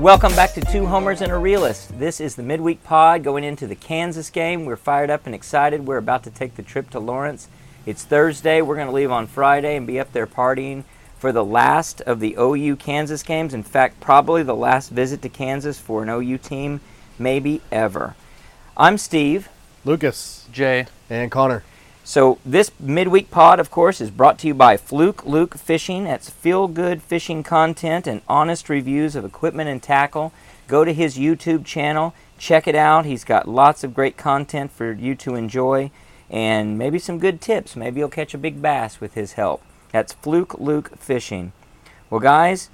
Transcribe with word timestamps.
Welcome 0.00 0.34
back 0.34 0.54
to 0.54 0.62
Two 0.62 0.86
Homers 0.86 1.20
and 1.20 1.30
a 1.30 1.36
Realist. 1.36 1.98
This 1.98 2.22
is 2.22 2.34
the 2.34 2.42
midweek 2.42 2.82
pod 2.82 3.22
going 3.22 3.44
into 3.44 3.66
the 3.66 3.74
Kansas 3.74 4.30
game. 4.30 4.64
We're 4.64 4.76
fired 4.76 5.10
up 5.10 5.26
and 5.26 5.34
excited. 5.34 5.86
We're 5.86 5.98
about 5.98 6.24
to 6.24 6.30
take 6.30 6.54
the 6.54 6.62
trip 6.62 6.88
to 6.90 6.98
Lawrence. 6.98 7.48
It's 7.84 8.02
Thursday. 8.02 8.62
We're 8.62 8.76
going 8.76 8.86
to 8.86 8.94
leave 8.94 9.10
on 9.10 9.26
Friday 9.26 9.76
and 9.76 9.86
be 9.86 10.00
up 10.00 10.14
there 10.14 10.26
partying 10.26 10.84
for 11.18 11.32
the 11.32 11.44
last 11.44 12.00
of 12.00 12.18
the 12.18 12.34
OU 12.40 12.76
Kansas 12.76 13.22
games. 13.22 13.52
In 13.52 13.62
fact, 13.62 14.00
probably 14.00 14.42
the 14.42 14.56
last 14.56 14.88
visit 14.88 15.20
to 15.20 15.28
Kansas 15.28 15.78
for 15.78 16.02
an 16.02 16.08
OU 16.08 16.38
team, 16.38 16.80
maybe 17.18 17.60
ever. 17.70 18.16
I'm 18.78 18.96
Steve. 18.96 19.50
Lucas. 19.84 20.48
Jay. 20.50 20.86
And 21.10 21.30
Connor. 21.30 21.62
So 22.10 22.40
this 22.44 22.72
midweek 22.80 23.30
pod, 23.30 23.60
of 23.60 23.70
course, 23.70 24.00
is 24.00 24.10
brought 24.10 24.36
to 24.40 24.48
you 24.48 24.54
by 24.54 24.76
Fluke 24.76 25.24
Luke 25.24 25.56
Fishing. 25.56 26.02
That's 26.02 26.28
feel-good 26.28 27.04
fishing 27.04 27.44
content 27.44 28.08
and 28.08 28.20
honest 28.26 28.68
reviews 28.68 29.14
of 29.14 29.24
equipment 29.24 29.70
and 29.70 29.80
tackle. 29.80 30.32
Go 30.66 30.84
to 30.84 30.92
his 30.92 31.16
YouTube 31.16 31.64
channel, 31.64 32.12
check 32.36 32.66
it 32.66 32.74
out. 32.74 33.04
He's 33.04 33.22
got 33.22 33.46
lots 33.46 33.84
of 33.84 33.94
great 33.94 34.16
content 34.16 34.72
for 34.72 34.90
you 34.90 35.14
to 35.14 35.36
enjoy, 35.36 35.92
and 36.28 36.76
maybe 36.76 36.98
some 36.98 37.20
good 37.20 37.40
tips. 37.40 37.76
Maybe 37.76 38.00
you'll 38.00 38.08
catch 38.08 38.34
a 38.34 38.38
big 38.38 38.60
bass 38.60 39.00
with 39.00 39.14
his 39.14 39.34
help. 39.34 39.62
That's 39.92 40.12
Fluke 40.14 40.58
Luke 40.58 40.98
Fishing. 40.98 41.52
Well, 42.10 42.18
guys, 42.18 42.70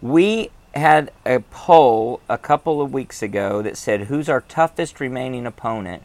we 0.00 0.50
had 0.76 1.10
a 1.24 1.40
poll 1.50 2.20
a 2.28 2.38
couple 2.38 2.80
of 2.80 2.92
weeks 2.92 3.20
ago 3.20 3.62
that 3.62 3.76
said 3.76 4.02
who's 4.02 4.28
our 4.28 4.42
toughest 4.42 5.00
remaining 5.00 5.44
opponent 5.44 6.04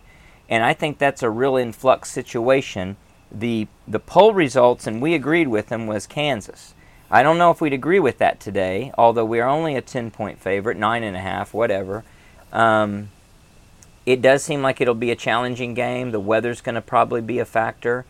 and 0.52 0.66
I 0.66 0.74
think 0.74 0.98
that's 0.98 1.24
a 1.24 1.30
real 1.30 1.56
influx 1.56 2.12
situation. 2.12 2.98
The 3.32 3.68
the 3.88 4.00
poll 4.00 4.34
results, 4.34 4.86
and 4.86 5.02
we 5.02 5.16
agreed 5.16 5.48
with 5.48 5.70
them, 5.70 5.88
was 5.88 6.06
Kansas. 6.06 6.76
I 7.10 7.24
don't 7.24 7.38
know 7.38 7.52
if 7.52 7.62
we'd 7.62 7.74
agree 7.74 8.00
with 8.00 8.18
that 8.18 8.42
today, 8.42 8.92
although 8.98 9.26
we 9.26 9.40
are 9.40 9.50
only 9.50 9.76
a 9.76 9.82
ten 9.82 10.12
point 10.12 10.40
favorite, 10.40 10.78
nine 10.78 11.04
and 11.04 11.16
a 11.16 11.22
half, 11.22 11.54
whatever. 11.54 12.04
Um, 12.52 13.12
it 14.06 14.22
does 14.22 14.44
seem 14.44 14.62
like 14.62 14.82
it'll 14.82 14.94
be 14.94 15.12
a 15.12 15.16
challenging 15.16 15.74
game. 15.74 16.12
The 16.12 16.20
weather's 16.20 16.60
going 16.60 16.76
to 16.76 16.82
probably 16.82 17.22
be 17.22 17.40
a 17.40 17.46
factor. 17.46 18.06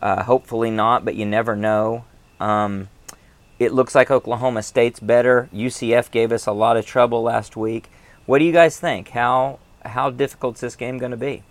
Uh, 0.00 0.24
hopefully 0.24 0.72
not, 0.72 1.04
but 1.04 1.14
you 1.14 1.24
never 1.24 1.54
know. 1.54 2.04
Um, 2.40 2.88
it 3.60 3.72
looks 3.72 3.94
like 3.94 4.10
Oklahoma 4.10 4.64
State's 4.64 4.98
better. 4.98 5.48
UCF 5.54 6.10
gave 6.10 6.32
us 6.32 6.46
a 6.46 6.52
lot 6.52 6.76
of 6.76 6.84
trouble 6.84 7.22
last 7.22 7.56
week. 7.56 7.88
What 8.26 8.40
do 8.40 8.44
you 8.44 8.52
guys 8.52 8.80
think? 8.80 9.10
How 9.10 9.60
how 9.84 10.10
difficult 10.10 10.56
is 10.56 10.62
this 10.62 10.76
game 10.76 10.98
going 10.98 11.12
to 11.12 11.16
be? 11.16 11.44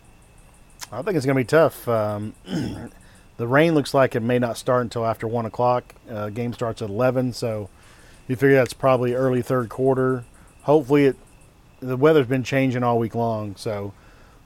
I 0.95 1.01
think 1.01 1.17
it's 1.17 1.25
going 1.25 1.35
to 1.35 1.41
be 1.41 1.45
tough. 1.45 1.87
Um, 1.87 2.33
the 3.37 3.47
rain 3.47 3.75
looks 3.75 3.93
like 3.93 4.15
it 4.15 4.21
may 4.21 4.39
not 4.39 4.57
start 4.57 4.83
until 4.83 5.05
after 5.05 5.27
one 5.27 5.45
o'clock. 5.45 5.93
Uh, 6.09 6.29
game 6.29 6.53
starts 6.53 6.81
at 6.81 6.89
eleven, 6.89 7.33
so 7.33 7.69
you 8.27 8.35
figure 8.35 8.55
that's 8.55 8.73
probably 8.73 9.13
early 9.13 9.41
third 9.41 9.69
quarter. 9.69 10.23
Hopefully, 10.63 11.05
it 11.05 11.17
the 11.81 11.97
weather's 11.97 12.27
been 12.27 12.43
changing 12.43 12.83
all 12.83 12.97
week 12.97 13.13
long, 13.13 13.55
so 13.55 13.93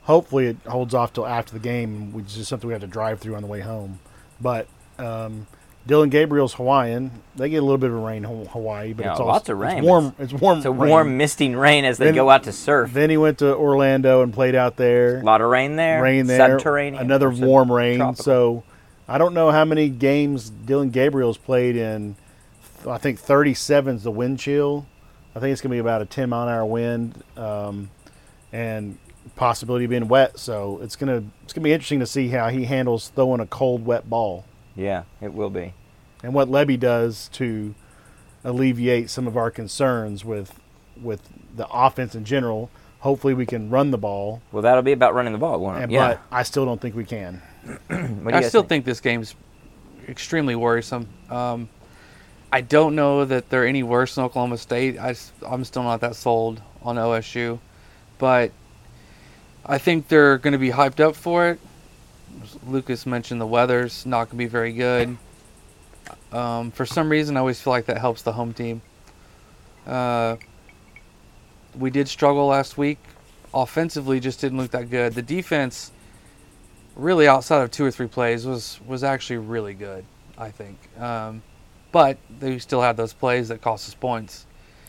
hopefully 0.03 0.47
it 0.47 0.57
holds 0.65 0.93
off 0.93 1.13
till 1.13 1.27
after 1.27 1.53
the 1.53 1.59
game, 1.59 2.11
which 2.11 2.35
is 2.35 2.47
something 2.47 2.67
we 2.67 2.73
have 2.73 2.81
to 2.81 2.87
drive 2.87 3.19
through 3.19 3.35
on 3.35 3.41
the 3.41 3.47
way 3.47 3.61
home. 3.61 3.99
But 4.41 4.67
um, 4.97 5.47
Dillon 5.87 6.09
Gabriel's 6.09 6.53
Hawaiian. 6.53 7.11
They 7.35 7.49
get 7.49 7.57
a 7.57 7.61
little 7.61 7.77
bit 7.77 7.89
of 7.89 7.97
rain 7.97 8.23
in 8.25 8.45
Hawaii, 8.47 8.93
but 8.93 9.05
yeah, 9.05 9.11
it's 9.11 9.19
also, 9.19 9.31
lots 9.31 9.49
of 9.49 9.57
rain. 9.57 9.79
It's 9.79 9.85
warm. 9.85 10.13
It's 10.19 10.33
warm. 10.33 10.57
It's 10.57 10.65
a 10.65 10.71
rain. 10.71 10.89
warm, 10.89 11.17
misting 11.17 11.55
rain 11.55 11.85
as 11.85 11.97
they 11.97 12.05
Then- 12.05 12.15
go 12.15 12.29
out 12.29 12.43
to 12.43 12.51
surf. 12.51 12.93
Then 12.93 13.09
he 13.09 13.17
went 13.17 13.39
to 13.39 13.55
Orlando 13.55 14.21
and 14.21 14.33
played 14.33 14.55
out 14.55 14.75
there. 14.75 15.19
a 15.19 15.23
lot 15.23 15.41
of 15.41 15.49
rain 15.49 15.77
there. 15.77 16.01
rain 16.01 16.27
there. 16.27 16.37
Subterranean. 16.37 17.01
Another 17.01 17.29
warm 17.29 17.71
rain. 17.71 17.97
tropical. 17.97 18.23
So 18.23 18.63
I 19.07 19.17
don't 19.17 19.33
know 19.33 19.51
how 19.51 19.65
many 19.65 19.89
games 19.89 20.49
Dillon 20.49 20.89
Gabriel's 20.91 21.37
played 21.37 21.75
in. 21.75 22.15
I 22.87 22.97
think 22.97 23.19
37 23.19 23.95
is 23.95 24.03
the 24.03 24.11
wind 24.11 24.39
chill. 24.39 24.85
I 25.35 25.39
think 25.39 25.51
it's 25.53 25.61
going 25.61 25.71
to 25.71 25.75
be 25.75 25.79
about 25.79 26.01
a 26.01 26.05
10 26.05 26.29
mile 26.29 26.47
an 26.47 26.53
hour 26.53 26.65
wind, 26.65 27.23
um, 27.37 27.89
and 28.51 28.97
possibility 29.35 29.85
of 29.85 29.89
being 29.89 30.07
wet. 30.07 30.37
So 30.39 30.79
it's 30.81 30.95
gonna 30.95 31.23
it's 31.43 31.53
gonna 31.53 31.63
be 31.63 31.71
interesting 31.71 31.99
to 31.99 32.05
see 32.05 32.29
how 32.29 32.49
he 32.49 32.65
handles 32.65 33.09
throwing 33.09 33.39
a 33.39 33.45
cold, 33.45 33.85
wet 33.85 34.09
ball, 34.09 34.45
yeah, 34.75 35.03
it 35.21 35.33
will 35.33 35.49
be. 35.49 35.73
and 36.23 36.33
what 36.33 36.47
Lebby 36.49 36.79
does 36.79 37.29
to 37.33 37.73
alleviate 38.43 39.09
some 39.09 39.27
of 39.27 39.35
our 39.37 39.51
concerns 39.51 40.23
with 40.23 40.59
with 41.01 41.21
the 41.55 41.67
offense 41.69 42.15
in 42.15 42.25
general. 42.25 42.69
Hopefully, 43.01 43.33
we 43.33 43.45
can 43.45 43.69
run 43.69 43.91
the 43.91 43.97
ball, 43.97 44.41
Well, 44.51 44.61
that'll 44.61 44.81
be 44.83 44.91
about 44.91 45.13
running 45.13 45.31
the 45.31 45.39
ball, 45.39 45.57
won't 45.61 45.77
it? 45.79 45.83
and, 45.83 45.91
yeah. 45.91 46.07
but 46.09 46.21
I 46.31 46.43
still 46.43 46.65
don't 46.65 46.81
think 46.81 46.95
we 46.95 47.05
can. 47.05 47.41
What 47.87 47.87
do 47.89 47.95
you 47.95 48.27
I 48.27 48.31
guys 48.31 48.49
still 48.49 48.63
think? 48.63 48.83
this 48.83 48.99
game's 48.99 49.35
extremely 50.09 50.55
worrisome. 50.55 51.07
Um, 51.29 51.69
I 52.51 52.59
don't 52.61 52.95
know 52.95 53.23
that 53.25 53.49
they're 53.49 53.65
any 53.65 53.83
worse 53.83 54.15
than 54.15 54.25
Oklahoma 54.25 54.57
State. 54.57 54.97
I, 54.97 55.15
am 55.47 55.63
still 55.63 55.83
not 55.83 56.01
that 56.01 56.15
sold 56.15 56.61
on 56.81 56.97
OSU, 56.97 57.59
but 58.17 58.51
I 59.65 59.77
think 59.77 60.07
they're 60.09 60.37
going 60.37 60.53
to 60.53 60.57
be 60.59 60.71
hyped 60.71 60.99
up 60.99 61.15
for 61.15 61.49
it. 61.51 61.59
Lucas 62.67 63.05
mentioned 63.05 63.39
the 63.41 63.45
weather's 63.47 64.05
not 64.05 64.25
going 64.25 64.31
to 64.31 64.35
be 64.37 64.45
very 64.47 64.71
good. 64.71 65.17
Um, 66.31 66.71
for 66.71 66.85
some 66.85 67.09
reason, 67.09 67.37
I 67.37 67.39
always 67.41 67.59
feel 67.61 67.71
like 67.71 67.85
that 67.85 67.97
helps 67.97 68.21
the 68.21 68.33
home 68.33 68.53
team. 68.53 68.81
Uh, 69.85 70.37
we 71.77 71.89
did 71.89 72.07
struggle 72.07 72.47
last 72.47 72.77
week. 72.77 72.99
Offensively, 73.53 74.19
just 74.19 74.39
didn't 74.41 74.57
look 74.59 74.71
that 74.71 74.89
good. 74.89 75.13
The 75.13 75.21
defense, 75.21 75.91
really 76.95 77.27
outside 77.27 77.61
of 77.61 77.71
two 77.71 77.83
or 77.85 77.91
three 77.91 78.07
plays, 78.07 78.45
was 78.45 78.79
was 78.85 79.03
actually 79.03 79.37
really 79.37 79.73
good. 79.73 80.05
I 80.37 80.51
think, 80.51 80.77
um, 80.99 81.41
but 81.91 82.17
they 82.39 82.59
still 82.59 82.81
had 82.81 82.95
those 82.95 83.11
plays 83.13 83.49
that 83.49 83.61
cost 83.61 83.89
us 83.89 83.95
points. 83.95 84.45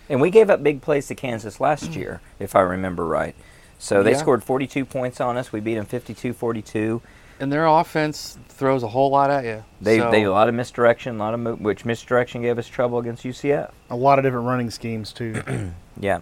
And 0.09 0.21
we 0.21 0.31
gave 0.31 0.51
up 0.51 0.63
big 0.63 0.83
plays 0.83 1.07
to 1.09 1.15
Kansas 1.15 1.59
last 1.61 1.95
year, 1.97 2.21
if 2.39 2.55
I 2.55 2.61
remember 2.61 3.07
right. 3.07 3.35
So 3.79 4.03
they 4.03 4.11
Yeah. 4.13 4.19
scored 4.19 4.45
42 4.45 4.85
points 4.85 5.21
on 5.21 5.37
us. 5.37 5.53
We 5.53 5.61
beat 5.61 5.77
them 5.77 5.87
52-42. 5.87 7.01
And 7.41 7.51
their 7.51 7.67
offense 7.67 8.39
throws 8.49 8.83
a 8.83 8.89
whole 8.89 9.11
lot 9.11 9.31
at 9.31 9.45
you. 9.45 9.65
They 9.81 9.99
So- 9.99 10.11
they 10.11 10.25
a 10.25 10.31
lot 10.31 10.49
of 10.49 10.55
misdirection, 10.55 11.17
a 11.17 11.19
lot 11.19 11.33
of 11.35 11.41
mo- 11.41 11.57
which 11.57 11.85
misdirection 11.87 12.43
gave 12.43 12.59
us 12.59 12.69
trouble 12.69 12.99
against 12.99 13.25
UCF. 13.25 13.71
A 13.89 13.97
lot 13.97 14.19
of 14.19 14.25
different 14.25 14.47
running 14.47 14.71
schemes 14.71 15.13
too. 15.13 15.43
Yeah. 16.01 16.21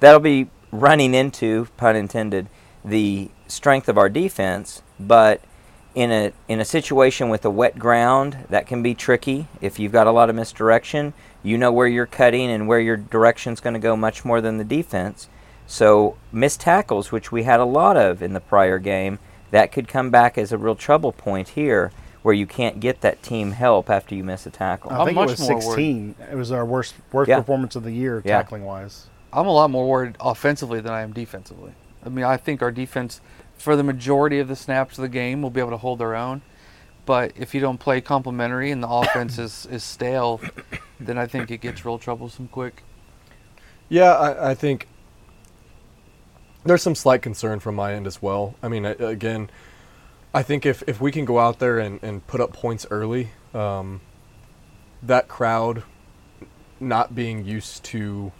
That'll 0.00 0.20
be 0.20 0.48
running 0.72 1.14
into, 1.14 1.68
pun 1.78 1.96
intended, 1.96 2.48
the 2.84 3.30
strength 3.46 3.88
of 3.88 3.96
our 3.96 4.08
defense, 4.10 4.82
but 4.98 5.40
in 5.94 6.10
a 6.10 6.32
in 6.48 6.60
a 6.60 6.64
situation 6.64 7.28
with 7.30 7.44
a 7.44 7.50
wet 7.50 7.78
ground, 7.78 8.36
that 8.50 8.66
can 8.66 8.82
be 8.82 8.94
tricky. 8.94 9.46
If 9.60 9.78
you've 9.78 9.92
got 9.92 10.06
a 10.06 10.10
lot 10.12 10.28
of 10.30 10.36
misdirection, 10.36 11.14
you 11.42 11.56
know 11.58 11.72
where 11.72 11.86
you're 11.86 12.06
cutting 12.06 12.50
and 12.50 12.68
where 12.68 12.78
your 12.80 12.96
direction's 12.96 13.60
going 13.60 13.74
to 13.74 13.80
go 13.80 13.96
much 13.96 14.24
more 14.24 14.40
than 14.40 14.58
the 14.58 14.64
defense. 14.64 15.28
So 15.66 16.16
missed 16.32 16.60
tackles, 16.60 17.10
which 17.12 17.32
we 17.32 17.44
had 17.44 17.60
a 17.60 17.64
lot 17.64 17.96
of 17.96 18.22
in 18.22 18.32
the 18.34 18.40
prior 18.40 18.78
game, 18.78 19.18
that 19.50 19.72
could 19.72 19.88
come 19.88 20.10
back 20.10 20.38
as 20.38 20.52
a 20.52 20.58
real 20.58 20.74
trouble 20.76 21.12
point 21.12 21.50
here, 21.50 21.92
where 22.22 22.34
you 22.34 22.46
can't 22.46 22.80
get 22.80 23.00
that 23.00 23.22
team 23.22 23.52
help 23.52 23.88
after 23.90 24.14
you 24.14 24.22
miss 24.24 24.46
a 24.46 24.50
tackle. 24.50 24.90
I 24.92 24.98
I'm 24.98 25.06
think 25.06 25.18
it 25.18 25.26
was 25.26 25.40
more 25.40 25.48
worried. 25.54 25.62
16. 25.62 26.14
It 26.32 26.36
was 26.36 26.52
our 26.52 26.64
worst 26.64 26.94
worst 27.12 27.28
Yeah. 27.28 27.38
performance 27.38 27.76
of 27.76 27.82
the 27.84 27.92
year 27.92 28.22
Yeah. 28.24 28.36
tackling 28.38 28.64
wise. 28.64 29.06
I'm 29.32 29.46
a 29.46 29.52
lot 29.52 29.70
more 29.70 29.88
worried 29.88 30.16
offensively 30.20 30.80
than 30.80 30.92
I 30.92 31.02
am 31.02 31.12
defensively. 31.12 31.72
I 32.04 32.08
mean, 32.08 32.24
I 32.24 32.36
think 32.36 32.62
our 32.62 32.70
defense, 32.72 33.20
for 33.56 33.76
the 33.76 33.82
majority 33.84 34.38
of 34.38 34.48
the 34.48 34.56
snaps 34.56 34.98
of 34.98 35.02
the 35.02 35.08
game, 35.08 35.40
will 35.42 35.50
be 35.50 35.60
able 35.60 35.70
to 35.70 35.76
hold 35.76 35.98
their 35.98 36.14
own. 36.16 36.42
But 37.06 37.32
if 37.36 37.54
you 37.54 37.60
don't 37.60 37.78
play 37.78 38.00
complementary 38.00 38.70
and 38.70 38.82
the 38.82 38.88
offense 38.90 39.38
is, 39.38 39.66
is 39.70 39.82
stale, 39.84 40.40
then 40.98 41.16
I 41.18 41.26
think 41.26 41.50
it 41.50 41.60
gets 41.60 41.84
real 41.84 41.98
troublesome 41.98 42.48
quick. 42.48 42.82
Yeah, 43.88 44.12
I, 44.12 44.50
I 44.50 44.54
think 44.54 44.86
there's 46.64 46.82
some 46.82 46.94
slight 46.94 47.22
concern 47.22 47.60
from 47.60 47.74
my 47.74 47.94
end 47.94 48.06
as 48.06 48.20
well. 48.20 48.54
I 48.62 48.68
mean, 48.68 48.84
again, 48.84 49.50
I 50.34 50.42
think 50.42 50.66
if, 50.66 50.82
if 50.86 51.00
we 51.00 51.10
can 51.10 51.24
go 51.24 51.38
out 51.38 51.58
there 51.58 51.78
and, 51.78 52.02
and 52.02 52.26
put 52.26 52.40
up 52.40 52.52
points 52.52 52.86
early, 52.90 53.30
um, 53.54 54.00
that 55.02 55.28
crowd 55.28 55.82
not 56.78 57.14
being 57.14 57.44
used 57.44 57.84
to 57.84 58.32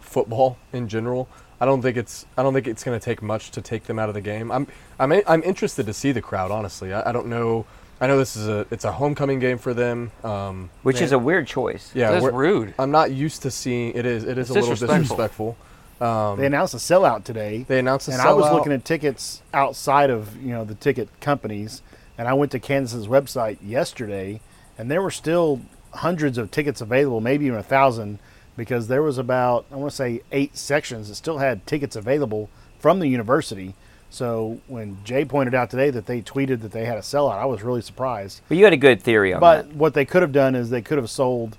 football 0.00 0.58
in 0.72 0.88
general, 0.88 1.28
I 1.60 1.66
don't 1.66 1.82
think 1.82 1.96
it's 1.96 2.26
I 2.36 2.42
don't 2.42 2.52
think 2.52 2.66
it's 2.66 2.84
going 2.84 2.98
to 2.98 3.04
take 3.04 3.22
much 3.22 3.52
to 3.52 3.62
take 3.62 3.84
them 3.84 3.98
out 3.98 4.08
of 4.08 4.14
the 4.14 4.20
game. 4.20 4.50
I'm 4.50 4.66
I'm 4.98 5.12
I'm 5.26 5.42
interested 5.42 5.86
to 5.86 5.94
see 5.94 6.12
the 6.12 6.20
crowd. 6.20 6.50
Honestly, 6.50 6.92
I, 6.92 7.08
I 7.08 7.12
don't 7.12 7.28
know. 7.28 7.64
I 8.00 8.06
know 8.06 8.18
this 8.18 8.36
is 8.36 8.48
a 8.48 8.66
it's 8.70 8.84
a 8.84 8.92
homecoming 8.92 9.38
game 9.38 9.58
for 9.58 9.72
them. 9.72 10.10
Um, 10.24 10.70
which 10.82 10.96
man, 10.96 11.04
is 11.04 11.12
a 11.12 11.18
weird 11.18 11.46
choice. 11.46 11.90
yeah. 11.94 12.10
That's 12.10 12.26
rude. 12.26 12.74
I'm 12.78 12.90
not 12.90 13.12
used 13.12 13.42
to 13.42 13.50
seeing 13.50 13.94
it. 13.94 14.04
Is 14.04 14.24
it 14.24 14.36
is 14.36 14.50
It's 14.50 14.50
a 14.50 14.60
little 14.68 14.88
disrespectful. 14.88 15.56
Disrespectful. 16.04 16.32
Um, 16.32 16.38
They 16.38 16.46
announced 16.46 16.74
a 16.74 16.78
sellout 16.78 17.24
today, 17.24 17.64
they 17.66 17.78
announced 17.78 18.08
a 18.08 18.12
sellout 18.12 18.20
and 18.20 18.28
I 18.28 18.32
was 18.32 18.52
looking 18.52 18.72
at 18.72 18.84
tickets 18.84 19.42
outside 19.52 20.10
of 20.10 20.40
you 20.42 20.50
know 20.50 20.64
the 20.64 20.74
ticket 20.74 21.08
companies, 21.20 21.82
and 22.18 22.28
I 22.28 22.34
went 22.34 22.52
to 22.52 22.58
Kansas's 22.58 23.06
website 23.06 23.58
yesterday, 23.62 24.40
and 24.78 24.90
there 24.90 25.02
were 25.02 25.10
still 25.10 25.60
hundreds 25.92 26.38
of 26.38 26.50
tickets 26.50 26.80
available, 26.80 27.20
maybe 27.20 27.46
even 27.46 27.58
a 27.58 27.62
thousand, 27.62 28.18
because 28.56 28.88
there 28.88 29.02
was 29.02 29.18
about 29.18 29.64
I 29.72 29.76
want 29.76 29.90
to 29.90 29.96
say 29.96 30.22
eight 30.32 30.56
sections 30.56 31.08
that 31.08 31.14
still 31.16 31.38
had 31.38 31.66
tickets 31.66 31.96
available 31.96 32.50
from 32.78 33.00
the 33.00 33.08
university. 33.08 33.74
So 34.10 34.60
when 34.68 34.98
Jay 35.02 35.24
pointed 35.24 35.56
out 35.56 35.70
today 35.70 35.90
that 35.90 36.06
they 36.06 36.22
tweeted 36.22 36.60
that 36.60 36.70
they 36.70 36.84
had 36.84 36.96
a 36.96 37.00
sellout, 37.00 37.36
I 37.38 37.46
was 37.46 37.64
really 37.64 37.82
surprised. 37.82 38.42
But 38.48 38.58
you 38.58 38.62
had 38.62 38.72
a 38.72 38.76
good 38.76 39.02
theory 39.02 39.32
on 39.34 39.40
But 39.40 39.56
that. 39.56 39.68
But 39.70 39.76
what 39.76 39.94
they 39.94 40.04
could 40.04 40.22
have 40.22 40.30
done 40.30 40.54
is 40.54 40.70
they 40.70 40.82
could 40.82 40.98
have 40.98 41.10
sold. 41.10 41.56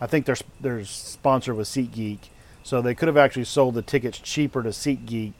I 0.00 0.06
think 0.06 0.26
their 0.26 0.36
their 0.60 0.84
sponsor 0.84 1.52
was 1.54 1.68
SeatGeek, 1.68 2.18
So 2.66 2.82
they 2.82 2.96
could 2.96 3.06
have 3.06 3.16
actually 3.16 3.44
sold 3.44 3.74
the 3.74 3.82
tickets 3.82 4.18
cheaper 4.18 4.60
to 4.64 4.70
SeatGeek 4.70 5.34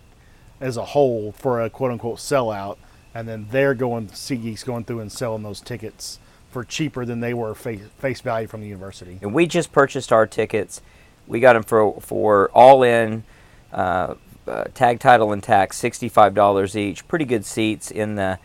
as 0.61 0.77
a 0.77 0.85
whole 0.85 1.33
for 1.33 1.61
a 1.61 1.69
quote 1.69 1.91
unquote 1.91 2.19
sellout, 2.19 2.77
and 3.13 3.27
then 3.27 3.49
they're 3.51 3.75
going 3.75 4.07
SeatGeek's 4.11 4.63
going 4.63 4.85
through 4.85 5.01
and 5.01 5.11
selling 5.11 5.43
those 5.43 5.61
tickets 5.61 6.21
for 6.53 6.63
cheaper 6.63 7.05
than 7.05 7.19
they 7.19 7.35
were 7.35 7.53
face, 7.57 7.81
face 7.99 8.21
value 8.21 8.47
from 8.47 8.61
the 8.61 8.69
university. 8.69 9.19
And 9.23 9.35
we 9.35 9.49
just 9.49 9.73
purchased 9.73 10.13
our 10.13 10.25
tickets. 10.25 10.81
We 11.27 11.41
got 11.41 11.55
them 11.55 11.65
for 11.65 12.01
for 12.01 12.49
all 12.55 12.85
in, 12.85 13.25
uh, 13.73 14.15
uh, 14.47 14.65
tag 14.73 15.01
title 15.01 15.33
and 15.33 15.43
tax, 15.43 15.77
sixty 15.79 16.09
five 16.09 16.33
dollars 16.33 16.77
each. 16.77 17.09
Pretty 17.09 17.25
good 17.25 17.45
seats 17.45 17.91
in 17.91 18.15
the 18.15 18.39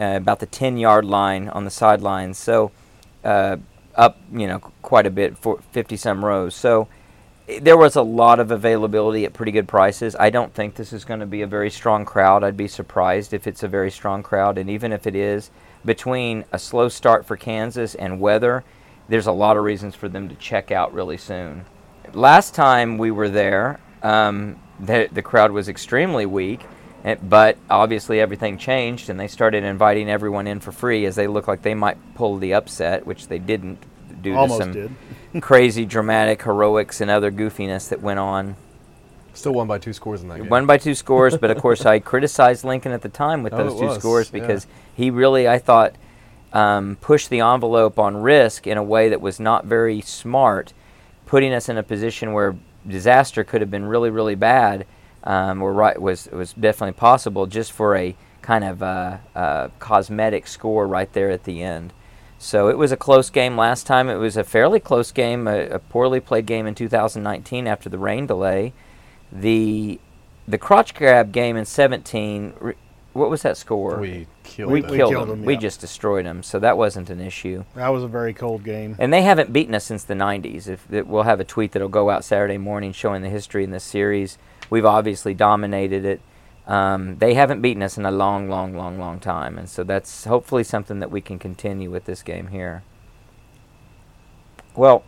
uh, 0.00 0.14
about 0.14 0.38
the 0.38 0.46
ten 0.46 0.76
yard 0.76 1.04
line 1.04 1.48
on 1.48 1.64
the 1.64 1.72
sidelines. 1.72 2.38
So 2.38 2.70
uh, 3.24 3.56
up, 3.96 4.16
you 4.32 4.46
know, 4.46 4.60
quite 4.80 5.06
a 5.08 5.10
bit 5.10 5.36
for 5.36 5.58
fifty 5.72 5.96
some 5.96 6.24
rows. 6.24 6.54
So 6.54 6.86
there 7.60 7.78
was 7.78 7.96
a 7.96 8.02
lot 8.02 8.40
of 8.40 8.50
availability 8.50 9.24
at 9.24 9.32
pretty 9.32 9.52
good 9.52 9.66
prices. 9.66 10.14
I 10.18 10.30
don't 10.30 10.52
think 10.52 10.74
this 10.74 10.92
is 10.92 11.04
going 11.04 11.20
to 11.20 11.26
be 11.26 11.42
a 11.42 11.46
very 11.46 11.70
strong 11.70 12.04
crowd. 12.04 12.44
I'd 12.44 12.56
be 12.56 12.68
surprised 12.68 13.32
if 13.32 13.46
it's 13.46 13.62
a 13.62 13.68
very 13.68 13.90
strong 13.90 14.22
crowd, 14.22 14.58
and 14.58 14.68
even 14.68 14.92
if 14.92 15.06
it 15.06 15.14
is, 15.14 15.50
between 15.84 16.44
a 16.52 16.58
slow 16.58 16.88
start 16.88 17.24
for 17.24 17.36
Kansas 17.36 17.94
and 17.94 18.20
weather, 18.20 18.64
there's 19.08 19.26
a 19.26 19.32
lot 19.32 19.56
of 19.56 19.64
reasons 19.64 19.94
for 19.94 20.08
them 20.08 20.28
to 20.28 20.34
check 20.34 20.70
out 20.70 20.92
really 20.92 21.16
soon. 21.16 21.64
Last 22.12 22.54
time 22.54 22.98
we 22.98 23.10
were 23.10 23.30
there, 23.30 23.80
um, 24.02 24.60
the, 24.78 25.08
the 25.10 25.22
crowd 25.22 25.50
was 25.50 25.68
extremely 25.68 26.26
weak, 26.26 26.60
eh, 27.04 27.16
but 27.22 27.56
obviously 27.70 28.20
everything 28.20 28.58
changed 28.58 29.08
and 29.08 29.18
they 29.18 29.28
started 29.28 29.64
inviting 29.64 30.10
everyone 30.10 30.46
in 30.46 30.60
for 30.60 30.72
free 30.72 31.06
as 31.06 31.16
they 31.16 31.26
looked 31.26 31.48
like 31.48 31.62
they 31.62 31.74
might 31.74 32.14
pull 32.14 32.36
the 32.36 32.52
upset, 32.52 33.06
which 33.06 33.28
they 33.28 33.38
didn't 33.38 33.82
due 34.22 34.34
Almost 34.34 34.58
to 34.58 34.64
some 34.64 34.72
did. 34.72 34.94
Crazy 35.40 35.84
dramatic 35.84 36.42
heroics 36.42 37.00
and 37.00 37.10
other 37.10 37.30
goofiness 37.30 37.88
that 37.88 38.00
went 38.00 38.18
on. 38.18 38.56
Still 39.34 39.52
won 39.52 39.68
by 39.68 39.78
two 39.78 39.92
scores 39.92 40.22
in 40.22 40.28
that 40.28 40.38
game. 40.38 40.48
One 40.48 40.66
by 40.66 40.78
two 40.78 40.94
scores, 40.94 41.36
but 41.36 41.50
of 41.50 41.58
course 41.62 41.86
I 41.86 42.00
criticized 42.00 42.64
Lincoln 42.64 42.92
at 42.92 43.02
the 43.02 43.08
time 43.08 43.42
with 43.42 43.52
Oh, 43.52 43.58
those 43.58 43.78
two 43.78 43.86
was, 43.86 43.98
scores 43.98 44.30
yeah. 44.32 44.40
because 44.40 44.66
he 44.94 45.10
really, 45.10 45.46
I 45.46 45.58
thought, 45.58 45.94
um, 46.52 46.96
pushed 47.00 47.30
the 47.30 47.40
envelope 47.40 47.98
on 47.98 48.16
risk 48.16 48.66
in 48.66 48.78
a 48.78 48.82
way 48.82 49.08
that 49.10 49.20
was 49.20 49.38
not 49.38 49.64
very 49.64 50.00
smart, 50.00 50.72
putting 51.26 51.52
us 51.52 51.68
in 51.68 51.76
a 51.76 51.82
position 51.82 52.32
where 52.32 52.56
disaster 52.86 53.44
could 53.44 53.60
have 53.60 53.70
been 53.70 53.86
really, 53.86 54.10
really 54.10 54.34
bad, 54.34 54.86
um, 55.24 55.62
or 55.62 55.72
right 55.72 56.00
was 56.00 56.28
was 56.32 56.52
definitely 56.54 56.98
possible 56.98 57.46
just 57.46 57.70
for 57.70 57.96
a 57.96 58.16
kind 58.40 58.64
of 58.64 58.82
uh, 58.82 59.18
uh, 59.34 59.68
cosmetic 59.78 60.46
score 60.46 60.86
right 60.86 61.12
there 61.12 61.30
at 61.30 61.44
the 61.44 61.62
end. 61.62 61.92
So 62.38 62.68
it 62.68 62.78
was 62.78 62.92
a 62.92 62.96
close 62.96 63.30
game 63.30 63.56
last 63.56 63.86
time. 63.86 64.08
It 64.08 64.16
was 64.16 64.36
a 64.36 64.44
fairly 64.44 64.78
close 64.80 65.10
game, 65.10 65.48
a, 65.48 65.66
a 65.70 65.78
poorly 65.78 66.20
played 66.20 66.46
game 66.46 66.66
in 66.66 66.74
2019 66.74 67.66
after 67.66 67.88
the 67.88 67.98
rain 67.98 68.26
delay. 68.26 68.72
The 69.32 70.00
the 70.46 70.56
crotch 70.58 70.94
grab 70.94 71.32
game 71.32 71.56
in 71.56 71.64
17. 71.66 72.54
re- 72.60 72.74
What 73.12 73.28
was 73.28 73.42
that 73.42 73.56
score? 73.58 73.98
we 73.98 74.26
killed 74.44 74.72
we 74.72 74.80
them. 74.80 74.90
We 74.90 74.96
killed 74.96 75.10
killed 75.12 75.28
them. 75.28 75.38
them, 75.40 75.44
We 75.46 75.54
yeah. 75.54 75.60
just 75.60 75.80
destroyed 75.80 76.24
them. 76.24 76.42
So 76.42 76.58
that 76.60 76.78
wasn't 76.78 77.10
an 77.10 77.20
issue. 77.20 77.64
That 77.74 77.88
was 77.88 78.02
a 78.02 78.08
very 78.08 78.32
cold 78.32 78.64
game. 78.64 78.96
And 78.98 79.12
they 79.12 79.22
haven't 79.22 79.52
beaten 79.52 79.74
us 79.74 79.84
since 79.84 80.04
the 80.04 80.14
90s. 80.14 80.68
If 80.68 80.90
it, 80.92 81.06
we'll 81.06 81.24
have 81.24 81.40
a 81.40 81.44
tweet 81.44 81.72
that'll 81.72 81.88
go 81.88 82.08
out 82.08 82.24
Saturday 82.24 82.56
morning 82.56 82.92
showing 82.92 83.20
the 83.22 83.28
history 83.28 83.64
in 83.64 83.72
this 83.72 83.84
series. 83.84 84.38
We've 84.70 84.86
obviously 84.86 85.34
dominated 85.34 86.04
it. 86.04 86.20
Um, 86.68 87.16
they 87.16 87.32
haven't 87.32 87.62
beaten 87.62 87.82
us 87.82 87.96
in 87.96 88.04
a 88.04 88.10
long, 88.10 88.50
long, 88.50 88.76
long, 88.76 88.98
long 88.98 89.20
time, 89.20 89.56
and 89.56 89.68
so 89.68 89.82
that's 89.82 90.24
hopefully 90.24 90.62
something 90.62 91.00
that 91.00 91.10
we 91.10 91.22
can 91.22 91.38
continue 91.38 91.90
with 91.90 92.04
this 92.04 92.22
game 92.22 92.48
here. 92.48 92.82
Well, 94.76 95.02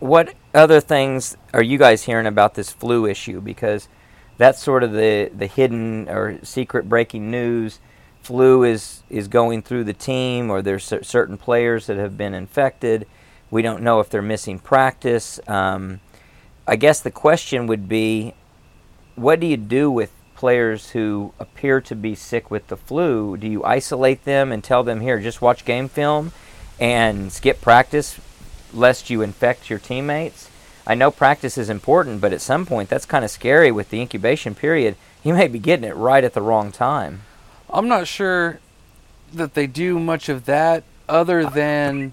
what 0.00 0.34
other 0.52 0.80
things 0.80 1.38
are 1.54 1.62
you 1.62 1.78
guys 1.78 2.02
hearing 2.02 2.26
about 2.26 2.54
this 2.54 2.70
flu 2.70 3.06
issue? 3.06 3.40
Because 3.40 3.88
that's 4.36 4.62
sort 4.62 4.82
of 4.82 4.92
the 4.92 5.30
the 5.34 5.46
hidden 5.46 6.10
or 6.10 6.38
secret 6.44 6.90
breaking 6.90 7.30
news. 7.30 7.80
Flu 8.22 8.64
is 8.64 9.02
is 9.08 9.28
going 9.28 9.62
through 9.62 9.84
the 9.84 9.94
team, 9.94 10.50
or 10.50 10.60
there's 10.60 10.84
certain 10.84 11.38
players 11.38 11.86
that 11.86 11.96
have 11.96 12.18
been 12.18 12.34
infected. 12.34 13.06
We 13.50 13.62
don't 13.62 13.82
know 13.82 14.00
if 14.00 14.10
they're 14.10 14.20
missing 14.20 14.58
practice. 14.58 15.40
Um, 15.46 16.00
I 16.66 16.76
guess 16.76 17.00
the 17.00 17.10
question 17.10 17.66
would 17.66 17.88
be, 17.88 18.34
what 19.14 19.40
do 19.40 19.46
you 19.46 19.56
do 19.56 19.90
with 19.90 20.12
players 20.48 20.90
who 20.90 21.32
appear 21.40 21.80
to 21.80 21.94
be 21.96 22.14
sick 22.14 22.50
with 22.50 22.66
the 22.68 22.76
flu? 22.76 23.34
Do 23.34 23.48
you 23.48 23.64
isolate 23.64 24.26
them 24.26 24.52
and 24.52 24.62
tell 24.62 24.84
them 24.84 25.00
here, 25.00 25.18
just 25.18 25.40
watch 25.40 25.64
game 25.64 25.88
film 25.88 26.32
and 26.78 27.32
skip 27.32 27.62
practice, 27.62 28.20
lest 28.74 29.08
you 29.08 29.22
infect 29.22 29.70
your 29.70 29.78
teammates? 29.78 30.50
I 30.86 30.94
know 30.96 31.10
practice 31.10 31.56
is 31.56 31.70
important, 31.70 32.20
but 32.20 32.34
at 32.34 32.42
some 32.42 32.66
point 32.66 32.90
that's 32.90 33.06
kind 33.06 33.24
of 33.24 33.30
scary 33.30 33.72
with 33.72 33.88
the 33.88 34.02
incubation 34.02 34.54
period. 34.54 34.96
You 35.22 35.32
may 35.32 35.48
be 35.48 35.58
getting 35.58 35.88
it 35.88 35.96
right 35.96 36.22
at 36.22 36.34
the 36.34 36.42
wrong 36.42 36.70
time. 36.72 37.22
I'm 37.70 37.88
not 37.88 38.06
sure 38.06 38.60
that 39.32 39.54
they 39.54 39.66
do 39.66 39.98
much 39.98 40.28
of 40.28 40.44
that 40.44 40.84
other 41.08 41.46
than 41.48 42.12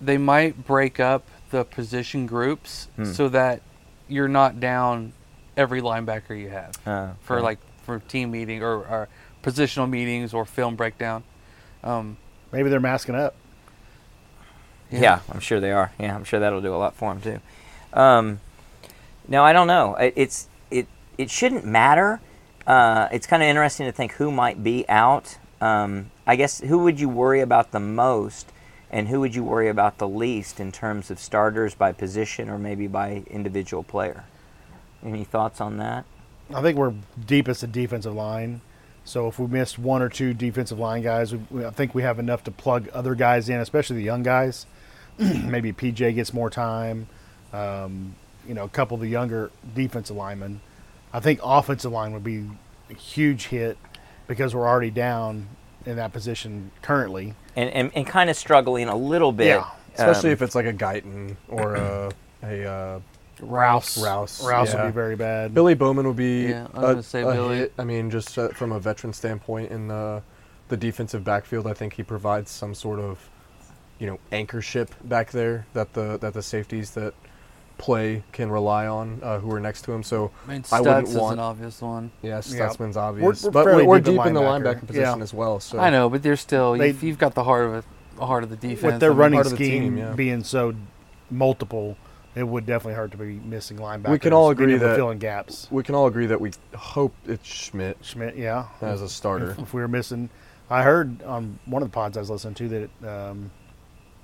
they 0.00 0.18
might 0.18 0.66
break 0.66 0.98
up 0.98 1.22
the 1.52 1.62
position 1.64 2.26
groups 2.26 2.88
Hmm. 2.96 3.04
so 3.12 3.28
that 3.28 3.62
you're 4.08 4.26
not 4.26 4.58
down 4.58 5.12
every 5.56 5.80
linebacker 5.80 6.38
you 6.38 6.48
have 6.50 6.76
Uh, 6.86 7.08
for 7.22 7.36
okay. 7.36 7.44
like 7.44 7.58
for 7.84 7.98
team 8.00 8.30
meeting 8.30 8.62
or, 8.62 8.76
or 8.86 9.08
positional 9.42 9.88
meetings 9.88 10.32
or 10.34 10.44
film 10.44 10.74
breakdown. 10.76 11.22
Um, 11.82 12.16
Maybe 12.52 12.70
they're 12.70 12.80
masking 12.80 13.14
up. 13.14 13.34
Yeah. 14.90 15.20
I'm 15.32 15.40
sure 15.40 15.60
they 15.60 15.72
are. 15.72 15.90
Yeah, 15.98 16.14
I'm 16.14 16.24
sure 16.24 16.38
that'll 16.40 16.60
do 16.60 16.74
a 16.74 16.76
lot 16.78 16.94
for 16.94 17.12
them 17.12 17.20
too. 17.20 17.98
Um, 17.98 18.40
no, 19.28 19.42
I 19.42 19.52
don't 19.52 19.66
know. 19.66 19.94
It, 19.96 20.12
it's 20.16 20.48
it 20.70 20.86
it 21.18 21.30
shouldn't 21.30 21.64
matter. 21.64 22.20
Uh, 22.66 23.08
it's 23.12 23.26
kind 23.26 23.42
of 23.42 23.48
interesting 23.48 23.86
to 23.86 23.92
think 23.92 24.12
who 24.12 24.30
might 24.30 24.62
be 24.62 24.88
out. 24.88 25.36
Um, 25.60 26.10
I 26.26 26.36
guess 26.36 26.60
who 26.60 26.78
would 26.80 27.00
you 27.00 27.08
worry 27.08 27.40
about 27.40 27.72
the 27.72 27.80
most, 27.80 28.52
and 28.90 29.08
who 29.08 29.20
would 29.20 29.34
you 29.34 29.42
worry 29.42 29.68
about 29.68 29.98
the 29.98 30.08
least 30.08 30.60
in 30.60 30.72
terms 30.72 31.10
of 31.10 31.18
starters 31.18 31.74
by 31.74 31.92
position 31.92 32.48
or 32.48 32.58
maybe 32.58 32.86
by 32.86 33.24
individual 33.28 33.82
player? 33.82 34.24
Any 35.04 35.24
thoughts 35.24 35.60
on 35.60 35.76
that? 35.78 36.04
I 36.54 36.62
think 36.62 36.78
we're 36.78 36.94
deepest 37.26 37.62
at 37.62 37.72
defensive 37.72 38.14
line. 38.14 38.60
So 39.04 39.28
if 39.28 39.38
we 39.38 39.46
missed 39.46 39.78
one 39.78 40.00
or 40.02 40.08
two 40.08 40.32
defensive 40.32 40.78
line 40.78 41.02
guys, 41.02 41.32
we, 41.34 41.40
we- 41.50 41.64
I 41.66 41.70
think 41.70 41.94
we 41.94 42.02
have 42.02 42.18
enough 42.18 42.44
to 42.44 42.50
plug 42.50 42.88
other 42.94 43.14
guys 43.14 43.48
in, 43.48 43.60
especially 43.60 43.96
the 43.96 44.02
young 44.02 44.22
guys. 44.22 44.66
Maybe 45.18 45.72
PJ 45.72 46.14
gets 46.14 46.32
more 46.32 46.50
time. 46.50 47.06
Um, 47.52 48.14
you 48.48 48.54
know, 48.54 48.64
a 48.64 48.68
couple 48.68 48.94
of 48.96 49.00
the 49.00 49.08
younger 49.08 49.50
defensive 49.74 50.16
linemen. 50.16 50.60
I 51.12 51.20
think 51.20 51.40
offensive 51.42 51.92
line 51.92 52.12
would 52.12 52.24
be 52.24 52.44
a 52.90 52.94
huge 52.94 53.46
hit 53.46 53.78
because 54.26 54.54
we're 54.54 54.66
already 54.66 54.90
down 54.90 55.48
in 55.86 55.96
that 55.96 56.12
position 56.12 56.70
currently. 56.82 57.34
And 57.56 57.70
and, 57.70 57.90
and 57.94 58.06
kind 58.06 58.28
of 58.30 58.36
struggling 58.36 58.88
a 58.88 58.96
little 58.96 59.32
bit. 59.32 59.46
Yeah, 59.46 59.66
Especially 59.94 60.30
um, 60.30 60.34
if 60.34 60.42
it's 60.42 60.54
like 60.54 60.66
a 60.66 60.72
Guyton 60.72 61.36
or 61.48 61.76
a, 61.76 62.10
a 62.42 62.64
uh, 62.68 63.00
Rouse. 63.40 64.02
Rouse. 64.02 64.44
Rouse 64.44 64.72
yeah. 64.72 64.82
would 64.84 64.90
be 64.90 64.94
very 64.94 65.16
bad. 65.16 65.54
Billy 65.54 65.74
Bowman 65.74 66.06
would 66.06 66.16
be 66.16 66.46
Yeah, 66.48 66.68
I 66.74 66.78
was 66.78 66.84
a, 66.84 66.92
gonna 66.92 67.02
say 67.02 67.22
a 67.22 67.32
Billy. 67.32 67.56
hit. 67.58 67.72
I 67.78 67.84
mean, 67.84 68.10
just 68.10 68.38
uh, 68.38 68.48
from 68.48 68.72
a 68.72 68.80
veteran 68.80 69.12
standpoint 69.12 69.70
in 69.70 69.88
the 69.88 70.22
the 70.68 70.76
defensive 70.76 71.24
backfield, 71.24 71.66
I 71.66 71.74
think 71.74 71.94
he 71.94 72.02
provides 72.02 72.50
some 72.50 72.74
sort 72.74 73.00
of 73.00 73.28
you 73.98 74.06
know 74.06 74.18
anchorship 74.32 74.88
back 75.04 75.30
there 75.30 75.66
that 75.74 75.92
the 75.94 76.18
that 76.18 76.32
the 76.34 76.42
safeties 76.42 76.92
that 76.92 77.14
play 77.76 78.22
can 78.32 78.50
rely 78.50 78.86
on 78.86 79.18
uh, 79.22 79.40
who 79.40 79.50
are 79.52 79.58
next 79.60 79.82
to 79.82 79.92
him. 79.92 80.02
So 80.04 80.30
I 80.46 80.52
mean, 80.52 80.64
I 80.70 80.80
wouldn't 80.80 81.06
Stutz 81.08 81.10
is 81.10 81.16
want- 81.16 81.32
an 81.34 81.38
obvious 81.40 81.82
one. 81.82 82.12
yeah, 82.22 82.30
Yeah. 82.30 82.40
Stutsman's 82.40 82.96
obvious, 82.96 83.42
we're 83.42 83.50
but 83.50 83.64
we're, 83.66 83.84
we're 83.84 83.98
deep 83.98 84.08
in 84.08 84.16
deep 84.18 84.26
in 84.26 84.34
the 84.34 84.40
linebacker. 84.40 84.62
linebacker 84.80 84.86
position 84.86 85.18
Yeah. 85.18 85.22
as 85.24 85.34
well. 85.34 85.58
So 85.58 85.80
I 85.80 85.90
know, 85.90 86.08
but 86.08 86.22
they're 86.22 86.36
still 86.36 86.74
They- 86.74 86.88
you've, 86.88 87.02
you've 87.02 87.18
got 87.18 87.34
the 87.34 87.42
heart 87.42 87.66
of 87.66 87.74
it, 87.74 87.84
the 88.16 88.26
heart 88.26 88.44
of 88.44 88.50
the 88.50 88.56
defense. 88.56 88.82
With 88.92 89.00
their 89.00 89.10
I 89.10 89.12
mean, 89.14 89.18
running 89.18 89.36
part 89.38 89.48
the 89.50 89.56
scheme 89.56 89.82
team, 89.82 89.98
yeah. 89.98 90.12
being 90.12 90.44
so 90.44 90.74
multiple, 91.32 91.96
it 92.34 92.42
would 92.42 92.66
definitely 92.66 92.94
hurt 92.94 93.10
to 93.12 93.16
be 93.16 93.34
missing 93.44 93.76
linebackers. 93.78 94.10
We 94.10 94.18
can 94.18 94.32
all 94.32 94.50
agree 94.50 94.74
able 94.74 94.86
that- 94.88 94.96
fill 94.96 95.10
in 95.10 95.18
gaps. 95.18 95.68
we 95.70 95.82
can 95.82 95.94
all 95.94 96.06
agree 96.06 96.26
that 96.26 96.40
we 96.40 96.50
hope 96.74 97.14
it's 97.26 97.46
Schmidt 97.48 97.98
Schmidt, 98.02 98.36
yeah. 98.36 98.66
as 98.80 99.02
a 99.02 99.08
starter. 99.08 99.50
If, 99.52 99.58
if 99.60 99.74
we 99.74 99.80
were 99.80 99.88
missing, 99.88 100.30
I 100.70 100.82
heard 100.82 101.22
on 101.22 101.58
one 101.66 101.82
of 101.82 101.88
the 101.90 101.94
pods 101.94 102.16
I 102.16 102.20
was 102.20 102.30
listening 102.30 102.54
to 102.54 102.68
that 103.02 103.08
um, 103.30 103.50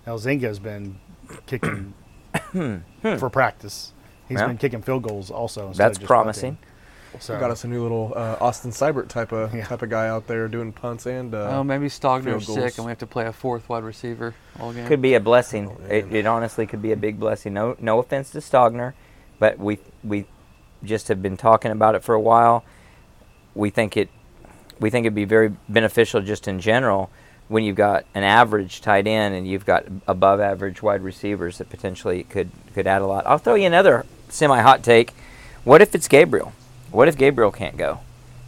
Elzinga's 0.07 0.59
been 0.59 0.99
kicking 1.47 1.95
for 3.19 3.31
practice. 3.31 3.93
He's 4.29 4.38
Yeah. 4.40 4.47
been 4.47 4.59
kicking 4.59 4.83
field 4.83 5.02
goals 5.02 5.31
also. 5.31 5.69
instead 5.69 5.85
of 5.85 5.88
That's 5.88 5.99
just 5.99 6.07
promising. 6.09 6.57
punting. 6.57 6.69
So 7.19 7.35
We 7.35 7.40
got 7.40 7.50
us 7.50 7.64
a 7.64 7.69
new 7.69 7.83
little 7.83 8.12
uh, 8.14 8.37
Austin 8.40 8.71
Seibert 8.71 9.09
type 9.09 9.33
of 9.33 9.55
Yeah. 9.55 9.67
type 9.67 9.83
of 9.83 9.90
guy 9.90 10.09
out 10.09 10.26
there 10.26 10.47
doing 10.49 10.73
punts 10.73 11.07
and 11.07 11.35
uh, 11.35 11.59
Oh, 11.59 11.64
maybe 11.64 11.87
Stogner's 11.87 12.47
field 12.47 12.59
sick, 12.59 12.79
and 12.79 12.85
we 12.87 12.90
have 12.90 12.99
to 12.99 13.07
play 13.07 13.26
a 13.26 13.33
fourth 13.33 13.69
wide 13.69 13.83
receiver 13.85 14.35
all 14.59 14.73
game. 14.73 14.87
Could 14.87 15.02
be 15.02 15.14
a 15.14 15.21
blessing. 15.21 15.69
Oh, 15.71 15.93
it, 15.93 16.12
it 16.12 16.26
honestly 16.26 16.67
could 16.67 16.81
be 16.83 16.93
a 16.93 16.97
big 16.97 17.19
blessing. 17.19 17.52
No, 17.52 17.76
no 17.81 17.99
offense 17.99 18.31
to 18.31 18.38
Stogner, 18.38 18.93
but 19.38 19.59
we 19.59 19.79
we 20.05 20.26
just 20.85 21.09
have 21.09 21.21
been 21.21 21.37
talking 21.37 21.71
about 21.73 21.95
it 21.95 22.02
for 22.05 22.14
a 22.14 22.21
while. 22.21 22.64
We 23.55 23.71
think 23.71 23.97
it 23.97 24.09
we 24.79 24.88
think 24.88 25.05
it'd 25.05 25.14
be 25.14 25.25
very 25.25 25.52
beneficial 25.69 26.21
just 26.23 26.49
in 26.49 26.61
general 26.61 27.11
when 27.49 27.64
you've 27.64 27.76
got 27.76 28.05
an 28.14 28.23
average 28.23 28.81
tight 28.81 29.07
end 29.09 29.35
and 29.35 29.47
you've 29.47 29.67
got 29.67 29.85
above 30.07 30.40
average 30.40 30.81
wide 30.83 31.02
receivers 31.02 31.59
that 31.59 31.69
potentially 31.69 32.23
could 32.23 32.50
could 32.73 32.87
add 32.87 33.02
a 33.02 33.07
lot. 33.07 33.26
I'll 33.26 33.38
throw 33.38 33.57
you 33.57 33.67
another 33.67 34.07
semi 34.29 34.61
hot 34.61 34.83
take. 34.85 35.11
What 35.64 35.83
if 35.83 35.95
it's 35.95 36.07
Gabriel? 36.09 36.52
What 36.90 37.09
if 37.09 37.16
Gabriel 37.16 37.52
can't 37.52 37.76
go, 37.76 38.00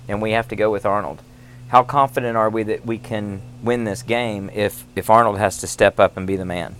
and 0.08 0.20
we 0.20 0.32
have 0.32 0.48
to 0.48 0.56
go 0.56 0.70
with 0.70 0.84
Arnold? 0.84 1.22
How 1.68 1.82
confident 1.82 2.36
are 2.36 2.50
we 2.50 2.64
that 2.64 2.84
we 2.84 2.98
can 2.98 3.40
win 3.62 3.84
this 3.84 4.02
game 4.02 4.50
if 4.52 4.84
if 4.96 5.08
Arnold 5.08 5.38
has 5.38 5.58
to 5.58 5.66
step 5.66 6.00
up 6.00 6.16
and 6.16 6.26
be 6.26 6.36
the 6.36 6.44
man? 6.44 6.74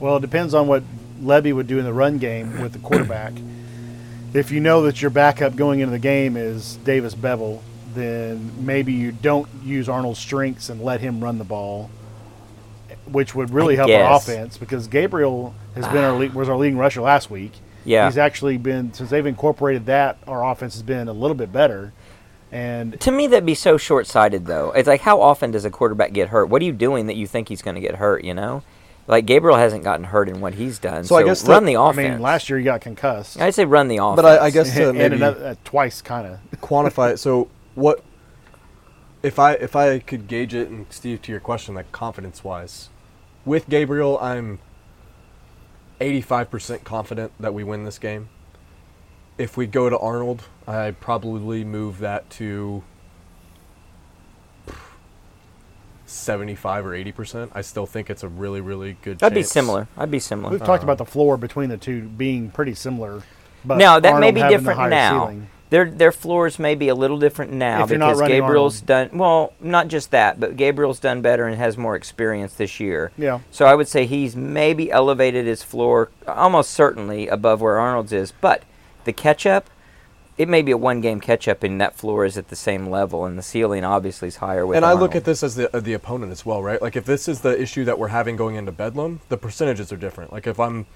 Well, 0.00 0.16
it 0.16 0.20
depends 0.20 0.52
on 0.52 0.66
what 0.66 0.82
Lebby 1.22 1.54
would 1.54 1.66
do 1.68 1.78
in 1.78 1.84
the 1.84 1.92
run 1.92 2.18
game 2.18 2.60
with 2.60 2.72
the 2.72 2.80
quarterback. 2.80 3.32
if 4.34 4.50
you 4.50 4.60
know 4.60 4.82
that 4.82 5.00
your 5.00 5.10
backup 5.10 5.54
going 5.54 5.78
into 5.78 5.92
the 5.92 5.98
game 5.98 6.36
is 6.36 6.76
Davis 6.78 7.14
Beville, 7.14 7.62
then 7.94 8.50
maybe 8.58 8.92
you 8.92 9.12
don't 9.12 9.48
use 9.62 9.88
Arnold's 9.88 10.18
strengths 10.18 10.68
and 10.68 10.82
let 10.82 11.00
him 11.00 11.22
run 11.22 11.38
the 11.38 11.44
ball, 11.44 11.88
which 13.06 13.34
would 13.34 13.50
really 13.50 13.74
I 13.74 13.86
help 13.86 13.90
our 13.90 14.16
offense 14.16 14.58
because 14.58 14.88
Gabriel 14.88 15.54
has 15.76 15.86
been 15.86 16.02
our 16.02 16.12
lead, 16.12 16.34
was 16.34 16.48
our 16.48 16.56
leading 16.56 16.76
rusher 16.76 17.00
last 17.00 17.30
week. 17.30 17.52
Yeah. 17.84 18.06
he's 18.06 18.18
actually 18.18 18.56
been 18.58 18.92
since 18.92 19.10
they've 19.10 19.26
incorporated 19.26 19.86
that. 19.86 20.18
Our 20.26 20.44
offense 20.50 20.74
has 20.74 20.82
been 20.82 21.08
a 21.08 21.12
little 21.12 21.34
bit 21.34 21.52
better, 21.52 21.92
and 22.52 22.98
To 23.00 23.10
me, 23.10 23.26
that'd 23.26 23.44
be 23.46 23.54
so 23.54 23.76
short-sighted, 23.76 24.46
though. 24.46 24.70
It's 24.72 24.88
like, 24.88 25.00
how 25.02 25.20
often 25.20 25.50
does 25.50 25.64
a 25.64 25.70
quarterback 25.70 26.12
get 26.12 26.28
hurt? 26.28 26.48
What 26.48 26.62
are 26.62 26.64
you 26.64 26.72
doing 26.72 27.06
that 27.06 27.16
you 27.16 27.26
think 27.26 27.48
he's 27.48 27.62
going 27.62 27.74
to 27.74 27.80
get 27.80 27.96
hurt? 27.96 28.24
You 28.24 28.32
know, 28.34 28.62
like 29.06 29.26
Gabriel 29.26 29.58
hasn't 29.58 29.84
gotten 29.84 30.04
hurt 30.04 30.28
in 30.28 30.40
what 30.40 30.54
he's 30.54 30.78
done. 30.78 31.04
So 31.04 31.16
I 31.16 31.24
guess 31.24 31.46
run 31.46 31.64
that- 31.64 31.72
the 31.72 31.80
offense. 31.80 32.08
I 32.08 32.10
mean 32.12 32.22
last 32.22 32.48
year 32.48 32.58
he 32.58 32.64
got 32.64 32.80
concussed. 32.80 33.40
I'd 33.40 33.54
say 33.54 33.64
run 33.64 33.88
the 33.88 33.98
offense. 33.98 34.16
But 34.16 34.24
I, 34.40 34.46
I 34.46 34.50
guess 34.50 34.72
to 34.74 34.88
and 34.90 34.98
maybe 34.98 35.16
another, 35.16 35.46
uh, 35.46 35.54
twice, 35.64 36.00
kind 36.00 36.26
of. 36.26 36.60
quantify 36.60 37.12
it. 37.12 37.18
So 37.18 37.48
what 37.74 38.02
if 39.22 39.38
I 39.38 39.54
if 39.54 39.74
I 39.76 39.98
could 39.98 40.28
gauge 40.28 40.54
it 40.54 40.68
and 40.68 40.86
Steve 40.90 41.22
to 41.22 41.32
your 41.32 41.40
question, 41.40 41.74
like 41.74 41.90
confidence 41.92 42.44
wise, 42.44 42.88
with 43.44 43.68
Gabriel, 43.68 44.18
I'm 44.20 44.58
85% 46.00 46.84
confident 46.84 47.32
that 47.40 47.54
we 47.54 47.64
win 47.64 47.84
this 47.84 47.98
game. 47.98 48.28
If 49.36 49.56
we 49.56 49.66
go 49.66 49.90
to 49.90 49.98
Arnold, 49.98 50.44
I'd 50.66 51.00
probably 51.00 51.64
move 51.64 51.98
that 51.98 52.30
to 52.30 52.84
75 56.06 56.86
or 56.86 56.90
80%. 56.90 57.50
I 57.54 57.60
still 57.62 57.86
think 57.86 58.10
it's 58.10 58.22
a 58.22 58.28
really, 58.28 58.60
really 58.60 58.96
good 59.02 59.22
I'd 59.22 59.34
be 59.34 59.42
similar. 59.42 59.88
I'd 59.96 60.10
be 60.10 60.20
similar. 60.20 60.50
We've 60.50 60.60
talked 60.64 60.82
uh, 60.82 60.86
about 60.86 60.98
the 60.98 61.04
floor 61.04 61.36
between 61.36 61.68
the 61.68 61.76
two 61.76 62.02
being 62.02 62.50
pretty 62.50 62.74
similar. 62.74 63.22
But 63.64 63.78
now 63.78 63.98
that 63.98 64.20
may 64.20 64.30
be 64.30 64.42
different 64.42 64.90
now. 64.90 65.24
ceiling. 65.26 65.48
Their 65.74 65.90
their 65.90 66.12
floors 66.12 66.60
may 66.60 66.76
be 66.76 66.86
a 66.86 66.94
little 66.94 67.18
different 67.18 67.50
now 67.50 67.82
If 67.82 67.90
you're 67.90 67.98
not 67.98 68.14
because 68.14 68.28
Gabriel's 68.28 68.76
Arnold. 68.82 69.10
done 69.10 69.18
well. 69.18 69.52
Not 69.60 69.88
just 69.88 70.12
that, 70.12 70.38
but 70.38 70.56
Gabriel's 70.56 71.00
done 71.00 71.20
better 71.20 71.48
and 71.48 71.56
has 71.56 71.76
more 71.76 71.96
experience 71.96 72.54
this 72.54 72.78
year. 72.78 73.10
Yeah. 73.18 73.40
So 73.50 73.66
I 73.66 73.74
would 73.74 73.88
say 73.88 74.06
he's 74.06 74.36
maybe 74.36 74.92
elevated 74.92 75.46
his 75.46 75.64
floor 75.64 76.12
almost 76.28 76.70
certainly 76.70 77.26
above 77.26 77.60
where 77.60 77.80
Arnold's 77.80 78.12
is. 78.12 78.30
But 78.30 78.62
the 79.02 79.12
catch 79.12 79.46
up, 79.46 79.68
it 80.38 80.48
may 80.48 80.62
be 80.62 80.70
a 80.70 80.76
one 80.76 81.00
game 81.00 81.18
catch 81.18 81.48
up, 81.48 81.64
and 81.64 81.80
that 81.80 81.96
floor 81.96 82.24
is 82.24 82.38
at 82.38 82.50
the 82.50 82.56
same 82.56 82.86
level, 82.88 83.24
and 83.24 83.36
the 83.36 83.42
ceiling 83.42 83.82
obviously 83.82 84.28
is 84.28 84.36
higher 84.36 84.64
with. 84.64 84.76
And 84.76 84.86
I 84.86 84.92
look 84.92 85.16
at 85.16 85.24
this 85.24 85.42
as 85.42 85.56
the 85.56 85.76
uh, 85.76 85.80
the 85.80 85.94
opponent 85.94 86.30
as 86.30 86.46
well, 86.46 86.62
right? 86.62 86.80
Like 86.80 86.94
if 86.94 87.04
this 87.04 87.26
is 87.26 87.40
the 87.40 87.60
issue 87.60 87.84
that 87.84 87.98
we're 87.98 88.14
having 88.14 88.36
going 88.36 88.54
into 88.54 88.70
Bedlam, 88.70 89.22
the 89.28 89.36
percentages 89.36 89.92
are 89.92 89.96
different. 89.96 90.32
Like 90.32 90.46
if 90.46 90.60
I'm 90.60 90.86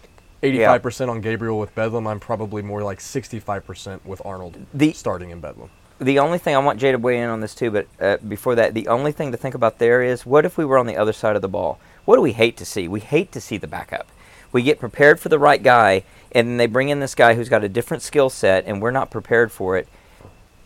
85% 0.42 1.08
on 1.08 1.20
Gabriel 1.20 1.58
with 1.58 1.74
Bedlam, 1.74 2.06
I'm 2.06 2.20
probably 2.20 2.62
more 2.62 2.82
like 2.82 3.00
65% 3.00 4.04
with 4.04 4.22
Arnold 4.24 4.56
The- 4.72 4.92
starting 4.92 5.30
in 5.30 5.40
Bedlam. 5.40 5.70
the 6.00 6.18
only 6.20 6.38
thing 6.38 6.54
I 6.54 6.58
want 6.58 6.78
Jay 6.78 6.92
to 6.92 6.98
weigh 6.98 7.18
in 7.20 7.28
on 7.28 7.40
this 7.40 7.54
too, 7.54 7.70
but 7.72 7.86
uh, 8.00 8.18
before 8.18 8.54
that, 8.54 8.72
the 8.74 8.86
only 8.88 9.10
thing 9.12 9.32
to 9.32 9.36
think 9.36 9.54
about 9.56 9.78
there 9.78 10.00
is 10.02 10.24
what 10.24 10.44
if 10.44 10.56
we 10.56 10.64
were 10.64 10.78
on 10.78 10.86
the 10.86 10.96
other 10.96 11.12
side 11.12 11.34
of 11.36 11.42
the 11.42 11.48
ball? 11.48 11.80
What 12.04 12.14
do 12.16 12.22
we 12.22 12.32
hate 12.32 12.56
to 12.58 12.64
see? 12.64 12.86
We 12.86 13.00
hate 13.00 13.32
to 13.32 13.40
see 13.40 13.56
the 13.58 13.66
backup. 13.66 14.06
We 14.52 14.62
get 14.62 14.78
prepared 14.78 15.18
for 15.20 15.28
the 15.28 15.38
right 15.38 15.62
guy, 15.62 16.04
and 16.32 16.48
then 16.48 16.56
they 16.56 16.66
bring 16.66 16.88
in 16.88 17.00
this 17.00 17.14
guy 17.16 17.34
who's 17.34 17.48
got 17.48 17.64
a 17.64 17.68
different 17.68 18.02
skill 18.02 18.30
set, 18.30 18.64
and 18.64 18.80
we're 18.80 18.92
not 18.92 19.10
prepared 19.10 19.50
for 19.52 19.76
it. 19.76 19.88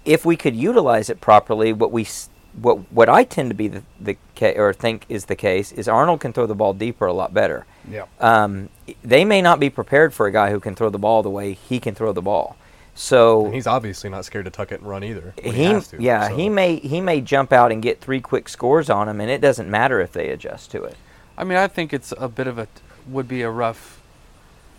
If 0.04 0.24
we 0.24 0.36
could 0.36 0.54
utilize 0.54 1.08
it 1.08 1.20
properly, 1.20 1.72
what 1.72 1.90
we 1.92 2.02
s- 2.02 2.28
what 2.60 2.78
what 2.92 3.08
I 3.08 3.24
tend 3.24 3.50
to 3.50 3.54
be 3.54 3.68
the, 3.68 3.82
the 4.00 4.16
ca- 4.36 4.56
or 4.56 4.72
think 4.72 5.06
is 5.08 5.24
the 5.26 5.36
case 5.36 5.72
is 5.72 5.88
Arnold 5.88 6.20
can 6.20 6.32
throw 6.32 6.46
the 6.46 6.54
ball 6.54 6.74
deeper 6.74 7.06
a 7.06 7.12
lot 7.12 7.32
better. 7.32 7.64
Yeah. 7.90 8.04
Um, 8.20 8.68
they 9.02 9.24
may 9.24 9.40
not 9.42 9.58
be 9.58 9.70
prepared 9.70 10.12
for 10.12 10.26
a 10.26 10.32
guy 10.32 10.50
who 10.50 10.60
can 10.60 10.74
throw 10.74 10.90
the 10.90 10.98
ball 10.98 11.22
the 11.22 11.30
way 11.30 11.54
he 11.54 11.80
can 11.80 11.94
throw 11.94 12.12
the 12.12 12.22
ball. 12.22 12.56
So 12.94 13.46
And 13.46 13.54
he's 13.54 13.66
obviously 13.66 14.10
not 14.10 14.26
scared 14.26 14.44
to 14.44 14.50
tuck 14.50 14.70
it 14.70 14.80
and 14.80 14.88
run 14.88 15.02
either. 15.02 15.32
when 15.42 15.54
he, 15.54 15.64
has 15.64 15.88
to, 15.88 16.02
yeah, 16.02 16.28
so. 16.28 16.36
he 16.36 16.48
may 16.50 16.76
he 16.76 17.00
may 17.00 17.22
jump 17.22 17.50
out 17.52 17.72
and 17.72 17.82
get 17.82 18.00
three 18.02 18.20
quick 18.20 18.48
scores 18.50 18.90
on 18.90 19.08
him, 19.08 19.18
and 19.20 19.30
it 19.30 19.40
doesn't 19.40 19.70
matter 19.70 20.00
if 20.00 20.12
they 20.12 20.28
adjust 20.28 20.70
to 20.72 20.84
it. 20.84 20.96
I 21.38 21.44
mean, 21.44 21.56
I 21.56 21.68
think 21.68 21.94
it's 21.94 22.12
a 22.18 22.28
bit 22.28 22.46
of 22.46 22.58
a 22.58 22.68
would 23.08 23.26
be 23.28 23.40
a 23.40 23.50
rough 23.50 24.00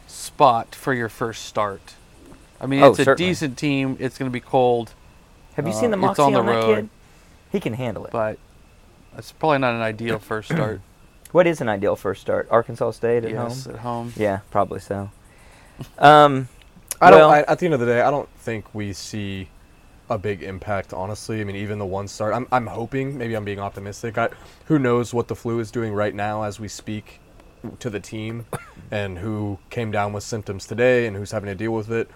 spot 0.08 0.76
for 0.76 0.94
your 0.94 1.10
first 1.10 1.46
start. 1.46 1.96
I 2.62 2.66
mean, 2.68 2.84
Oh, 2.84 2.92
it's 2.92 3.00
a 3.00 3.04
certainly. 3.06 3.32
decent 3.32 3.58
team. 3.58 3.98
It's 4.00 4.18
going 4.18 4.30
to 4.30 4.34
be 4.34 4.40
cold, 4.40 4.94
Have 5.56 5.66
you 5.68 5.74
Uh, 5.74 5.76
seen 5.76 5.92
the 5.92 5.98
it's 5.98 6.02
moxie 6.02 6.22
on 6.22 6.36
on, 6.36 6.46
the 6.46 6.52
that 6.52 6.58
road. 6.58 6.76
kid? 6.76 6.90
He 7.54 7.60
can 7.62 7.74
handle 7.74 8.06
it. 8.06 8.12
but 8.12 8.40
it's 9.18 9.32
probably 9.32 9.60
not 9.60 9.76
an 9.76 9.82
ideal 9.82 10.20
first 10.32 10.50
start. 10.52 10.82
what 11.32 11.48
is 11.48 11.62
an 11.62 11.70
ideal 11.70 11.96
first 11.96 12.20
start? 12.20 12.48
Arkansas 12.52 12.92
State 12.92 13.24
at 13.24 13.32
yes, 13.32 13.66
home. 13.66 13.76
at 13.76 13.80
home. 13.82 14.14
Yeah, 14.18 14.40
probably 14.52 14.82
so. 14.82 15.10
Um, 15.98 16.50
I 17.02 17.10
don't. 17.10 17.32
I, 17.32 17.42
at 17.42 17.58
the 17.60 17.66
end 17.66 17.74
of 17.74 17.80
the 17.80 17.88
day, 17.88 18.02
I 18.02 18.12
don't 18.12 18.30
think 18.38 18.74
we 18.76 18.94
see 18.94 19.50
a 20.10 20.18
big 20.20 20.44
impact. 20.44 20.94
Honestly, 20.94 21.42
I 21.42 21.44
mean, 21.44 21.56
even 21.56 21.80
the 21.80 21.86
one 21.86 22.08
start. 22.08 22.34
I'm. 22.34 22.48
I'm 22.52 22.68
hoping. 22.68 23.18
Maybe 23.18 23.36
I'm 23.36 23.44
being 23.44 23.60
optimistic. 23.60 24.18
I, 24.18 24.30
who 24.66 24.78
knows 24.78 25.14
what 25.14 25.28
the 25.28 25.36
flu 25.36 25.60
is 25.60 25.72
doing 25.72 25.94
right 25.94 26.14
now 26.14 26.44
as 26.44 26.60
we 26.60 26.68
speak 26.68 27.20
to 27.80 27.90
the 27.90 28.00
team, 28.00 28.46
and 28.92 29.18
who 29.18 29.58
came 29.72 29.90
down 29.90 30.14
with 30.14 30.24
symptoms 30.24 30.68
today, 30.68 31.08
and 31.08 31.18
who's 31.18 31.32
having 31.32 31.48
to 31.48 31.56
deal 31.56 31.72
with 31.72 31.92
it. 31.92 32.10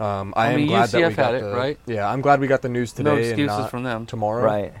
Um, 0.00 0.32
I, 0.36 0.46
I 0.46 0.50
am 0.50 0.56
mean, 0.56 0.66
glad 0.68 0.88
that 0.90 0.98
we 0.98 1.02
UCF 1.04 1.16
got 1.16 1.24
had 1.26 1.34
it, 1.36 1.42
the, 1.42 1.54
right? 1.54 1.78
Yeah, 1.86 2.08
I'm 2.08 2.20
glad 2.22 2.40
we 2.40 2.46
got 2.46 2.62
the 2.62 2.68
news 2.68 2.92
today 2.92 3.10
No 3.10 3.16
and 3.16 3.24
excuses 3.24 3.58
not 3.58 3.70
from 3.70 3.82
them. 3.84 4.06
tomorrow. 4.06 4.42
right. 4.42 4.72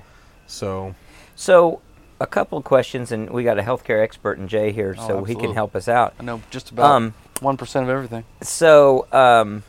So 0.46 0.94
So, 1.36 1.80
a 2.20 2.26
couple 2.26 2.58
of 2.58 2.64
questions, 2.64 3.12
and 3.12 3.30
we 3.30 3.44
got 3.44 3.58
a 3.58 3.62
healthcare 3.62 4.02
expert 4.02 4.38
in 4.38 4.48
Jay 4.48 4.72
here, 4.72 4.94
Oh, 4.98 5.06
so 5.08 5.24
he 5.24 5.34
can 5.34 5.52
help 5.54 5.74
us 5.76 5.88
out. 5.88 6.14
I 6.18 6.22
know 6.24 6.40
just 6.50 6.70
about 6.70 6.90
Um, 6.90 7.14
one 7.40 7.56
percent 7.56 7.84
of 7.84 7.90
everything. 7.90 8.24
So, 8.42 9.06
um, 9.12 9.62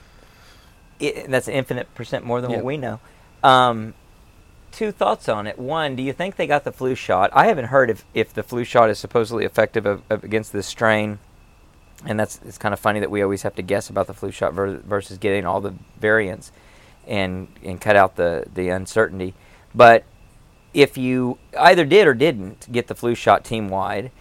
it, 1.00 1.30
that's 1.30 1.48
an 1.48 1.54
infinite 1.56 1.94
percent 1.96 2.26
more 2.26 2.42
than 2.42 2.52
Yeah. 2.52 2.58
what 2.58 2.66
we 2.66 2.78
know. 2.78 3.00
Um, 3.44 3.94
two 4.72 4.92
thoughts 4.92 5.28
on 5.30 5.48
it. 5.48 5.60
One, 5.60 5.96
do 5.96 6.02
you 6.04 6.14
think 6.14 6.36
they 6.36 6.48
got 6.48 6.64
the 6.64 6.72
flu 6.72 6.96
shot? 6.96 7.30
I 7.34 7.48
haven't 7.48 7.66
heard 7.66 7.90
if, 7.90 8.06
if 8.14 8.34
the 8.34 8.44
flu 8.44 8.64
shot 8.64 8.90
is 8.90 8.98
supposedly 9.00 9.46
effective 9.46 9.86
of, 9.86 10.02
of 10.10 10.24
against 10.24 10.54
this 10.54 10.66
strain. 10.68 11.20
And 12.06 12.20
that's 12.20 12.40
it's 12.46 12.58
kind 12.58 12.74
of 12.74 12.80
funny 12.80 13.00
that 13.00 13.12
we 13.12 13.22
always 13.22 13.44
have 13.44 13.56
to 13.56 13.62
guess 13.62 13.90
about 13.90 14.08
the 14.08 14.14
flu 14.14 14.32
shot 14.32 14.54
ver- 14.54 14.78
versus 14.78 15.18
getting 15.18 15.46
all 15.46 15.62
the 15.62 15.74
variants 16.00 16.52
and 17.08 17.48
and 17.64 17.80
cut 17.80 17.96
out 17.96 18.16
the 18.16 18.46
the 18.54 18.70
uncertainty. 18.70 19.34
But 19.74 20.04
if 20.74 20.98
you 20.98 21.38
either 21.58 21.86
did 21.86 22.08
or 22.08 22.14
didn't 22.14 22.72
get 22.72 22.88
the 22.88 22.96
flu 22.96 23.16
shot 23.16 23.44
team 23.44 23.70
wide, 23.70 24.12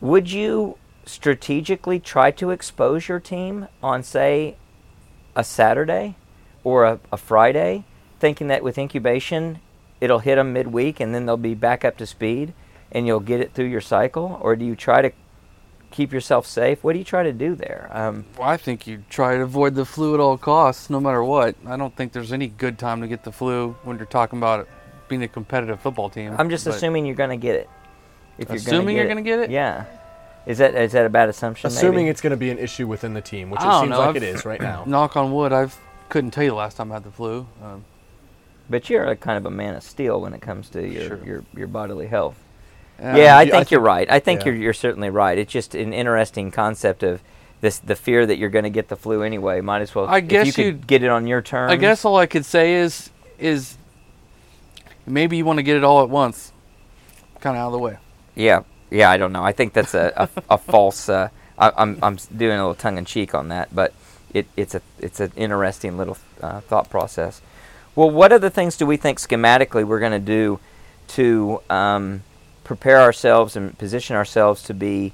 would 0.00 0.30
you 0.30 0.78
strategically 1.04 1.98
try 1.98 2.30
to 2.30 2.50
expose 2.50 3.08
your 3.08 3.18
team 3.18 3.66
on, 3.82 4.02
say, 4.02 4.56
a 5.34 5.42
Saturday 5.42 6.16
or 6.62 6.84
a, 6.84 7.00
a 7.10 7.16
Friday, 7.16 7.84
thinking 8.20 8.48
that 8.48 8.62
with 8.62 8.78
incubation 8.78 9.60
it'll 10.00 10.20
hit 10.20 10.36
them 10.36 10.52
midweek 10.52 11.00
and 11.00 11.14
then 11.14 11.26
they'll 11.26 11.36
be 11.36 11.54
back 11.54 11.84
up 11.84 11.96
to 11.96 12.06
speed 12.06 12.52
and 12.92 13.06
you'll 13.06 13.20
get 13.20 13.40
it 13.40 13.52
through 13.52 13.66
your 13.66 13.80
cycle? 13.80 14.38
Or 14.40 14.54
do 14.56 14.64
you 14.64 14.76
try 14.76 15.02
to 15.02 15.12
keep 15.90 16.12
yourself 16.12 16.46
safe? 16.46 16.84
What 16.84 16.92
do 16.92 16.98
you 16.98 17.04
try 17.04 17.22
to 17.22 17.32
do 17.32 17.54
there? 17.54 17.88
Um, 17.92 18.24
Well, 18.38 18.48
I 18.48 18.56
think 18.56 18.86
you 18.86 19.02
try 19.08 19.36
to 19.36 19.42
avoid 19.42 19.74
the 19.74 19.84
flu 19.84 20.14
at 20.14 20.20
all 20.20 20.36
costs, 20.38 20.90
no 20.90 21.00
matter 21.00 21.22
what. 21.24 21.54
I 21.66 21.76
don't 21.76 21.94
think 21.96 22.12
there's 22.12 22.32
any 22.32 22.48
good 22.48 22.78
time 22.78 23.00
to 23.00 23.08
get 23.08 23.24
the 23.24 23.32
flu 23.32 23.76
when 23.84 23.96
you're 23.96 24.06
talking 24.06 24.38
about 24.38 24.60
it 24.60 24.68
being 25.08 25.22
a 25.22 25.28
competitive 25.28 25.80
football 25.80 26.10
team. 26.10 26.34
I'm 26.38 26.50
just 26.50 26.66
assuming 26.66 27.06
you're 27.06 27.14
going 27.16 27.30
to 27.30 27.36
get 27.36 27.54
it. 27.56 27.70
If 28.36 28.50
Assuming 28.50 28.94
you're 28.96 29.04
you're 29.06 29.14
going 29.14 29.24
gonna 29.24 29.36
get 29.42 29.48
it? 29.48 29.50
Yeah. 29.50 29.84
Is 30.46 30.58
that 30.58 30.74
is 30.74 30.92
that 30.92 31.04
a 31.04 31.10
bad 31.10 31.28
assumption? 31.28 31.66
assuming 31.68 32.04
maybe? 32.04 32.10
it's 32.10 32.20
going 32.20 32.30
to 32.30 32.36
be 32.36 32.50
an 32.50 32.58
issue 32.58 32.86
within 32.86 33.12
the 33.14 33.20
team, 33.20 33.50
which 33.50 33.60
it 33.60 33.64
seems 33.64 33.90
know, 33.90 33.98
like 33.98 34.08
I've- 34.10 34.18
it 34.18 34.22
is 34.22 34.44
right 34.44 34.60
now. 34.60 34.84
knock 34.86 35.16
on 35.16 35.32
wood, 35.32 35.52
I 35.52 35.68
couldn't 36.08 36.30
tell 36.30 36.44
you 36.44 36.50
the 36.50 36.56
last 36.56 36.76
time 36.76 36.90
I 36.92 36.94
had 36.94 37.04
the 37.04 37.10
flu. 37.10 37.46
Um, 37.62 37.84
But 38.70 38.88
you're 38.88 39.04
a 39.04 39.16
kind 39.16 39.36
of 39.38 39.44
a 39.46 39.50
man 39.50 39.74
of 39.74 39.82
steel 39.82 40.20
when 40.20 40.32
it 40.34 40.40
comes 40.40 40.68
to 40.70 40.86
your 40.86 41.08
Sure. 41.08 41.24
your, 41.24 41.44
your 41.56 41.66
bodily 41.66 42.06
health. 42.06 42.36
And 42.98 43.16
yeah, 43.18 43.36
I 43.36 43.40
I 43.40 43.44
think, 43.44 43.54
think- 43.54 43.70
you're 43.70 43.80
right. 43.80 44.10
I 44.10 44.18
think 44.20 44.40
yeah. 44.40 44.46
you're 44.46 44.56
you're 44.56 44.72
certainly 44.72 45.10
right. 45.10 45.38
It's 45.38 45.52
just 45.52 45.74
an 45.74 45.92
interesting 45.92 46.50
concept 46.50 47.02
of 47.02 47.22
this 47.60 47.78
the 47.78 47.96
fear 47.96 48.24
that 48.26 48.38
you're 48.38 48.50
going 48.50 48.64
to 48.64 48.70
get 48.70 48.88
the 48.88 48.96
flu 48.96 49.22
anyway. 49.22 49.60
Might 49.60 49.82
as 49.82 49.94
well. 49.94 50.06
I 50.06 50.18
if 50.18 50.24
you 50.24 50.28
guess 50.28 50.56
could 50.56 50.64
you'd- 50.64 50.84
get 50.86 51.02
it 51.02 51.10
on 51.10 51.26
your 51.26 51.42
terms. 51.42 51.72
I 51.72 51.76
guess 51.76 52.04
all 52.04 52.16
I 52.16 52.26
could 52.26 52.44
say 52.44 52.74
is 52.74 53.10
is 53.38 53.76
maybe 55.06 55.36
you 55.36 55.44
want 55.44 55.58
to 55.58 55.62
get 55.62 55.76
it 55.76 55.84
all 55.84 56.02
at 56.02 56.10
once, 56.10 56.52
kind 57.40 57.56
of 57.56 57.60
out 57.62 57.66
of 57.68 57.72
the 57.72 57.78
way. 57.78 57.98
Yeah, 58.34 58.62
yeah. 58.90 59.10
I 59.10 59.16
don't 59.16 59.32
know. 59.32 59.42
I 59.44 59.52
think 59.52 59.72
that's 59.72 59.94
a 59.94 60.12
a, 60.16 60.54
a 60.54 60.58
false. 60.58 61.08
Uh, 61.08 61.28
I, 61.58 61.72
I'm 61.76 61.98
I'm 62.02 62.16
doing 62.36 62.58
a 62.58 62.62
little 62.62 62.74
tongue 62.74 62.98
in 62.98 63.04
cheek 63.04 63.34
on 63.34 63.48
that, 63.48 63.74
but 63.74 63.92
it 64.34 64.46
it's 64.56 64.74
a 64.74 64.82
it's 64.98 65.20
an 65.20 65.32
interesting 65.36 65.96
little 65.96 66.16
uh, 66.42 66.60
thought 66.60 66.90
process. 66.90 67.40
Well, 67.96 68.10
what 68.10 68.32
other 68.32 68.50
things 68.50 68.76
do 68.76 68.86
we 68.86 68.96
think 68.96 69.18
schematically 69.18 69.84
we're 69.84 69.98
going 69.98 70.12
to 70.12 70.20
do 70.20 70.60
to 71.08 71.60
um, 71.68 72.22
prepare 72.68 73.00
ourselves 73.00 73.56
and 73.56 73.76
position 73.78 74.14
ourselves 74.14 74.62
to 74.62 74.74
be 74.74 75.12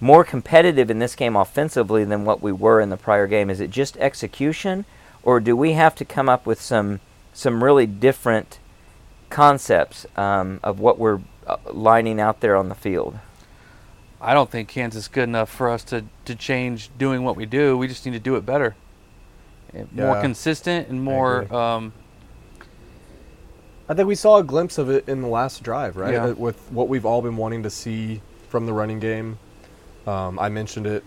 more 0.00 0.22
competitive 0.22 0.90
in 0.90 0.98
this 0.98 1.16
game 1.16 1.34
offensively 1.34 2.04
than 2.04 2.26
what 2.26 2.42
we 2.42 2.52
were 2.52 2.78
in 2.78 2.90
the 2.90 2.96
prior 2.98 3.26
game? 3.26 3.48
Is 3.48 3.58
it 3.58 3.70
just 3.70 3.96
execution, 3.96 4.84
or 5.22 5.40
do 5.40 5.56
we 5.56 5.72
have 5.72 5.94
to 5.94 6.04
come 6.04 6.28
up 6.28 6.44
with 6.46 6.60
some 6.60 7.00
some 7.32 7.64
really 7.64 7.86
different 7.86 8.58
concepts 9.30 10.04
um, 10.16 10.60
of 10.62 10.78
what 10.78 10.98
we're 10.98 11.20
uh, 11.46 11.56
lining 11.72 12.20
out 12.20 12.40
there 12.40 12.54
on 12.54 12.68
the 12.68 12.74
field? 12.74 13.18
I 14.20 14.34
don't 14.34 14.50
think 14.50 14.68
Kansas 14.68 15.04
is 15.04 15.08
good 15.08 15.24
enough 15.30 15.48
for 15.48 15.70
us 15.70 15.82
to, 15.84 16.04
to 16.26 16.34
change 16.34 16.90
doing 16.98 17.24
what 17.24 17.36
we 17.36 17.46
do. 17.46 17.78
We 17.78 17.88
just 17.88 18.04
need 18.04 18.12
to 18.12 18.18
do 18.18 18.36
it 18.36 18.44
better, 18.44 18.74
And 19.72 19.90
more 19.90 20.20
consistent 20.20 20.88
and 20.88 20.98
agree. 20.98 21.14
more. 21.14 21.54
Um, 21.54 21.92
I 23.90 23.94
think 23.94 24.06
we 24.06 24.14
saw 24.14 24.36
a 24.36 24.44
glimpse 24.44 24.78
of 24.78 24.88
it 24.88 25.08
in 25.08 25.20
the 25.20 25.26
last 25.26 25.64
drive, 25.64 25.96
right? 25.96 26.14
Yeah. 26.14 26.26
With 26.30 26.56
what 26.70 26.88
we've 26.88 27.04
all 27.04 27.22
been 27.22 27.36
wanting 27.36 27.64
to 27.64 27.70
see 27.70 28.22
from 28.48 28.64
the 28.64 28.72
running 28.72 29.00
game. 29.00 29.36
Um, 30.06 30.38
I 30.38 30.48
mentioned 30.48 30.86
it 30.86 31.02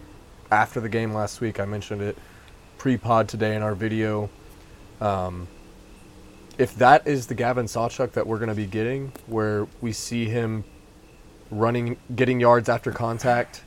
after 0.51 0.81
the 0.81 0.89
game 0.89 1.13
last 1.13 1.39
week. 1.39 1.61
I 1.61 1.65
mentioned 1.65 2.01
it 2.01 2.17
pre-pod 2.77 3.29
today 3.29 3.55
in 3.55 3.61
our 3.61 3.73
video. 3.73 4.29
Um, 4.99 5.47
if 6.57 6.75
that 6.75 7.07
is 7.07 7.27
the 7.27 7.35
Gavin 7.35 7.67
Sawchuk 7.67 8.11
that 8.11 8.27
we're 8.27 8.37
going 8.37 8.49
to 8.49 8.55
be 8.55 8.65
getting, 8.65 9.13
where 9.27 9.65
we 9.79 9.93
see 9.93 10.25
him 10.25 10.65
running, 11.51 11.95
getting 12.13 12.41
yards 12.41 12.67
after 12.67 12.91
contact, 12.91 13.63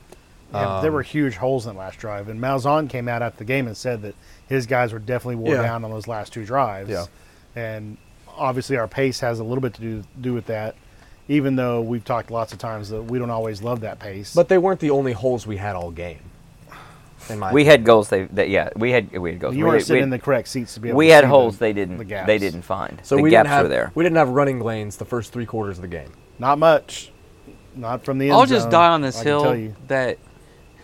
Yeah, 0.53 0.79
there 0.81 0.91
um, 0.91 0.93
were 0.93 1.01
huge 1.01 1.37
holes 1.37 1.65
in 1.65 1.73
that 1.73 1.79
last 1.79 1.97
drive, 1.97 2.29
and 2.29 2.39
Malzahn 2.39 2.87
came 2.87 3.07
out 3.07 3.23
after 3.23 3.39
the 3.39 3.45
game 3.45 3.65
and 3.65 3.75
said 3.75 4.03
that 4.03 4.13
his 4.47 4.67
guys 4.67 4.93
were 4.93 4.99
definitely 4.99 5.37
wore 5.37 5.55
Yeah. 5.55 5.63
down 5.63 5.83
on 5.83 5.89
those 5.89 6.07
last 6.07 6.33
two 6.33 6.45
drives. 6.45 6.91
Yeah. 6.91 7.05
and 7.55 7.97
obviously 8.37 8.77
our 8.77 8.87
pace 8.87 9.19
has 9.21 9.39
a 9.39 9.43
little 9.43 9.61
bit 9.61 9.73
to 9.75 9.81
do 9.81 10.03
do 10.19 10.33
with 10.33 10.45
that. 10.47 10.75
Even 11.29 11.57
though 11.57 11.81
we've 11.81 12.05
talked 12.05 12.31
lots 12.31 12.53
of 12.53 12.59
times 12.59 12.89
that 12.89 13.01
we 13.03 13.19
don't 13.19 13.29
always 13.29 13.61
love 13.61 13.81
that 13.81 13.99
pace, 13.99 14.33
But 14.33 14.47
they 14.47 14.57
weren't 14.57 14.79
the 14.79 14.91
only 14.91 15.11
holes 15.11 15.45
we 15.45 15.57
had 15.57 15.75
all 15.75 15.91
game. 15.91 16.19
We 17.51 17.65
had 17.65 17.83
goals. 17.83 18.07
They 18.07 18.23
that 18.25 18.49
yeah. 18.49 18.69
We 18.77 18.91
had 18.91 19.11
we 19.17 19.31
had 19.31 19.39
goals. 19.41 19.53
you 19.55 19.65
we, 19.65 19.69
weren't 19.69 19.81
had- 19.81 19.87
sitting 19.87 20.01
we, 20.01 20.03
in 20.03 20.09
the 20.11 20.19
correct 20.19 20.47
seats 20.47 20.75
to 20.75 20.79
be 20.79 20.89
able. 20.89 20.97
we 20.97 21.07
to 21.07 21.13
had 21.15 21.23
see 21.25 21.27
holes 21.27 21.55
the- 21.57 21.65
they 21.65 21.73
didn't 21.73 21.97
the 21.97 22.23
they 22.25 22.37
didn't 22.37 22.61
find. 22.61 23.01
so 23.03 23.17
the 23.17 23.21
we 23.23 23.29
gaps 23.29 23.43
didn't 23.45 23.53
have 23.53 23.63
were 23.65 23.69
there. 23.69 23.91
we 23.95 24.03
didn't 24.03 24.15
have 24.17 24.29
running 24.29 24.61
lanes 24.61 24.95
the 24.95 25.03
first 25.05 25.33
three 25.33 25.45
quarters 25.45 25.77
of 25.77 25.81
the 25.81 25.87
game. 25.89 26.11
Not 26.39 26.57
much, 26.57 27.11
not 27.75 28.05
from 28.05 28.19
the. 28.19 28.27
End 28.29 28.33
I'll 28.33 28.45
just 28.45 28.69
die 28.69 28.87
on 28.89 29.01
this 29.01 29.19
I 29.19 29.23
hill 29.23 29.73
that 29.87 30.19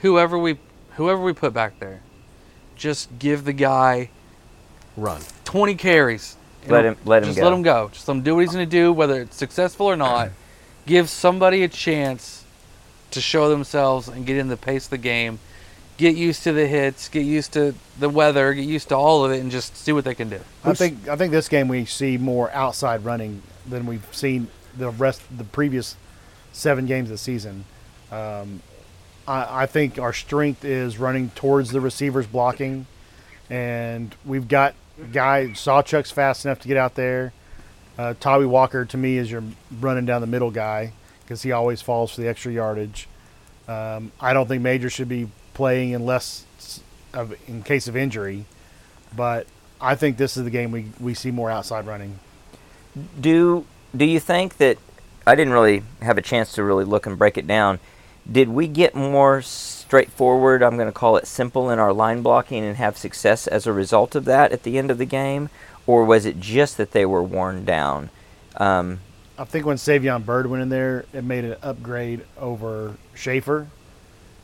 whoever 0.02 0.38
we 0.38 0.58
whoever 0.96 1.22
we 1.22 1.32
put 1.32 1.54
back 1.54 1.80
there, 1.80 2.02
just 2.76 3.18
give 3.20 3.46
the 3.46 3.54
guy 3.54 4.10
Run. 4.98 5.22
20 5.46 5.76
carries. 5.76 6.36
You 6.66 6.72
Let 6.72 6.82
know, 6.84 6.90
him- 6.92 6.98
let 7.06 7.24
him 7.24 7.30
just 7.30 7.40
go. 7.40 7.44
let 7.46 7.54
him 7.54 7.62
go. 7.62 7.90
Just 7.92 8.08
let 8.08 8.16
him 8.18 8.24
do 8.24 8.36
what 8.36 8.42
he's 8.42 8.54
going 8.54 8.66
to 8.66 8.70
do, 8.72 8.94
whether 8.94 9.22
it's 9.22 9.36
successful 9.36 9.86
or 9.88 9.96
not. 9.96 10.30
Give 10.86 11.10
somebody 11.10 11.64
a 11.64 11.68
chance 11.68 12.44
to 13.12 13.22
show 13.22 13.50
themselves 13.50 14.08
and 14.08 14.26
get 14.26 14.38
in 14.38 14.48
the 14.50 14.58
pace 14.58 14.86
of 14.86 14.90
the 14.92 14.98
game. 14.98 15.40
Get 15.98 16.16
used 16.16 16.44
to 16.44 16.52
the 16.54 16.68
hits. 16.68 17.08
Get 17.10 17.24
used 17.26 17.54
to 17.54 17.76
the 18.00 18.10
weather. 18.10 18.54
Get 18.54 18.66
used 18.66 18.90
to 18.90 18.96
all 18.96 19.24
of 19.24 19.32
it, 19.32 19.40
and 19.40 19.52
just 19.52 19.78
see 19.78 19.92
what 19.92 20.04
they 20.04 20.16
can 20.16 20.30
do. 20.30 20.40
I 20.64 20.74
think 20.74 21.08
I 21.08 21.16
think 21.16 21.32
this 21.32 21.48
game 21.48 21.68
we 21.68 21.86
see 21.86 22.18
more 22.18 22.52
outside 22.52 23.06
running 23.06 23.44
than 23.68 23.86
we've 23.86 24.06
seen 24.12 24.48
the 24.76 24.90
rest 24.90 25.22
the 25.38 25.44
previous 25.44 25.96
seven 26.52 26.86
games 26.88 27.10
of 27.10 27.14
the 27.14 27.18
season. 27.20 27.66
Um, 28.12 28.62
I, 29.28 29.64
I 29.64 29.66
think 29.68 30.00
our 30.00 30.14
strength 30.14 30.66
is 30.66 30.98
running 30.98 31.30
towards 31.36 31.70
the 31.72 31.80
receivers 31.80 32.26
blocking, 32.28 32.88
and 33.50 34.14
we've 34.26 34.48
got 34.48 34.74
guy 35.12 35.48
Sawchuk's 35.48 36.12
fast 36.12 36.46
enough 36.46 36.60
to 36.60 36.68
get 36.68 36.78
out 36.78 36.96
there. 36.96 37.34
Uh, 37.98 38.14
Walker 38.26 38.86
to 38.86 38.98
me 38.98 39.18
is 39.18 39.30
your 39.30 39.44
running 39.80 40.06
down 40.06 40.22
the 40.22 40.28
middle 40.28 40.52
guy 40.52 40.94
because 41.24 41.44
he 41.44 41.52
always 41.52 41.82
falls 41.82 42.14
for 42.14 42.22
the 42.22 42.28
extra 42.28 42.52
yardage. 42.52 43.08
Um, 43.68 44.12
I 44.20 44.34
don't 44.34 44.48
think 44.48 44.62
Major 44.62 44.90
should 44.90 45.10
be 45.10 45.30
playing 45.54 45.94
unless 45.96 46.46
of, 47.14 47.36
in 47.48 47.64
case 47.64 47.88
of 47.88 47.96
injury, 47.96 48.46
but 49.16 49.48
I 49.80 49.96
think 49.96 50.18
this 50.18 50.38
is 50.38 50.44
the 50.44 50.50
game 50.50 50.72
we, 50.72 50.88
we 51.00 51.14
see 51.14 51.32
more 51.32 51.50
outside 51.52 51.86
running. 51.86 52.20
Do 53.20 53.66
do 53.96 54.06
you 54.06 54.20
think 54.20 54.58
that 54.58 54.78
I 55.26 55.36
didn't 55.36 55.54
really 55.54 55.84
have 56.02 56.18
a 56.18 56.22
chance 56.22 56.54
to 56.54 56.64
really 56.64 56.86
look 56.86 57.06
and 57.06 57.18
break 57.18 57.38
it 57.38 57.48
down? 57.48 57.80
Did 58.30 58.50
we 58.50 58.68
get 58.68 58.96
more 58.96 59.42
straightforward? 59.42 60.64
I'm 60.64 60.76
going 60.76 60.88
to 60.88 60.94
call 60.94 61.18
it 61.18 61.28
simple 61.28 61.70
in 61.70 61.80
our 61.80 61.92
line 61.92 62.22
blocking 62.22 62.64
and 62.64 62.78
have 62.78 62.98
success 62.98 63.48
as 63.48 63.68
a 63.68 63.74
result 63.74 64.16
of 64.16 64.26
that 64.26 64.52
at 64.52 64.64
the 64.64 64.78
end 64.78 64.90
of 64.90 64.98
the 64.98 65.06
game, 65.06 65.50
or 65.86 66.06
was 66.06 66.26
it 66.26 66.40
just 66.40 66.78
that 66.78 66.92
they 66.92 67.06
were 67.06 67.22
worn 67.22 67.66
down? 67.66 68.10
Um, 68.58 69.00
I 69.38 69.44
think 69.46 69.66
when 69.66 69.78
Savion 69.78 70.26
Byrd 70.26 70.48
went 70.48 70.64
in 70.64 70.70
there, 70.70 71.06
it 71.12 71.24
made 71.24 71.44
an 71.44 71.58
upgrade 71.62 72.26
over 72.38 72.96
Schaefer, 73.14 73.68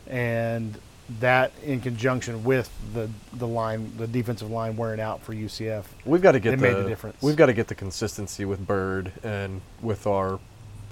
and 0.07 0.77
that 1.19 1.51
in 1.63 1.81
conjunction 1.81 2.43
with 2.43 2.69
the 2.93 3.09
the 3.33 3.47
line, 3.47 3.93
the 3.97 4.07
defensive 4.07 4.51
line 4.51 4.75
wearing 4.75 4.99
out 4.99 5.21
for 5.21 5.33
UCF. 5.33 5.85
We've 6.05 6.21
got 6.21 6.33
to 6.33 6.39
get 6.39 6.53
It 6.53 6.57
the, 6.57 6.61
made 6.61 6.75
the 6.75 6.87
difference. 6.87 7.21
We've 7.21 7.35
got 7.35 7.47
to 7.47 7.53
get 7.53 7.67
the 7.67 7.75
consistency 7.75 8.45
with 8.45 8.65
Byrd 8.65 9.11
and 9.23 9.61
with 9.81 10.05
our 10.05 10.39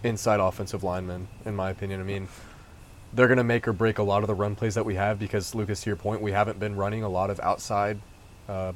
inside 0.04 0.39
offensive 0.39 0.84
linemen. 0.84 1.28
In 1.45 1.56
my 1.56 1.69
opinion, 1.69 2.00
I 2.00 2.04
mean, 2.04 2.28
they're 3.17 3.27
going 3.27 3.39
to 3.39 3.43
make 3.43 3.67
or 3.67 3.73
break 3.73 3.97
a 3.97 4.03
lot 4.03 4.21
of 4.21 4.27
the 4.27 4.36
run 4.36 4.56
plays 4.56 4.75
that 4.75 4.86
we 4.86 4.93
have 4.93 5.17
because 5.17 5.56
Lucas, 5.56 5.82
to 5.82 5.89
your 5.89 5.97
point, 5.97 6.21
we 6.21 6.32
haven't 6.32 6.60
been 6.60 6.75
running 6.75 7.01
a 7.01 7.10
lot 7.10 7.32
of 7.32 7.39
outside 7.39 7.99
uh, 8.47 8.73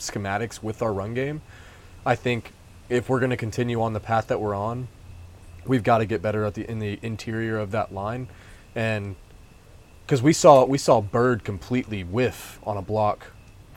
schematics 0.00 0.60
with 0.60 0.82
our 0.82 0.92
run 0.92 1.14
game. 1.14 1.40
I 2.04 2.16
think 2.16 2.52
if 2.88 3.08
we're 3.08 3.20
going 3.20 3.30
to 3.30 3.36
continue 3.36 3.80
on 3.80 3.92
the 3.92 4.00
path 4.00 4.26
that 4.26 4.40
we're 4.40 4.56
on, 4.56 4.88
we've 5.64 5.84
got 5.84 5.98
to 5.98 6.06
get 6.06 6.20
better 6.20 6.44
at 6.44 6.54
the 6.54 6.68
in 6.68 6.80
the 6.80 6.98
interior 7.02 7.56
of 7.56 7.70
that 7.70 7.94
line, 7.94 8.26
and 8.74 9.14
because 10.04 10.22
we 10.22 10.32
saw 10.32 10.64
we 10.64 10.78
saw 10.78 11.00
Byrd 11.00 11.44
completely 11.44 12.02
whiff 12.02 12.58
on 12.64 12.76
a 12.76 12.82
block, 12.82 13.26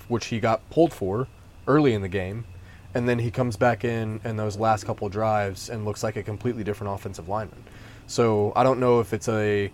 which 0.08 0.28
he 0.28 0.40
got 0.40 0.68
pulled 0.72 0.94
for 0.94 1.28
early 1.68 1.94
in 1.94 2.02
the 2.02 2.10
game, 2.10 2.46
and 2.96 3.08
then 3.08 3.20
he 3.20 3.30
comes 3.30 3.56
back 3.56 3.86
in 3.86 4.20
in 4.24 4.36
those 4.36 4.58
last 4.58 4.84
couple 4.84 5.08
drives 5.10 5.70
and 5.70 5.86
looks 5.86 6.02
like 6.02 6.16
a 6.16 6.24
completely 6.24 6.64
different 6.64 6.92
offensive 6.92 7.30
lineman. 7.30 7.64
So 8.08 8.52
I 8.56 8.64
don't 8.64 8.80
know 8.80 9.00
if 9.00 9.14
it's 9.14 9.30
a 9.30 9.72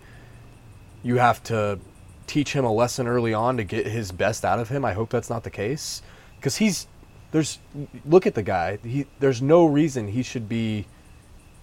you 1.03 1.17
have 1.17 1.41
to 1.43 1.79
teach 2.25 2.53
him 2.53 2.65
a 2.65 2.71
lesson 2.71 3.07
early 3.07 3.33
on 3.33 3.57
to 3.57 3.63
get 3.63 3.87
his 3.87 4.11
best 4.11 4.43
out 4.43 4.59
of 4.59 4.69
him. 4.69 4.83
I 4.83 4.93
hope 4.93 5.09
that's 5.09 5.29
not 5.29 5.43
the 5.43 5.49
case 5.49 6.01
because 6.37 6.57
he's 6.57 6.87
there's 7.31 7.59
look 8.05 8.25
at 8.27 8.35
the 8.35 8.43
guy. 8.43 8.77
He 8.83 9.05
there's 9.19 9.41
no 9.41 9.65
reason 9.65 10.09
he 10.09 10.23
should 10.23 10.49
be 10.49 10.85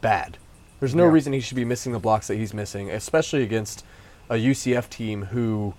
bad. 0.00 0.38
There's 0.80 0.94
no 0.94 1.04
Yeah. 1.04 1.12
reason 1.12 1.32
he 1.32 1.40
should 1.40 1.56
be 1.56 1.64
missing 1.64 1.92
the 1.92 1.98
blocks 1.98 2.26
that 2.28 2.36
he's 2.36 2.52
missing, 2.54 2.90
especially 2.90 3.42
against 3.42 3.84
a 4.28 4.36
UCF 4.36 4.88
team 4.88 5.26
who 5.26 5.74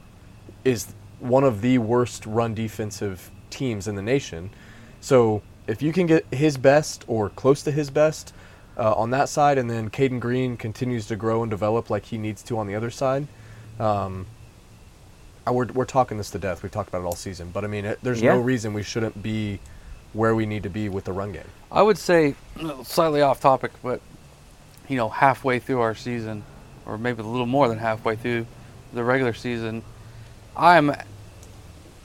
is 0.63 0.93
one 1.19 1.43
of 1.43 1.61
the 1.61 1.77
worst 1.77 2.25
run 2.25 2.53
defensive 2.53 3.31
teams 3.49 3.87
in 3.87 3.95
the 3.95 4.01
nation. 4.01 4.49
So 5.01 5.41
if 5.67 5.81
you 5.81 5.91
can 5.93 6.05
get 6.07 6.25
his 6.31 6.57
best 6.57 7.03
or 7.07 7.29
close 7.29 7.63
to 7.63 7.71
his 7.71 7.89
best 7.89 8.33
uh, 8.77 8.93
on 8.93 9.11
that 9.11 9.29
side, 9.29 9.57
and 9.57 9.69
then 9.69 9.89
Caden 9.89 10.19
Green 10.19 10.57
continues 10.57 11.07
to 11.07 11.15
grow 11.15 11.41
and 11.43 11.49
develop 11.49 11.89
like 11.89 12.05
he 12.05 12.17
needs 12.17 12.43
to 12.43 12.57
on 12.57 12.67
the 12.67 12.75
other 12.75 12.89
side, 12.91 13.27
um, 13.79 14.25
I- 15.47 15.51
we're, 15.51 15.65
we're 15.67 15.85
talking 15.85 16.17
this 16.17 16.29
to 16.31 16.39
death. 16.39 16.63
We've 16.63 16.71
talked 16.71 16.89
about 16.89 17.01
it 17.01 17.05
all 17.05 17.15
season, 17.15 17.49
but 17.53 17.63
I 17.63 17.67
mean, 17.67 17.85
it, 17.85 17.99
there's 18.01 18.21
Yeah. 18.21 18.33
no 18.35 18.39
reason 18.41 18.73
we 18.73 18.83
shouldn't 18.83 19.21
be 19.21 19.59
where 20.13 20.33
we 20.33 20.45
need 20.45 20.63
to 20.63 20.69
be 20.69 20.89
with 20.89 21.03
the 21.05 21.13
run 21.13 21.31
game. 21.31 21.43
I 21.71 21.81
would 21.81 21.97
say, 21.97 22.35
slightly 22.83 23.21
off 23.21 23.39
topic, 23.41 23.71
but 23.83 24.01
you 24.87 24.97
know, 24.97 25.09
halfway 25.09 25.59
through 25.59 25.81
our 25.81 25.95
season, 25.95 26.43
or 26.85 26.97
maybe 26.97 27.21
a 27.21 27.25
little 27.25 27.45
more 27.47 27.67
than 27.67 27.79
halfway 27.79 28.15
through 28.15 28.45
the 28.93 29.03
regular 29.03 29.33
season, 29.33 29.83
I'm 30.55 30.95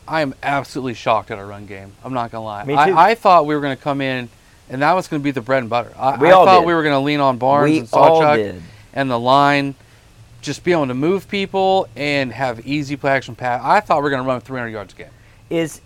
I 0.08 0.22
am 0.22 0.34
absolutely 0.42 0.94
shocked 0.94 1.30
at 1.30 1.38
our 1.38 1.46
run 1.46 1.66
game. 1.66 1.92
I'm 2.04 2.12
not 2.14 2.32
gonna 2.32 2.44
lie. 2.44 2.64
Me 2.64 2.74
too. 2.74 2.80
I, 2.80 3.10
I 3.10 3.14
thought 3.14 3.46
we 3.46 3.54
were 3.54 3.60
gonna 3.60 3.76
come 3.76 4.00
in, 4.00 4.28
and 4.68 4.82
that 4.82 4.92
was 4.94 5.06
gonna 5.06 5.22
be 5.22 5.30
the 5.30 5.40
bread 5.40 5.62
and 5.62 5.70
butter. 5.70 5.92
I, 5.96 6.16
We 6.18 6.28
I 6.28 6.32
all 6.32 6.44
thought 6.46 6.60
did. 6.60 6.66
we 6.66 6.74
were 6.74 6.82
gonna 6.82 7.00
lean 7.00 7.20
on 7.20 7.38
Barnes 7.38 7.70
we 7.70 7.78
and 7.80 7.88
all 7.92 8.20
Sawchuk 8.22 8.60
and 8.94 9.10
the 9.10 9.18
line, 9.20 9.76
just 10.40 10.64
be 10.64 10.72
able 10.72 10.86
to 10.86 10.94
move 10.94 11.28
people 11.28 11.88
and 11.96 12.32
have 12.32 12.66
easy 12.66 12.96
play 12.96 13.12
action 13.12 13.34
pass. 13.34 13.60
I 13.64 13.80
thought 13.80 13.98
we 13.98 14.02
were 14.04 14.10
gonna 14.10 14.22
run 14.26 14.40
300 14.40 14.68
yards 14.68 14.94
a 14.94 14.96
game. 14.96 15.08
is 15.50 15.80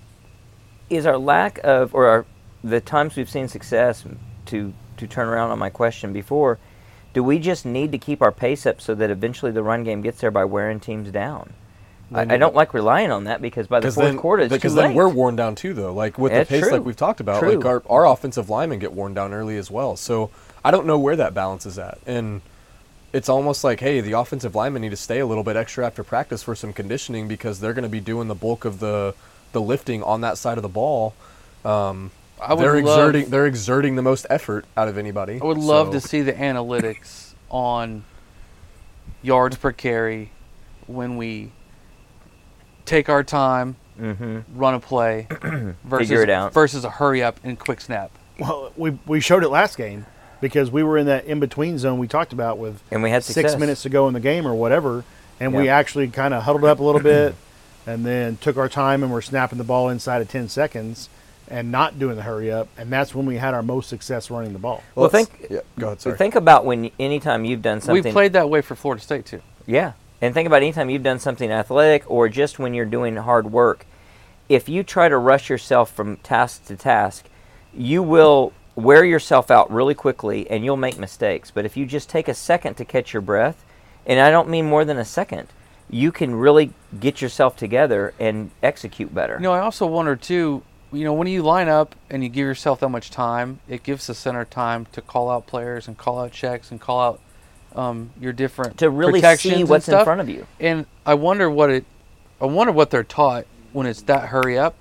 is 0.90 1.06
our 1.06 1.18
lack 1.18 1.58
of 1.64 1.94
or 1.94 2.06
our, 2.06 2.26
the 2.62 2.80
times 2.80 3.16
we've 3.16 3.30
seen 3.30 3.48
success 3.48 4.04
to 4.46 4.72
to 4.96 5.06
turn 5.06 5.28
around 5.28 5.50
on 5.50 5.58
my 5.58 5.70
question 5.70 6.12
before 6.12 6.58
do 7.14 7.22
we 7.22 7.38
just 7.38 7.64
need 7.64 7.90
to 7.92 7.98
keep 7.98 8.20
our 8.20 8.32
pace 8.32 8.66
up 8.66 8.80
so 8.80 8.94
that 8.94 9.08
eventually 9.10 9.50
the 9.50 9.62
run 9.62 9.82
game 9.82 10.02
gets 10.02 10.20
there 10.20 10.30
by 10.30 10.44
wearing 10.44 10.78
teams 10.78 11.10
down 11.10 11.52
I, 12.12 12.22
I 12.22 12.36
don't 12.36 12.54
like 12.54 12.74
relying 12.74 13.10
on 13.10 13.24
that 13.24 13.40
because 13.42 13.66
by 13.66 13.80
the 13.80 13.90
fourth 13.90 14.06
then, 14.06 14.16
quarter 14.18 14.42
it's 14.44 14.52
because 14.52 14.72
too 14.72 14.76
then 14.76 14.88
late. 14.90 14.96
we're 14.96 15.08
worn 15.08 15.34
down 15.36 15.54
too, 15.56 15.72
though. 15.74 15.92
Like 15.92 16.16
with 16.18 16.32
That's 16.32 16.48
the 16.48 16.56
pace, 16.56 16.64
true. 16.64 16.72
like 16.72 16.84
we've 16.84 16.94
talked 16.94 17.18
about, 17.20 17.40
True. 17.40 17.56
like 17.56 17.64
our, 17.64 17.82
our 17.88 18.06
offensive 18.06 18.48
linemen 18.50 18.78
get 18.78 18.92
worn 18.92 19.14
down 19.14 19.32
early 19.32 19.56
as 19.56 19.70
well. 19.70 19.96
So 19.96 20.30
I 20.64 20.70
don't 20.70 20.86
know 20.86 20.98
where 20.98 21.16
that 21.16 21.34
balance 21.34 21.66
is 21.66 21.78
at, 21.78 21.98
and 22.06 22.42
it's 23.14 23.28
almost 23.30 23.64
like, 23.64 23.80
hey, 23.80 24.00
the 24.02 24.12
offensive 24.12 24.54
linemen 24.54 24.82
need 24.82 24.90
to 24.90 24.96
stay 24.96 25.20
a 25.20 25.26
little 25.26 25.44
bit 25.44 25.56
extra 25.56 25.86
after 25.86 26.02
practice 26.04 26.42
for 26.42 26.54
some 26.54 26.72
conditioning 26.74 27.28
because 27.28 27.60
they're 27.60 27.72
going 27.72 27.84
to 27.84 27.88
be 27.88 28.00
doing 28.00 28.28
the 28.28 28.34
bulk 28.34 28.64
of 28.66 28.80
the 28.80 29.14
the 29.52 29.60
lifting 29.62 30.02
on 30.02 30.20
that 30.22 30.36
side 30.36 30.58
of 30.58 30.62
the 30.62 30.68
ball. 30.68 31.14
Um, 31.64 32.10
I 32.42 32.52
would 32.54 32.62
they're 32.64 32.82
love- 32.82 32.98
exerting 32.98 33.30
they're 33.30 33.46
exerting 33.46 33.94
the 33.96 34.02
most 34.02 34.26
effort 34.28 34.66
out 34.76 34.88
of 34.88 34.98
anybody. 34.98 35.38
I 35.40 35.44
would 35.44 35.56
love 35.58 35.86
So- 35.88 35.92
to 35.92 36.00
see 36.00 36.20
the 36.22 36.32
analytics 36.34 37.34
on 37.50 38.04
yards 39.22 39.56
per 39.56 39.70
carry, 39.72 40.30
when 40.86 41.16
we 41.16 41.52
take 42.84 43.08
our 43.08 43.22
time, 43.24 43.76
Mm-hmm. 44.00 44.40
run 44.58 44.74
a 44.74 44.80
play, 44.80 45.28
versus 45.84 46.08
Figure 46.08 46.22
it 46.24 46.28
out. 46.28 46.52
versus 46.52 46.84
a 46.84 46.90
hurry 46.90 47.22
up 47.22 47.38
and 47.44 47.56
quick 47.56 47.80
snap. 47.80 48.10
Well, 48.40 48.72
we 48.76 48.98
we 49.06 49.20
showed 49.20 49.44
it 49.44 49.50
last 49.50 49.76
game 49.78 50.04
because 50.44 50.70
we 50.70 50.82
were 50.82 50.98
in 50.98 51.06
that 51.06 51.24
in 51.24 51.40
between 51.40 51.78
zone 51.78 51.98
we 51.98 52.06
talked 52.06 52.34
about 52.34 52.58
with 52.58 52.82
And 52.90 53.02
we 53.02 53.08
had 53.08 53.24
six 53.24 53.56
minutes 53.56 53.82
to 53.84 53.88
go 53.88 54.06
in 54.08 54.12
the 54.14 54.20
game 54.20 54.46
or 54.46 54.54
whatever, 54.54 55.02
and 55.40 55.54
we 55.54 55.70
actually 55.70 56.08
kind 56.08 56.34
of 56.34 56.42
huddled 56.42 56.64
up 56.66 56.80
a 56.80 56.82
little 56.82 57.00
bit, 57.00 57.34
and 57.86 58.04
then 58.04 58.36
took 58.36 58.58
our 58.58 58.68
time 58.68 59.02
and 59.02 59.10
we're 59.10 59.22
snapping 59.22 59.56
the 59.56 59.64
ball 59.64 59.88
inside 59.88 60.20
of 60.20 60.28
ten 60.28 60.48
seconds, 60.50 61.08
and 61.48 61.72
not 61.72 61.98
doing 61.98 62.16
the 62.16 62.22
hurry 62.22 62.52
up, 62.52 62.68
and 62.76 62.90
that's 62.92 63.14
when 63.14 63.24
we 63.24 63.36
had 63.36 63.54
our 63.54 63.62
most 63.62 63.88
success 63.88 64.30
running 64.30 64.52
the 64.52 64.58
ball. 64.58 64.82
Well, 64.94 65.08
let's- 65.10 65.28
think- 65.30 65.50
Yeah, 65.50 65.60
go 65.78 65.86
ahead. 65.86 66.00
Sorry. 66.02 66.16
Think 66.18 66.34
about 66.34 66.66
when 66.66 66.90
anytime 66.98 67.46
you've 67.46 67.62
done 67.62 67.80
something. 67.80 68.04
We 68.04 68.12
played 68.12 68.34
that 68.34 68.50
way 68.50 68.60
for 68.60 68.74
Florida 68.74 69.02
State 69.02 69.24
too. 69.24 69.40
Yeah. 69.66 69.92
And 70.20 70.34
think 70.34 70.46
about 70.46 70.58
anytime 70.58 70.90
you've 70.90 71.02
done 71.02 71.18
something 71.18 71.50
athletic 71.50 72.04
or 72.10 72.28
just 72.28 72.58
when 72.58 72.74
you're 72.74 72.84
doing 72.86 73.16
hard 73.16 73.50
work. 73.50 73.86
If 74.48 74.68
you 74.68 74.82
try 74.82 75.08
to 75.08 75.16
rush 75.16 75.48
yourself 75.48 75.90
from 75.90 76.18
task 76.18 76.66
to 76.66 76.76
task, 76.76 77.24
you 77.74 78.02
will 78.02 78.52
wear 78.76 79.04
yourself 79.04 79.50
out 79.50 79.70
really 79.70 79.94
quickly 79.94 80.48
and 80.50 80.64
you'll 80.64 80.76
make 80.76 80.98
mistakes. 80.98 81.50
But 81.50 81.64
if 81.64 81.76
you 81.76 81.86
just 81.86 82.08
take 82.08 82.28
a 82.28 82.34
second 82.34 82.74
to 82.74 82.84
catch 82.84 83.12
your 83.12 83.22
breath, 83.22 83.64
and 84.06 84.20
I 84.20 84.30
don't 84.30 84.48
mean 84.48 84.66
more 84.66 84.84
than 84.84 84.98
a 84.98 85.04
second, 85.04 85.48
you 85.90 86.12
can 86.12 86.34
really 86.34 86.72
get 86.98 87.22
yourself 87.22 87.56
together 87.56 88.14
and 88.18 88.50
execute 88.62 89.14
better. 89.14 89.34
You 89.34 89.40
know, 89.40 89.52
I 89.52 89.60
also 89.60 89.86
wonder 89.86 90.16
too. 90.16 90.62
You 90.92 91.02
know, 91.02 91.12
when 91.12 91.26
you 91.26 91.42
line 91.42 91.68
up 91.68 91.96
and 92.08 92.22
you 92.22 92.28
give 92.28 92.46
yourself 92.46 92.80
that 92.80 92.88
much 92.88 93.10
time, 93.10 93.58
it 93.68 93.82
gives 93.82 94.06
the 94.06 94.14
center 94.14 94.44
time 94.44 94.86
to 94.92 95.00
call 95.00 95.28
out 95.28 95.46
players 95.46 95.88
and 95.88 95.98
call 95.98 96.20
out 96.20 96.30
checks 96.30 96.70
and 96.70 96.80
call 96.80 97.00
out 97.00 97.20
um, 97.74 98.10
your 98.20 98.32
different 98.32 98.78
to 98.78 98.88
really 98.90 99.20
see 99.36 99.64
what's 99.64 99.88
in 99.88 100.04
front 100.04 100.20
of 100.20 100.28
you. 100.28 100.46
And 100.60 100.86
I 101.04 101.14
wonder 101.14 101.50
what 101.50 101.70
it. 101.70 101.84
I 102.40 102.46
wonder 102.46 102.72
what 102.72 102.90
they're 102.90 103.02
taught 103.02 103.46
when 103.72 103.86
it's 103.86 104.02
that 104.02 104.28
hurry 104.28 104.58
up. 104.58 104.76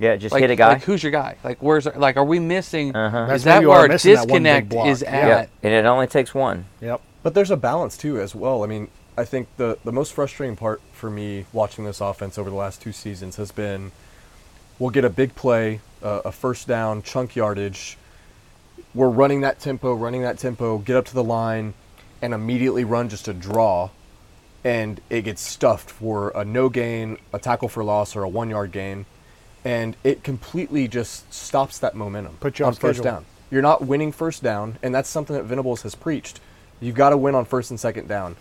Yeah, 0.00 0.16
just 0.16 0.32
Like, 0.32 0.40
hit 0.40 0.50
a 0.50 0.56
guy. 0.56 0.68
like 0.72 0.82
who's 0.82 1.02
your 1.02 1.12
guy? 1.12 1.36
Like 1.44 1.58
where's 1.62 1.86
our, 1.86 1.96
like 1.98 2.16
are 2.16 2.24
we 2.24 2.38
missing? 2.40 2.96
Uh-huh. 2.96 3.32
Is 3.32 3.44
that 3.44 3.56
where 3.58 3.62
you 3.62 3.70
our 3.70 3.86
missing 3.88 4.14
that 4.14 4.28
one 4.28 4.42
big 4.42 4.68
disconnect 4.70 4.88
is 4.88 5.02
at? 5.02 5.28
yeah, 5.28 5.46
and 5.62 5.74
it 5.74 5.84
only 5.84 6.06
takes 6.06 6.34
one. 6.34 6.64
Yep. 6.80 7.02
But 7.22 7.34
there's 7.34 7.50
a 7.50 7.56
balance 7.56 7.96
too, 7.98 8.18
as 8.18 8.34
well. 8.34 8.64
I 8.64 8.66
mean, 8.66 8.88
I 9.18 9.24
think 9.24 9.48
the 9.58 9.76
the 9.84 9.92
most 9.92 10.14
frustrating 10.14 10.56
part 10.56 10.80
for 10.92 11.10
me 11.10 11.44
watching 11.52 11.84
this 11.84 12.00
offense 12.00 12.38
over 12.38 12.48
the 12.48 12.56
last 12.56 12.80
two 12.80 12.92
seasons 12.92 13.36
has 13.36 13.52
been, 13.52 13.92
we'll 14.78 14.90
get 14.90 15.04
a 15.04 15.10
big 15.10 15.34
play, 15.34 15.80
uh, 16.02 16.22
a 16.24 16.32
first 16.32 16.66
down, 16.66 17.02
chunk 17.02 17.36
yardage. 17.36 17.98
We're 18.94 19.10
running 19.10 19.42
that 19.42 19.60
tempo, 19.60 19.94
running 19.94 20.22
that 20.22 20.38
tempo, 20.38 20.78
get 20.78 20.96
up 20.96 21.04
to 21.06 21.14
the 21.14 21.22
line, 21.22 21.74
and 22.22 22.32
immediately 22.32 22.84
run 22.84 23.10
just 23.10 23.28
a 23.28 23.34
draw, 23.34 23.90
and 24.64 25.00
it 25.10 25.22
gets 25.22 25.42
stuffed 25.42 25.90
for 25.90 26.30
a 26.30 26.44
no 26.44 26.70
gain, 26.70 27.18
a 27.34 27.38
tackle 27.38 27.68
for 27.68 27.84
loss, 27.84 28.16
or 28.16 28.22
a 28.22 28.28
one 28.28 28.48
yard 28.48 28.72
gain, 28.72 29.04
and 29.64 29.96
it 30.04 30.22
completely 30.24 30.88
just 30.88 31.32
stops 31.32 31.78
that 31.78 31.94
momentum 31.94 32.36
Put 32.40 32.58
you 32.58 32.64
on 32.64 32.72
off 32.72 32.78
first 32.78 33.02
down. 33.02 33.24
You're 33.50 33.62
not 33.62 33.84
winning 33.84 34.12
first 34.12 34.42
down, 34.42 34.78
and 34.82 34.94
that's 34.94 35.08
something 35.08 35.34
that 35.36 35.44
Venables 35.44 35.82
has 35.82 35.94
preached. 35.94 36.40
You've 36.80 36.94
got 36.94 37.10
to 37.10 37.16
win 37.16 37.34
on 37.34 37.44
first 37.44 37.70
and 37.70 37.80
second 37.80 38.08
down. 38.08 38.36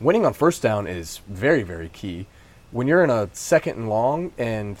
Winning 0.00 0.26
on 0.26 0.32
first 0.32 0.62
down 0.62 0.86
is 0.86 1.18
very, 1.28 1.62
very 1.62 1.88
key. 1.88 2.26
When 2.72 2.86
you're 2.88 3.04
in 3.04 3.10
a 3.10 3.28
second 3.32 3.76
and 3.76 3.88
long 3.88 4.32
and 4.38 4.76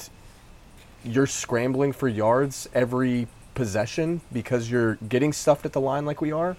you're 1.04 1.26
scrambling 1.26 1.92
for 1.92 2.08
yards 2.08 2.68
every 2.74 3.28
possession 3.54 4.20
because 4.32 4.70
you're 4.70 4.96
getting 5.08 5.32
stuffed 5.32 5.64
at 5.64 5.72
the 5.72 5.80
line 5.80 6.04
like 6.06 6.20
we 6.20 6.32
are, 6.32 6.56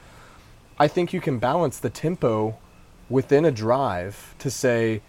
I 0.80 0.88
think 0.88 1.12
you 1.12 1.20
can 1.20 1.40
balance 1.40 1.80
the 1.80 1.90
tempo 1.90 2.58
within 3.10 3.44
a 3.44 3.52
drive 3.52 4.36
to 4.40 4.50
say, 4.50 5.02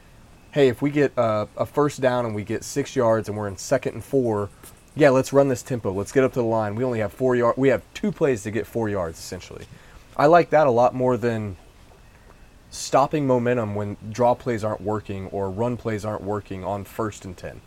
hey, 0.57 0.69
if 0.69 0.81
we 0.81 0.89
get 0.89 1.13
a, 1.19 1.47
a 1.59 1.67
first 1.67 2.01
down 2.01 2.25
and 2.25 2.35
we 2.35 2.43
get 2.43 2.65
six 2.65 2.97
yards 2.97 3.29
and 3.29 3.37
we're 3.37 3.47
in 3.47 3.59
second 3.59 3.93
and 3.93 4.03
four, 4.03 4.49
yeah, 4.95 5.11
let's 5.11 5.31
run 5.31 5.49
this 5.49 5.63
tempo. 5.63 5.93
Let's 5.93 6.13
get 6.13 6.25
up 6.25 6.33
to 6.33 6.39
the 6.39 6.47
line. 6.47 6.77
We 6.77 6.83
only 6.83 7.01
have 7.01 7.13
four 7.13 7.37
yards. 7.37 7.59
We 7.59 7.69
have 7.69 7.83
two 7.93 8.11
plays 8.11 8.43
to 8.45 8.51
get 8.51 8.67
four 8.67 8.89
yards 8.89 9.19
essentially. 9.19 9.67
I 10.17 10.25
like 10.25 10.49
that 10.49 10.67
a 10.67 10.71
lot 10.71 10.95
more 10.95 11.19
than 11.19 11.59
stopping 12.71 13.27
momentum 13.27 13.75
when 13.75 13.99
draw 14.11 14.35
plays 14.35 14.65
aren't 14.65 14.81
working 14.81 15.27
or 15.27 15.51
run 15.51 15.77
plays 15.77 16.07
aren't 16.07 16.23
working 16.23 16.65
on 16.65 16.85
first 16.85 17.27
and 17.27 17.37
ten. 17.37 17.61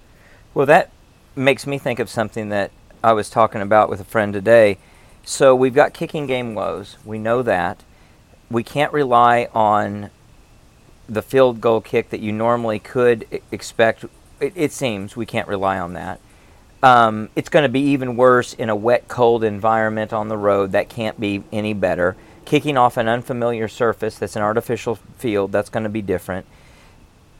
Well, 0.56 0.66
that 0.66 0.90
makes 1.36 1.68
me 1.68 1.78
think 1.78 2.00
of 2.00 2.10
something 2.10 2.50
that 2.50 2.72
I 3.04 3.14
was 3.14 3.30
talking 3.30 3.62
about 3.62 3.92
with 3.92 4.02
a 4.02 4.04
friend 4.04 4.34
today. 4.34 4.80
So 5.24 5.56
we've 5.56 5.76
got 5.76 5.94
kicking 5.94 6.26
game 6.26 6.56
woes. 6.56 6.98
We 7.06 7.20
know 7.20 7.44
that. 7.44 7.84
We 8.50 8.64
can't 8.64 8.92
rely 8.92 9.48
on 9.54 10.10
the 11.10 11.22
field 11.22 11.60
goal 11.60 11.82
kick 11.82 12.10
that 12.12 12.20
you 12.20 12.32
normally 12.32 12.80
could 12.80 13.42
expect. 13.52 14.06
It, 14.40 14.54
it 14.56 14.72
seems 14.72 15.16
we 15.16 15.26
can't 15.26 15.48
rely 15.48 15.80
on 15.80 15.94
that. 15.94 16.20
Um, 16.82 17.30
it's 17.36 17.50
going 17.50 17.64
to 17.64 17.70
be 17.70 17.82
even 17.82 18.16
worse 18.16 18.54
in 18.54 18.70
a 18.70 18.76
wet, 18.76 19.08
cold 19.08 19.44
environment 19.44 20.14
on 20.14 20.30
the 20.30 20.38
road. 20.38 20.72
That 20.72 20.88
can't 20.88 21.20
be 21.20 21.44
any 21.52 21.74
better. 21.74 22.16
Kicking 22.46 22.78
off 22.78 22.96
an 22.96 23.08
unfamiliar 23.08 23.68
surface 23.68 24.18
that's 24.18 24.36
an 24.36 24.42
artificial 24.42 24.96
field, 25.18 25.52
that's 25.52 25.70
going 25.70 25.84
to 25.84 25.90
be 25.90 26.02
different. 26.02 26.46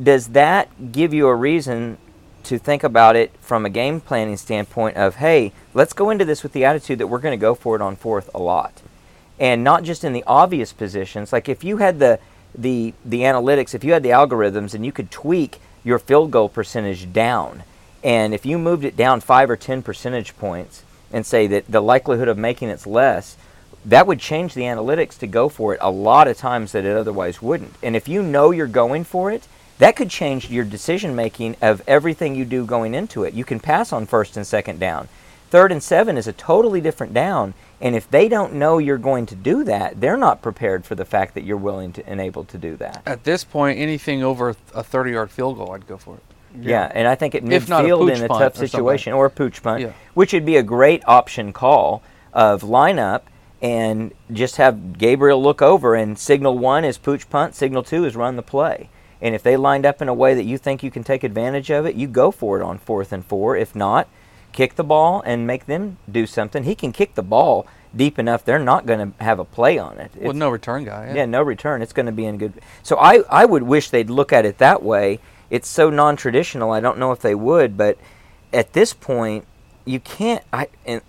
Does 0.02 0.30
that 0.30 0.92
give 0.92 1.14
you 1.14 1.28
a 1.28 1.36
reason 1.36 1.98
to 2.44 2.58
think 2.58 2.84
about 2.84 3.16
it 3.16 3.32
from 3.40 3.66
a 3.66 3.70
game 3.70 4.02
planning 4.02 4.38
standpoint 4.38 4.98
of, 4.98 5.16
hey, 5.16 5.52
let's 5.74 5.94
go 5.94 6.10
into 6.10 6.26
this 6.26 6.44
with 6.44 6.54
the 6.54 6.66
attitude 6.66 7.00
that 7.00 7.08
we're 7.08 7.20
going 7.20 7.38
to 7.38 7.42
go 7.42 7.56
for 7.56 7.76
it 7.76 7.82
on 7.82 7.96
fourth 7.96 8.30
a 8.34 8.40
lot? 8.40 8.82
And 9.40 9.64
not 9.64 9.84
just 9.84 10.04
in 10.04 10.12
the 10.12 10.24
obvious 10.28 10.74
positions. 10.74 11.32
Like 11.32 11.48
if 11.48 11.64
you 11.64 11.78
had 11.78 12.00
the, 12.00 12.20
the, 12.56 12.94
the 13.06 13.22
analytics, 13.22 13.74
if 13.74 13.84
you 13.84 13.94
had 13.94 14.04
the 14.04 14.10
algorithms 14.10 14.74
and 14.74 14.86
you 14.86 14.92
could 14.92 15.12
tweak 15.12 15.60
your 15.84 16.00
field 16.00 16.32
goal 16.32 16.50
percentage 16.50 17.12
down, 17.14 17.64
and 18.04 18.34
if 18.34 18.46
you 18.46 18.58
moved 18.58 18.86
it 18.86 18.98
down 18.98 19.22
five 19.22 19.50
or 19.50 19.58
ten 19.58 19.82
percentage 19.82 20.38
points 20.38 20.84
and 21.12 21.26
say 21.26 21.48
that 21.48 21.68
the 21.68 21.82
likelihood 21.82 22.28
of 22.28 22.38
making 22.38 22.70
it's 22.70 22.88
less, 22.88 23.38
that 23.86 24.08
would 24.08 24.20
change 24.20 24.54
the 24.54 24.62
analytics 24.64 25.18
to 25.18 25.28
go 25.28 25.50
for 25.50 25.74
it 25.74 25.80
a 25.82 25.92
lot 25.92 26.28
of 26.28 26.38
times 26.38 26.72
that 26.72 26.86
it 26.86 26.96
otherwise 26.96 27.42
wouldn't. 27.42 27.74
And 27.82 27.96
if 27.96 28.08
you 28.08 28.22
know 28.22 28.52
you're 28.52 28.68
going 28.68 29.04
for 29.04 29.32
it, 29.32 29.48
that 29.78 29.96
could 29.96 30.10
change 30.10 30.50
your 30.50 30.66
decision 30.66 31.16
making 31.16 31.56
of 31.62 31.82
everything 31.88 32.36
you 32.36 32.44
do 32.44 32.66
going 32.66 32.94
into 32.94 33.24
it. 33.24 33.34
You 33.34 33.46
can 33.46 33.60
pass 33.60 33.94
on 33.94 34.06
first 34.06 34.36
and 34.36 34.46
second 34.46 34.80
down. 34.80 35.08
Third 35.50 35.72
and 35.72 35.82
seven 35.82 36.18
is 36.18 36.28
a 36.28 36.34
totally 36.34 36.82
different 36.82 37.14
down. 37.14 37.54
And 37.82 37.96
if 37.96 38.10
they 38.10 38.28
don't 38.28 38.54
know 38.54 38.78
you're 38.78 38.98
going 38.98 39.26
to 39.28 39.36
do 39.36 39.64
that, 39.64 40.02
they're 40.02 40.18
not 40.18 40.42
prepared 40.42 40.86
for 40.86 40.96
the 40.96 41.06
fact 41.06 41.34
that 41.36 41.44
you're 41.44 41.58
willing 41.58 41.94
to 41.94 42.08
and 42.08 42.20
able 42.20 42.44
to 42.46 42.58
do 42.58 42.76
that. 42.78 43.02
At 43.06 43.24
this 43.24 43.44
point, 43.44 43.80
anything 43.80 44.24
over 44.24 44.56
a 44.74 44.84
30 44.84 45.12
yard 45.12 45.32
field 45.32 45.58
goal, 45.58 45.72
I'd 45.72 45.88
go 45.88 45.98
for 45.98 46.16
it. 46.16 46.24
Yeah, 46.60 46.92
and 46.94 47.08
I 47.08 47.16
think 47.16 47.36
at 47.36 47.44
not 47.44 47.86
a 47.86 47.88
midfield 47.88 48.16
in 48.16 48.24
a 48.24 48.28
tough 48.28 48.56
or 48.56 48.68
situation 48.68 49.14
or 49.14 49.26
a 49.28 49.30
pooch 49.30 49.62
punt, 49.62 49.82
Yeah. 49.82 49.92
which 50.14 50.34
would 50.34 50.46
be 50.46 50.58
a 50.58 50.64
great 50.64 51.04
option 51.08 51.54
call 51.54 52.02
of 52.34 52.64
line 52.64 53.00
up 53.00 53.28
and 53.62 54.12
just 54.32 54.56
have 54.58 54.98
Gabriel 54.98 55.42
look 55.42 55.62
over 55.62 55.96
and 55.96 56.18
signal 56.18 56.58
one 56.58 56.84
is 56.84 56.98
pooch 56.98 57.30
punt, 57.30 57.56
signal 57.56 57.84
two 57.84 58.04
is 58.04 58.16
run 58.16 58.36
the 58.36 58.42
play. 58.42 58.90
And 59.22 59.36
if 59.36 59.44
they 59.44 59.58
lined 59.58 59.86
up 59.86 60.02
in 60.02 60.08
a 60.08 60.14
way 60.14 60.34
that 60.34 60.46
you 60.46 60.58
think 60.58 60.82
you 60.82 60.90
can 60.92 61.04
take 61.04 61.24
advantage 61.24 61.70
of 61.70 61.86
it, 61.86 61.96
you 61.96 62.08
go 62.08 62.32
for 62.32 62.60
it 62.60 62.64
on 62.64 62.78
fourth 62.78 63.12
and 63.12 63.24
four. 63.24 63.56
If 63.56 63.76
not, 63.76 64.08
kick 64.52 64.76
the 64.76 64.84
ball 64.84 65.22
and 65.26 65.46
make 65.48 65.66
them 65.66 65.98
do 66.12 66.26
something. 66.26 66.64
He 66.64 66.76
can 66.76 66.92
kick 66.92 67.16
the 67.16 67.24
ball 67.24 67.66
deep 67.96 68.20
enough; 68.20 68.46
they're 68.46 68.60
not 68.60 68.86
going 68.86 69.12
to 69.14 69.24
have 69.24 69.40
a 69.40 69.46
play 69.46 69.78
on 69.78 69.98
it. 70.00 70.12
With 70.14 70.22
It's- 70.22 70.36
no 70.36 70.50
return 70.50 70.86
guy. 70.86 71.14
yeah, 71.16 71.26
no 71.26 71.42
return. 71.42 71.82
It's 71.82 71.94
going 71.94 72.06
to 72.06 72.12
be 72.12 72.26
in 72.26 72.38
good. 72.38 72.54
So 72.84 72.98
I, 72.98 73.24
I 73.30 73.46
would 73.46 73.64
wish 73.64 73.90
they'd 73.90 74.10
look 74.10 74.32
at 74.34 74.46
it 74.46 74.58
that 74.60 74.84
way. 74.84 75.20
It's 75.50 75.68
so 75.68 75.90
non-traditional. 75.90 76.72
I 76.72 76.80
don't 76.80 77.00
know 77.00 77.12
if 77.12 77.20
they 77.22 77.34
would, 77.34 77.76
but 77.78 77.98
at 78.54 78.74
this 78.74 78.94
point, 78.94 79.46
you 79.86 80.00
can't. 80.00 80.44
I 80.54 80.68
and 80.86 81.02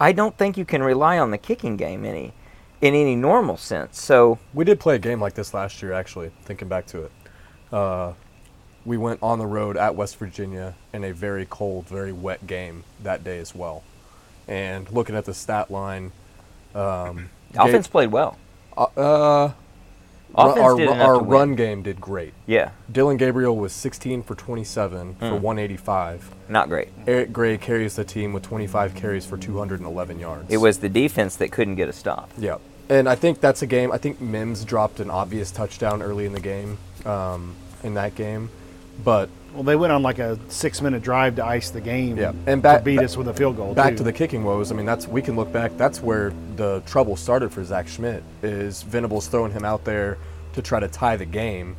I 0.00 0.12
don't 0.12 0.36
think 0.36 0.56
you 0.56 0.64
can 0.64 0.82
rely 0.82 1.18
on 1.18 1.30
the 1.30 1.38
kicking 1.38 1.76
game 1.76 2.04
any 2.04 2.32
in 2.80 2.94
any 2.94 3.16
normal 3.16 3.56
sense. 3.56 4.00
So 4.00 4.38
We 4.52 4.64
did 4.64 4.78
play 4.80 4.96
a 4.96 4.98
game 4.98 5.20
like 5.20 5.34
this 5.34 5.54
last 5.54 5.80
year, 5.82 5.92
actually, 5.92 6.30
thinking 6.44 6.68
back 6.68 6.86
to 6.88 7.04
it. 7.04 7.12
Uh, 7.72 8.12
we 8.86 8.96
went 8.96 9.20
on 9.22 9.38
the 9.38 9.46
road 9.46 9.76
at 9.76 9.94
West 9.96 10.16
Virginia 10.16 10.74
in 10.94 11.04
a 11.04 11.12
very 11.12 11.46
cold, 11.50 11.86
very 11.88 12.12
wet 12.12 12.46
game 12.46 12.84
that 13.02 13.22
day 13.24 13.38
as 13.38 13.54
well. 13.54 13.82
And 14.48 14.88
looking 14.90 15.16
at 15.16 15.24
the 15.24 15.34
stat 15.34 15.70
line, 15.70 16.12
um, 16.74 17.28
offense 17.58 17.88
played 17.88 18.12
well. 18.12 18.38
uh, 18.78 18.86
uh, 18.96 19.52
our, 20.34 20.90
our 20.92 21.20
run 21.20 21.54
game 21.54 21.82
did 21.82 22.00
great. 22.00 22.34
Yeah, 22.46 22.70
Dillon 22.92 23.16
Gabriel 23.16 23.56
was 23.56 23.72
16 23.72 24.22
for 24.22 24.34
27 24.34 25.14
for 25.14 25.24
Mm. 25.24 25.40
185. 25.40 26.30
not 26.48 26.68
great. 26.68 26.88
Eric 27.06 27.32
Gray 27.32 27.56
carries 27.58 27.96
the 27.96 28.04
team 28.04 28.32
with 28.32 28.42
25 28.42 28.94
carries 28.94 29.24
for 29.24 29.36
211 29.38 30.18
yards. 30.20 30.44
It 30.50 30.58
was 30.58 30.78
the 30.78 30.88
defense 30.88 31.36
that 31.36 31.50
couldn't 31.52 31.76
get 31.76 31.88
a 31.88 31.92
stop. 31.92 32.30
Yeah, 32.36 32.58
and 32.88 33.08
I 33.08 33.14
think 33.14 33.40
that's 33.40 33.62
a 33.62 33.66
game. 33.66 33.90
I 33.90 33.98
think 33.98 34.20
Mims 34.20 34.64
dropped 34.64 35.00
an 35.00 35.10
obvious 35.10 35.50
touchdown 35.50 36.02
early 36.02 36.26
in 36.26 36.32
the 36.34 36.40
game, 36.40 36.76
um, 37.06 37.54
in 37.82 37.94
that 37.94 38.14
game, 38.14 38.50
but 39.04 39.28
Well, 39.54 39.62
they 39.62 39.76
went 39.76 39.92
on 39.92 40.02
like 40.02 40.18
a 40.18 40.38
six-minute 40.48 41.02
drive 41.02 41.36
to 41.36 41.44
ice 41.46 41.70
the 41.70 41.80
game. 41.80 42.16
Yeah, 42.18 42.32
and 42.46 42.60
back- 42.62 42.80
to 42.80 42.84
beat 42.84 42.96
back- 42.96 43.04
us 43.06 43.16
with 43.16 43.28
a 43.28 43.34
field 43.34 43.56
goal. 43.56 43.72
back 43.74 43.90
too. 43.92 43.98
to 43.98 44.02
the 44.04 44.12
kicking 44.12 44.44
woes. 44.44 44.70
I 44.70 44.74
mean, 44.74 44.86
that's 44.86 45.06
we 45.08 45.22
can 45.22 45.34
look 45.36 45.52
back. 45.52 45.72
That's 45.76 46.00
where 46.02 46.32
the 46.56 46.82
trouble 46.86 47.16
started 47.16 47.52
for 47.52 47.64
Zach 47.64 47.88
Schmidt. 47.88 48.22
Is 48.42 48.82
Venables 48.82 49.28
throwing 49.28 49.52
him 49.52 49.64
out 49.64 49.84
there 49.84 50.18
to 50.54 50.62
try 50.62 50.80
to 50.80 50.88
tie 50.88 51.16
the 51.16 51.24
game, 51.26 51.76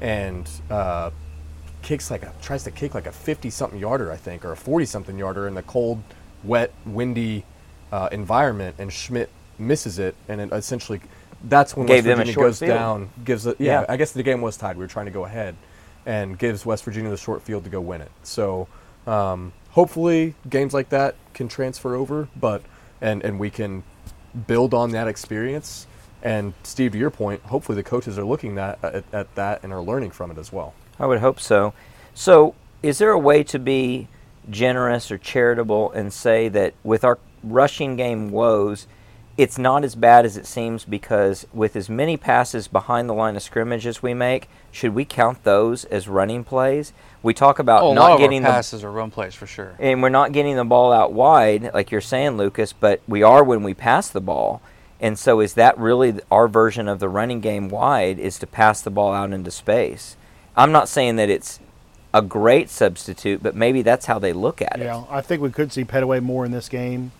and 0.00 0.48
uh, 0.70 1.10
kicks 1.82 2.10
like 2.10 2.22
a 2.22 2.32
tries 2.42 2.64
to 2.64 2.70
kick 2.70 2.94
like 2.94 3.06
a 3.06 3.12
50 3.12 3.50
something 3.50 3.78
yarder, 3.78 4.10
I 4.12 4.16
think, 4.16 4.44
or 4.44 4.52
a 4.52 4.56
40 4.56 4.86
something 4.86 5.18
yarder 5.18 5.46
in 5.48 5.54
the 5.54 5.62
cold, 5.62 6.02
wet, 6.44 6.72
windy 6.86 7.44
uh, 7.92 8.08
environment, 8.12 8.76
and 8.78 8.92
Schmidt 8.92 9.30
misses 9.58 9.98
it, 9.98 10.14
and 10.28 10.40
it 10.40 10.52
essentially 10.52 11.00
that's 11.44 11.76
when 11.76 11.86
Gave 11.86 11.96
West 11.98 12.04
them 12.04 12.12
a 12.12 12.16
Virginia 12.18 12.32
short 12.34 12.46
goes 12.46 12.58
field. 12.60 12.70
down. 12.70 13.10
Gives 13.24 13.46
it, 13.46 13.56
yeah, 13.60 13.80
Yeah. 13.80 13.86
I 13.88 13.96
guess 13.96 14.12
the 14.12 14.22
game 14.22 14.40
was 14.40 14.56
tied. 14.56 14.76
We 14.76 14.84
were 14.84 14.88
trying 14.88 15.06
to 15.06 15.12
go 15.12 15.24
ahead, 15.24 15.56
and 16.06 16.38
gives 16.38 16.66
West 16.66 16.84
Virginia 16.84 17.10
the 17.10 17.16
short 17.16 17.42
field 17.42 17.64
to 17.64 17.70
go 17.70 17.80
win 17.80 18.00
it. 18.00 18.10
So 18.22 18.68
um, 19.06 19.52
hopefully 19.70 20.34
games 20.48 20.74
like 20.74 20.88
that 20.90 21.14
can 21.34 21.48
transfer 21.48 21.94
over, 21.94 22.28
but 22.36 22.62
and 23.00 23.22
and 23.24 23.38
we 23.38 23.50
can 23.50 23.82
build 24.46 24.74
on 24.74 24.90
that 24.92 25.08
experience. 25.08 25.86
And 26.22 26.54
Steve, 26.62 26.92
to 26.92 26.98
your 26.98 27.10
point, 27.10 27.42
hopefully 27.42 27.76
the 27.76 27.82
coaches 27.82 28.18
are 28.18 28.24
looking 28.24 28.54
that 28.54 28.78
at, 28.82 29.04
at 29.12 29.34
that 29.34 29.62
and 29.62 29.72
are 29.72 29.82
learning 29.82 30.12
from 30.12 30.30
it 30.30 30.38
as 30.38 30.52
well. 30.52 30.72
I 30.98 31.06
would 31.06 31.18
hope 31.18 31.40
so. 31.40 31.74
So, 32.14 32.54
is 32.82 32.98
there 32.98 33.10
a 33.10 33.18
way 33.18 33.42
to 33.44 33.58
be 33.58 34.08
generous 34.48 35.10
or 35.10 35.18
charitable 35.18 35.90
and 35.92 36.12
say 36.12 36.48
that 36.48 36.74
with 36.84 37.04
our 37.04 37.18
rushing 37.42 37.96
game 37.96 38.30
woes, 38.30 38.86
it's 39.36 39.58
not 39.58 39.82
as 39.84 39.94
bad 39.94 40.24
as 40.24 40.36
it 40.36 40.46
seems 40.46 40.84
because 40.84 41.46
with 41.52 41.74
as 41.74 41.88
many 41.88 42.16
passes 42.16 42.68
behind 42.68 43.08
the 43.08 43.14
line 43.14 43.34
of 43.34 43.42
scrimmage 43.42 43.86
as 43.86 44.02
we 44.02 44.14
make, 44.14 44.48
should 44.72 44.94
we 44.94 45.04
count 45.04 45.44
those 45.44 45.84
as 45.84 46.08
running 46.08 46.42
plays? 46.44 46.92
We 47.22 47.34
talk 47.34 47.60
about 47.60 47.82
Oh, 47.82 47.88
a 47.88 47.88
lot 47.88 47.94
not 47.94 48.10
of 48.12 48.18
getting 48.18 48.42
our 48.44 48.50
the 48.50 48.54
passes 48.56 48.82
are 48.82 48.90
run 48.90 49.10
plays 49.12 49.34
for 49.34 49.46
sure. 49.46 49.76
and 49.78 50.02
we're 50.02 50.08
not 50.08 50.32
getting 50.32 50.56
the 50.56 50.64
ball 50.64 50.92
out 50.92 51.12
wide 51.12 51.70
like 51.72 51.92
you're 51.92 52.00
saying 52.00 52.36
lucas 52.36 52.72
but 52.72 53.00
we 53.06 53.22
are 53.22 53.44
when 53.44 53.62
we 53.62 53.74
pass 53.74 54.08
the 54.08 54.20
ball 54.20 54.60
and 55.00 55.16
so 55.18 55.38
is 55.40 55.54
that 55.54 55.78
really 55.78 56.18
our 56.32 56.48
version 56.48 56.88
of 56.88 56.98
the 56.98 57.08
running 57.08 57.40
game 57.40 57.68
wide 57.68 58.18
is 58.18 58.38
to 58.40 58.46
pass 58.46 58.80
the 58.82 58.90
ball 58.90 59.12
out 59.12 59.32
into 59.32 59.52
space 59.52 60.16
i'm 60.56 60.72
not 60.72 60.88
saying 60.88 61.14
that 61.14 61.30
it's 61.30 61.60
a 62.12 62.20
great 62.22 62.68
substitute 62.68 63.40
but 63.40 63.54
maybe 63.54 63.82
that's 63.82 64.06
how 64.06 64.18
they 64.18 64.32
look 64.32 64.60
at 64.60 64.80
it 64.80 64.84
Yeah, 64.84 65.04
I 65.08 65.20
think 65.20 65.40
we 65.42 65.50
could 65.50 65.72
see 65.72 65.84
Pettaway 65.84 66.20
more 66.20 66.44
in 66.44 66.50
this 66.50 66.68
game. 66.68 67.12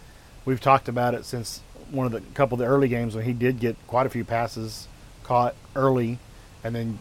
We've 0.45 0.61
talked 0.61 0.89
about 0.89 1.15
it 1.15 1.25
since 1.25 1.61
one 1.93 2.07
of 2.07 2.13
the 2.13 2.21
couple 2.35 2.57
of 2.57 2.59
the 2.59 2.67
early 2.67 2.89
games 2.89 3.15
when 3.15 3.25
he 3.25 3.33
did 3.33 3.61
get 3.61 3.77
quite 3.87 4.07
a 4.07 4.11
few 4.11 4.25
passes 4.25 4.89
caught 5.23 5.55
early, 5.77 6.19
and 6.65 6.75
then 6.75 6.99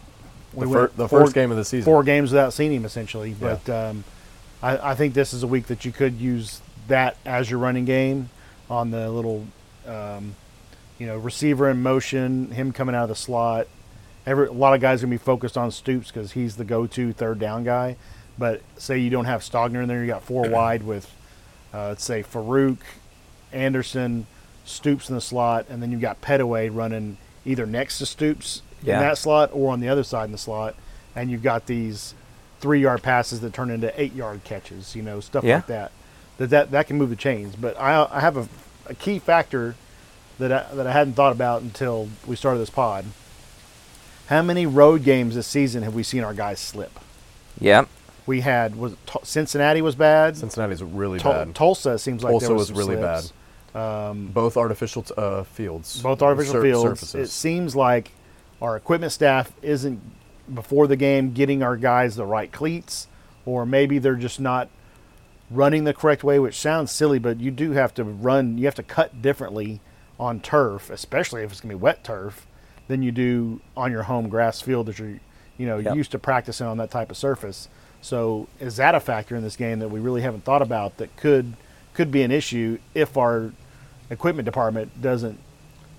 The, 0.53 0.59
we 0.59 0.73
fir- 0.73 0.79
went 0.81 0.97
the 0.97 1.07
four- 1.07 1.21
first 1.21 1.33
game 1.33 1.51
of 1.51 1.57
the 1.57 1.65
season. 1.65 1.85
four 1.85 2.03
games 2.03 2.31
without 2.31 2.53
seeing 2.53 2.73
him 2.73 2.85
essentially. 2.85 3.31
Yeah. 3.39 3.57
But 3.65 3.69
um, 3.89 4.03
I, 4.61 4.91
I 4.91 4.95
think 4.95 5.13
this 5.13 5.33
is 5.33 5.43
a 5.43 5.47
week 5.47 5.67
that 5.67 5.85
you 5.85 5.91
could 5.91 6.19
use 6.19 6.61
that 6.87 7.17
as 7.25 7.49
your 7.49 7.59
running 7.59 7.85
game 7.85 8.29
on 8.69 8.91
the 8.91 9.09
little, 9.09 9.45
um, 9.87 10.35
you 10.97 11.07
know, 11.07 11.17
receiver 11.17 11.69
in 11.69 11.81
motion, 11.81 12.51
him 12.51 12.71
coming 12.71 12.95
out 12.95 13.03
of 13.03 13.09
the 13.09 13.15
slot. 13.15 13.67
Every 14.25 14.47
a 14.47 14.51
lot 14.51 14.73
of 14.73 14.81
guys 14.81 15.01
are 15.01 15.07
gonna 15.07 15.15
be 15.15 15.23
focused 15.23 15.57
on 15.57 15.71
Stoops 15.71 16.07
because 16.07 16.33
he's 16.33 16.55
the 16.55 16.63
go-to 16.65 17.11
third 17.13 17.39
down 17.39 17.63
guy. 17.63 17.95
But 18.37 18.61
say 18.77 18.97
you 18.97 19.09
don't 19.09 19.25
have 19.25 19.41
Stogner 19.41 19.81
in 19.81 19.87
there, 19.87 20.01
you 20.01 20.07
got 20.07 20.23
four 20.23 20.49
wide 20.49 20.83
with, 20.83 21.11
uh, 21.73 21.89
let's 21.89 22.03
say 22.03 22.23
Farooq, 22.23 22.77
Anderson, 23.51 24.25
Stoops 24.63 25.09
in 25.09 25.15
the 25.15 25.21
slot, 25.21 25.65
and 25.69 25.81
then 25.81 25.91
you've 25.91 26.01
got 26.01 26.21
Pettaway 26.21 26.69
running 26.73 27.17
either 27.45 27.65
next 27.65 27.97
to 27.97 28.05
Stoops 28.05 28.61
Yeah. 28.83 28.95
in 28.95 28.99
that 29.01 29.17
slot 29.17 29.51
or 29.53 29.71
on 29.71 29.79
the 29.79 29.89
other 29.89 30.03
side 30.03 30.25
in 30.25 30.31
the 30.31 30.37
slot, 30.37 30.75
and 31.15 31.29
you've 31.29 31.43
got 31.43 31.65
these 31.67 32.13
three-yard 32.59 33.01
passes 33.03 33.39
that 33.41 33.53
turn 33.53 33.69
into 33.69 33.91
eight-yard 33.99 34.43
catches, 34.43 34.95
you 34.95 35.01
know, 35.01 35.19
stuff 35.19 35.43
Yeah. 35.43 35.55
like 35.57 35.67
that. 35.67 35.91
That 36.37 36.49
that 36.49 36.71
that 36.71 36.87
can 36.87 36.97
move 36.97 37.09
the 37.09 37.15
chains. 37.15 37.55
But 37.55 37.79
I 37.79 38.07
I 38.11 38.19
have 38.19 38.37
a, 38.37 38.47
a 38.87 38.93
key 38.95 39.19
factor 39.19 39.75
that 40.39 40.51
I, 40.51 40.75
that 40.75 40.87
I 40.87 40.91
hadn't 40.91 41.13
thought 41.13 41.31
about 41.33 41.61
until 41.61 42.09
we 42.25 42.35
started 42.35 42.59
this 42.59 42.69
pod. 42.71 43.05
How 44.27 44.41
many 44.41 44.65
road 44.65 45.03
games 45.03 45.35
this 45.35 45.45
season 45.47 45.83
have 45.83 45.93
we 45.93 46.03
seen 46.03 46.23
our 46.23 46.33
guys 46.33 46.59
slip? 46.59 46.97
yep 47.59 47.87
We 48.25 48.41
had 48.41 48.75
was 48.75 48.93
it 48.93 48.99
Cincinnati 49.23 49.81
was 49.81 49.93
bad. 49.95 50.37
Cincinnati's 50.37 50.81
really 50.81 51.19
Tul- 51.19 51.33
bad. 51.33 51.53
Tulsa 51.55 51.99
seems 51.99 52.23
like 52.23 52.31
Tulsa 52.31 52.45
there 52.47 52.55
was, 52.55 52.71
was 52.71 52.79
some 52.79 52.89
really 52.89 53.01
slips. 53.01 53.33
Both 54.33 54.57
artificial 54.57 55.03
t- 55.03 55.13
uh, 55.17 55.43
fields. 55.43 56.01
both 56.01 56.21
artificial 56.21 56.53
sur- 56.53 56.61
fields. 56.63 56.83
surfaces. 56.99 57.29
It 57.29 57.31
seems 57.31 57.75
like 57.75 58.11
our 58.61 58.75
equipment 58.75 59.11
staff 59.11 59.51
isn't 59.61 59.99
before 60.53 60.87
the 60.87 60.95
game 60.95 61.31
getting 61.33 61.63
our 61.63 61.77
guys 61.77 62.15
the 62.15 62.25
right 62.25 62.51
cleats, 62.51 63.07
or 63.45 63.65
maybe 63.65 63.99
they're 63.99 64.15
just 64.15 64.39
not 64.39 64.69
running 65.49 65.83
the 65.83 65.93
correct 65.93 66.23
way, 66.23 66.39
which 66.39 66.59
sounds 66.59 66.91
silly, 66.91 67.19
but 67.19 67.39
you 67.39 67.51
do 67.51 67.71
have 67.71 67.93
to 67.95 68.03
run. 68.03 68.57
You 68.57 68.65
have 68.65 68.75
to 68.75 68.83
cut 68.83 69.21
differently 69.21 69.81
on 70.19 70.39
turf, 70.39 70.89
especially 70.89 71.43
if 71.43 71.51
it's 71.51 71.61
going 71.61 71.71
to 71.71 71.75
be 71.77 71.81
wet 71.81 72.03
turf, 72.03 72.45
than 72.87 73.01
you 73.01 73.11
do 73.11 73.61
on 73.75 73.91
your 73.91 74.03
home 74.03 74.29
grass 74.29 74.61
field 74.61 74.85
that 74.87 74.99
you're, 74.99 75.19
you 75.57 75.65
know, 75.65 75.77
Yep. 75.77 75.95
used 75.95 76.11
to 76.11 76.19
practicing 76.19 76.67
on 76.67 76.77
that 76.77 76.91
type 76.91 77.09
of 77.09 77.17
surface. 77.17 77.67
So, 78.01 78.47
is 78.59 78.77
that 78.77 78.95
a 78.95 78.99
factor 78.99 79.35
in 79.35 79.43
this 79.43 79.55
game 79.55 79.79
that 79.79 79.89
we 79.89 79.99
really 79.99 80.21
haven't 80.21 80.43
thought 80.43 80.61
about 80.61 80.97
that 80.97 81.15
could 81.17 81.53
could 81.93 82.11
be 82.11 82.21
an 82.23 82.31
issue 82.31 82.77
if 82.95 83.17
our 83.17 83.51
equipment 84.09 84.45
department 84.45 85.01
doesn't 85.01 85.37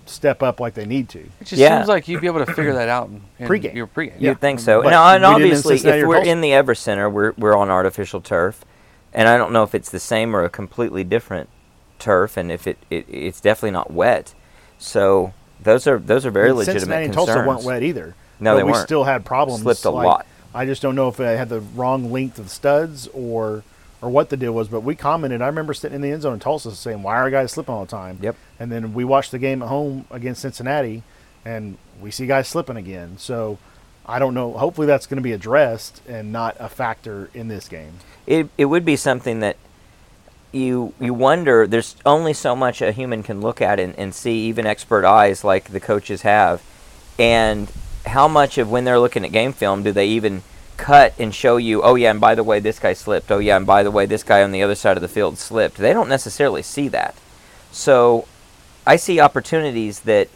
step 0.06 0.42
up 0.42 0.60
like 0.60 0.74
they 0.74 0.86
need 0.86 1.08
to? 1.10 1.20
It 1.20 1.30
just 1.44 1.52
Yeah. 1.52 1.78
seems 1.78 1.88
like 1.88 2.08
you'd 2.08 2.20
be 2.20 2.26
able 2.26 2.44
to 2.44 2.52
figure 2.52 2.74
that 2.74 2.88
out 2.88 3.08
in, 3.08 3.22
in 3.38 3.48
Pregame. 3.48 3.74
your 3.74 3.86
pregame. 3.86 4.14
Yeah. 4.18 4.30
You'd 4.30 4.40
think 4.40 4.60
so. 4.60 4.82
But 4.82 4.92
and, 4.92 5.24
and 5.24 5.34
we 5.34 5.42
didn't 5.48 5.52
in 5.52 5.56
obviously, 5.62 5.90
if 5.90 6.06
we're 6.06 6.22
in 6.24 6.40
the 6.40 6.52
Everest 6.52 6.82
Center, 6.82 7.08
we're, 7.08 7.32
we're 7.38 7.56
on 7.56 7.70
artificial 7.70 8.20
turf. 8.20 8.64
And 9.14 9.28
I 9.28 9.36
don't 9.36 9.52
know 9.52 9.62
if 9.62 9.74
it's 9.74 9.90
the 9.90 10.00
same 10.00 10.34
or 10.34 10.42
a 10.44 10.48
completely 10.48 11.04
different 11.04 11.48
turf, 11.98 12.36
and 12.38 12.50
if 12.50 12.66
it, 12.66 12.78
it 12.88 13.04
it's 13.08 13.40
definitely 13.42 13.72
not 13.72 13.90
wet. 13.92 14.32
So 14.78 15.34
those 15.60 15.86
are 15.86 15.98
those 15.98 16.24
are 16.24 16.30
very 16.30 16.48
And 16.48 16.56
legitimate 16.58 16.80
Cincinnati 16.80 17.04
and 17.04 17.14
concerns. 17.14 17.34
Tulsa 17.36 17.48
weren't 17.48 17.64
wet 17.64 17.82
either. 17.82 18.14
No, 18.40 18.52
but 18.52 18.56
they 18.56 18.62
we 18.64 18.72
weren't. 18.72 18.86
still 18.86 19.04
had 19.04 19.24
problems. 19.26 19.60
Slipped 19.62 19.84
a 19.84 19.90
like- 19.90 20.06
lot. 20.06 20.26
I 20.54 20.64
just 20.66 20.82
don't 20.82 20.94
know 20.94 21.08
if 21.08 21.16
they 21.18 21.36
had 21.36 21.48
the 21.50 21.60
wrong 21.60 22.10
length 22.10 22.38
of 22.38 22.50
studs 22.50 23.06
or 23.14 23.62
or 24.02 24.10
what 24.10 24.28
the 24.28 24.36
deal 24.36 24.52
was. 24.52 24.68
But 24.68 24.80
we 24.80 24.94
commented. 24.94 25.40
I 25.40 25.46
remember 25.46 25.72
sitting 25.72 25.96
in 25.96 26.02
the 26.02 26.10
end 26.10 26.22
zone 26.22 26.34
in 26.34 26.40
Tulsa 26.40 26.72
saying, 26.72 27.02
"Why 27.02 27.16
are 27.16 27.30
guys 27.30 27.52
slipping 27.52 27.74
all 27.74 27.84
the 27.86 27.90
time?" 27.90 28.18
Yep. 28.20 28.36
And 28.60 28.70
then 28.70 28.92
we 28.92 29.04
watched 29.04 29.30
the 29.30 29.38
game 29.38 29.62
at 29.62 29.68
home 29.68 30.04
against 30.10 30.42
Cincinnati, 30.42 31.02
and 31.44 31.78
we 32.00 32.10
see 32.10 32.26
guys 32.26 32.48
slipping 32.48 32.76
again. 32.76 33.16
So 33.16 33.58
I 34.04 34.18
don't 34.18 34.34
know. 34.34 34.52
Hopefully 34.52 34.86
that's 34.86 35.06
going 35.06 35.16
to 35.18 35.22
be 35.22 35.32
addressed 35.32 36.02
and 36.08 36.32
not 36.32 36.56
a 36.58 36.68
factor 36.68 37.30
in 37.32 37.48
this 37.48 37.68
game. 37.68 37.94
it 38.26 38.48
it 38.58 38.66
would 38.66 38.84
be 38.84 38.96
something 38.96 39.40
that 39.40 39.56
you 40.52 40.92
you 41.00 41.14
wonder 41.14 41.66
there's 41.66 41.96
only 42.04 42.32
so 42.32 42.54
much 42.54 42.82
a 42.82 42.92
human 42.92 43.22
can 43.22 43.40
look 43.40 43.62
at 43.62 43.80
and, 43.80 43.98
and 43.98 44.14
see 44.14 44.46
even 44.48 44.66
expert 44.66 45.04
eyes 45.04 45.42
like 45.44 45.70
the 45.72 45.80
coaches 45.80 46.22
have 46.22 46.62
and 47.18 47.70
how 48.06 48.28
much 48.28 48.58
of 48.58 48.70
when 48.70 48.84
they're 48.84 48.98
looking 48.98 49.24
at 49.24 49.32
game 49.32 49.52
film 49.52 49.82
do 49.82 49.92
they 49.92 50.06
even 50.06 50.42
cut 50.82 51.14
and 51.18 51.34
show 51.34 51.56
you 51.56 51.80
oh 51.82 51.94
yeah 51.94 52.10
and 52.10 52.20
by 52.20 52.34
the 52.34 52.42
way 52.42 52.58
this 52.58 52.78
guy 52.78 52.92
slipped 52.92 53.30
oh 53.30 53.38
yeah 53.38 53.56
and 53.56 53.66
by 53.66 53.82
the 53.82 53.90
way 53.90 54.04
this 54.04 54.24
guy 54.24 54.42
on 54.42 54.50
the 54.50 54.62
other 54.62 54.74
side 54.74 54.96
of 54.96 55.00
the 55.00 55.08
field 55.08 55.38
slipped 55.38 55.76
they 55.76 55.92
don't 55.92 56.08
necessarily 56.08 56.62
see 56.62 56.88
that 56.88 57.14
so 57.70 58.26
i 58.84 58.96
see 58.96 59.20
opportunities 59.20 60.00
that 60.00 60.28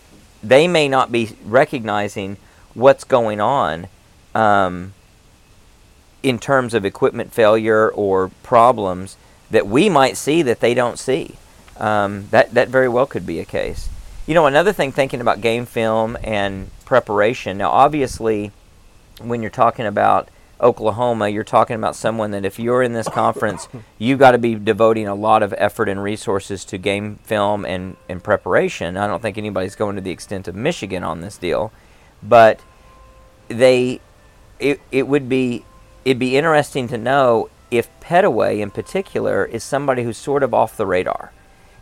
they 0.43 0.69
may 0.69 0.89
not 0.89 1.11
be 1.11 1.37
recognizing 1.45 2.37
what's 2.75 3.03
going 3.03 3.41
on 3.41 3.89
um, 4.35 4.93
in 6.23 6.39
terms 6.39 6.75
of 6.75 6.85
equipment 6.85 7.33
failure 7.33 7.91
or 7.91 8.31
problems 8.43 9.17
that 9.51 9.67
we 9.67 9.89
might 9.89 10.17
see 10.17 10.43
that 10.43 10.61
they 10.61 10.75
don't 10.75 10.99
see. 10.99 11.37
Um, 11.79 12.29
that 12.31 12.55
that 12.55 12.69
very 12.69 12.89
well 12.89 13.07
could 13.07 13.27
be 13.27 13.39
a 13.39 13.45
case. 13.45 13.89
You 14.27 14.35
know, 14.35 14.47
another 14.47 14.73
thing 14.73 14.93
thinking 14.93 15.21
about 15.21 15.41
game 15.41 15.67
film 15.67 16.17
and 16.23 16.71
preparation. 16.85 17.59
Now, 17.59 17.71
obviously, 17.71 18.51
when 19.21 19.43
you're 19.43 19.51
talking 19.51 19.87
about 19.87 20.29
Oklahoma, 20.61 21.29
you're 21.29 21.45
talking 21.45 21.77
about 21.77 21.95
someone 21.95 22.31
that 22.31 22.45
if 22.45 22.59
you're 22.59 22.83
in 22.83 22.93
this 22.93 23.09
conference, 23.09 23.69
you've 23.99 24.19
got 24.19 24.33
to 24.33 24.39
be 24.39 24.55
devoting 24.55 25.07
a 25.07 25.15
lot 25.15 25.43
of 25.43 25.55
effort 25.59 25.89
and 25.89 26.03
resources 26.03 26.65
to 26.67 26.79
game 26.79 27.17
film 27.23 27.65
and, 27.65 27.97
and 28.09 28.23
preparation. 28.23 28.97
I 28.97 29.07
don't 29.07 29.21
think 29.21 29.37
anybody's 29.37 29.77
going 29.77 29.97
to 29.97 30.03
the 30.03 30.11
extent 30.11 30.49
of 30.49 30.55
Michigan 30.55 31.03
on 31.05 31.21
this 31.21 31.37
deal, 31.37 31.73
but 32.23 32.61
they 33.49 34.01
it, 34.59 34.81
it 34.91 35.07
would 35.07 35.29
be 35.29 35.65
it'd 36.05 36.19
be 36.19 36.37
interesting 36.37 36.89
to 36.89 36.99
know 36.99 37.51
if 37.71 37.89
Pettaway 38.01 38.61
in 38.61 38.71
particular 38.71 39.45
is 39.45 39.63
somebody 39.63 40.03
who's 40.03 40.17
sort 40.17 40.43
of 40.43 40.55
off 40.55 40.77
the 40.77 40.87
radar 40.87 41.33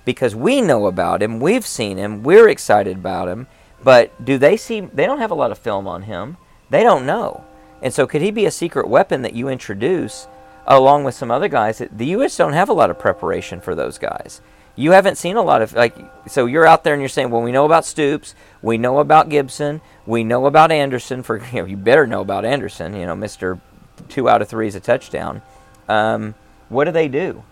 because 0.04 0.34
we 0.34 0.60
know 0.60 0.86
about 0.86 1.22
him, 1.22 1.40
we've 1.40 1.66
seen 1.66 1.96
him, 1.96 2.22
we're 2.22 2.48
excited 2.48 2.96
about 2.96 3.28
him, 3.28 3.46
but 3.82 4.24
do 4.24 4.38
they 4.38 4.56
see 4.56 4.80
they 4.80 5.06
don't 5.06 5.18
have 5.18 5.30
a 5.30 5.34
lot 5.34 5.50
of 5.50 5.58
film 5.58 5.86
on 5.86 6.02
him. 6.02 6.36
They 6.70 6.82
don't 6.82 7.06
know. 7.06 7.44
And 7.82 7.92
so 7.92 8.06
could 8.06 8.22
he 8.22 8.30
be 8.30 8.46
a 8.46 8.50
secret 8.50 8.88
weapon 8.88 9.22
that 9.22 9.34
you 9.34 9.48
introduce 9.48 10.26
along 10.66 11.04
with 11.04 11.14
some 11.14 11.30
other 11.30 11.48
guys 11.48 11.82
the 11.92 12.06
US 12.06 12.36
don't 12.36 12.54
have 12.54 12.68
a 12.68 12.72
lot 12.72 12.90
of 12.90 12.98
preparation 12.98 13.60
for 13.60 13.74
those 13.74 13.98
guys. 13.98 14.40
You 14.76 14.90
haven't 14.90 15.18
seen 15.18 15.36
a 15.36 15.42
lot 15.42 15.62
of 15.62 15.72
like 15.74 15.96
so 16.26 16.46
you're 16.46 16.66
out 16.66 16.82
there 16.82 16.94
and 16.94 17.02
you're 17.02 17.08
saying, 17.08 17.30
well, 17.30 17.42
we 17.42 17.52
know 17.52 17.64
about 17.64 17.84
Stoops, 17.84 18.34
we 18.62 18.76
know 18.76 18.98
about 18.98 19.28
Gibson, 19.28 19.80
we 20.06 20.24
know 20.24 20.46
about 20.46 20.72
Anderson. 20.72 21.22
For 21.22 21.38
you, 21.52 21.60
know, 21.60 21.64
you 21.66 21.76
better 21.76 22.06
know 22.06 22.20
about 22.20 22.44
Anderson. 22.44 22.94
You 22.94 23.06
know, 23.06 23.14
Mister 23.14 23.60
two 24.08 24.28
out 24.28 24.42
of 24.42 24.48
three 24.48 24.66
is 24.66 24.74
a 24.74 24.80
touchdown. 24.80 25.42
Um, 25.88 26.34
what 26.68 26.84
do 26.84 26.90
they 26.90 27.08
do? 27.08 27.44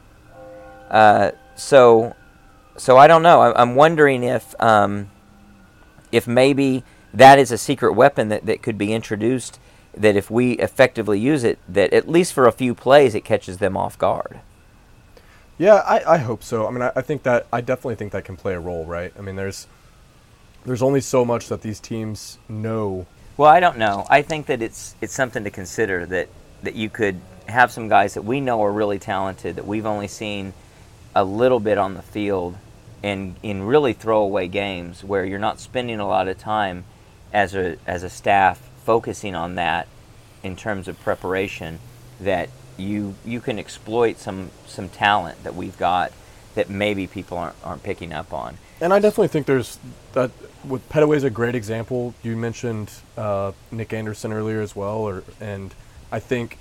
Uh, 0.91 1.31
so, 1.55 2.15
so 2.77 2.97
I 2.97 3.07
don't 3.07 3.23
know. 3.23 3.41
I, 3.41 3.61
I'm 3.61 3.77
wondering 3.77 4.25
if 4.25 4.61
um, 4.61 5.11
if 6.11 6.27
maybe 6.27 6.83
that 7.15 7.39
is 7.39 7.53
a 7.53 7.59
secret 7.59 7.93
weapon 7.93 8.29
that, 8.31 8.47
that 8.47 8.63
could 8.63 8.79
be 8.79 8.93
introduced 8.93 9.61
that 9.95 10.17
if 10.17 10.31
we 10.31 10.53
effectively 10.53 11.19
use 11.19 11.45
it, 11.45 11.59
that 11.69 11.93
at 11.93 12.09
least 12.09 12.33
for 12.33 12.47
a 12.47 12.53
few 12.53 12.75
plays, 12.75 13.15
it 13.15 13.25
catches 13.25 13.59
them 13.59 13.77
off 13.77 13.99
guard. 13.99 14.41
Yeah, 15.59 15.75
I, 15.75 16.15
I 16.15 16.19
hope 16.19 16.43
so. 16.43 16.67
I 16.67 16.71
mean, 16.71 16.83
I, 16.83 16.93
I 16.97 17.03
think 17.03 17.23
that 17.25 17.47
I 17.53 17.61
definitely 17.61 17.97
think 17.97 18.13
that 18.13 18.25
can 18.25 18.37
play 18.37 18.55
a 18.55 18.61
role, 18.61 18.85
right? 18.85 19.13
I 19.19 19.21
mean, 19.21 19.37
there's 19.37 19.67
there's 20.65 20.83
only 20.83 21.01
so 21.01 21.25
much 21.25 21.49
that 21.49 21.63
these 21.63 21.81
teams 21.81 22.39
know. 22.49 23.07
Well, 23.37 23.51
I 23.51 23.61
don't 23.61 23.79
know. 23.79 24.07
I 24.09 24.23
think 24.23 24.47
that 24.47 24.63
it's 24.63 24.95
it's 25.01 25.15
something 25.15 25.45
to 25.45 25.51
consider 25.51 26.07
that 26.07 26.29
that 26.63 26.75
you 26.75 26.89
could 26.89 27.21
have 27.47 27.71
some 27.71 27.89
guys 27.89 28.15
that 28.15 28.23
we 28.23 28.41
know 28.41 28.63
are 28.63 28.73
really 28.73 28.99
talented 28.99 29.57
that 29.57 29.67
we've 29.67 29.87
only 29.87 30.09
seen 30.09 30.53
a 31.15 31.25
little 31.25 31.61
bit 31.61 31.77
on 31.77 31.95
the 31.95 32.03
field 32.03 32.57
and 33.03 33.35
in 33.43 33.65
really 33.65 33.93
throwaway 33.93 34.49
games 34.49 35.05
where 35.05 35.25
you're 35.25 35.39
not 35.39 35.61
spending 35.61 36.01
a 36.01 36.07
lot 36.07 36.29
of 36.29 36.39
time 36.39 36.85
as 37.33 37.55
a 37.55 37.77
as 37.87 38.03
a 38.03 38.11
staff 38.11 38.71
focusing 38.85 39.35
on 39.35 39.55
that 39.57 39.88
in 40.42 40.57
terms 40.57 40.88
of 40.88 41.01
preparation 41.01 41.79
that 42.21 42.49
you 42.77 43.14
you 43.25 43.40
can 43.40 43.59
exploit 43.59 44.18
some 44.18 44.51
some 44.66 44.88
talent 44.88 45.42
that 45.45 45.55
we've 45.55 45.79
got 45.79 46.12
that 46.55 46.68
maybe 46.68 47.07
people 47.07 47.38
aren't, 47.38 47.57
aren't 47.64 47.83
picking 47.83 48.12
up 48.12 48.33
on. 48.33 48.59
And 48.81 48.92
I 48.92 48.99
definitely 48.99 49.29
think 49.29 49.47
there's 49.47 49.79
that. 50.12 50.31
With 50.64 50.88
Pettaway 50.88 51.16
is 51.16 51.25
a 51.25 51.31
great 51.31 51.57
example. 51.57 52.14
You 52.23 52.37
mentioned 52.37 52.92
uh, 53.16 53.51
Nic 53.73 53.92
Anderson 53.92 54.33
earlier 54.33 54.61
as 54.61 54.77
well, 54.77 54.99
or 54.99 55.25
and 55.40 55.75
I 56.12 56.21
think 56.21 56.59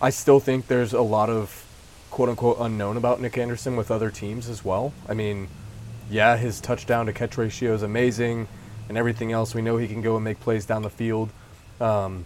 I 0.00 0.10
still 0.10 0.40
think 0.40 0.68
there's 0.68 0.92
a 0.92 1.02
lot 1.02 1.28
of 1.28 1.66
quote 2.10 2.28
unquote 2.28 2.56
unknown 2.60 2.96
about 2.96 3.20
Nic 3.20 3.36
Anderson 3.36 3.76
with 3.76 3.90
other 3.90 4.10
teams 4.10 4.48
as 4.48 4.64
well. 4.64 4.92
I 5.08 5.14
mean, 5.14 5.48
yeah, 6.10 6.36
his 6.36 6.60
touchdown 6.60 7.06
to 7.06 7.12
catch 7.12 7.36
ratio 7.36 7.74
is 7.74 7.82
amazing, 7.82 8.48
and 8.88 8.96
everything 8.98 9.32
else. 9.32 9.54
We 9.54 9.62
know 9.62 9.76
he 9.76 9.88
can 9.88 10.02
go 10.02 10.16
and 10.16 10.24
make 10.24 10.40
plays 10.40 10.64
down 10.66 10.82
the 10.82 10.90
field. 10.90 11.30
Um, 11.80 12.24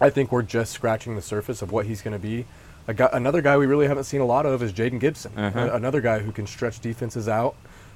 I 0.00 0.10
think 0.10 0.32
we're 0.32 0.42
just 0.42 0.72
scratching 0.72 1.14
the 1.16 1.22
surface 1.22 1.62
of 1.62 1.70
what 1.72 1.86
he's 1.86 2.02
going 2.02 2.12
to 2.12 2.18
be. 2.22 2.46
A 2.88 2.94
guy, 2.94 3.08
another 3.12 3.40
guy 3.42 3.56
we 3.56 3.66
really 3.66 3.86
haven't 3.86 4.04
seen 4.04 4.20
a 4.20 4.24
lot 4.26 4.44
of 4.46 4.62
is 4.62 4.72
Jayden 4.72 4.98
Gibson. 4.98 5.32
A- 5.36 5.74
another 5.74 6.00
guy 6.00 6.18
who 6.20 6.32
can 6.32 6.46
stretch 6.46 6.80
defenses 6.80 7.28
out. 7.28 7.54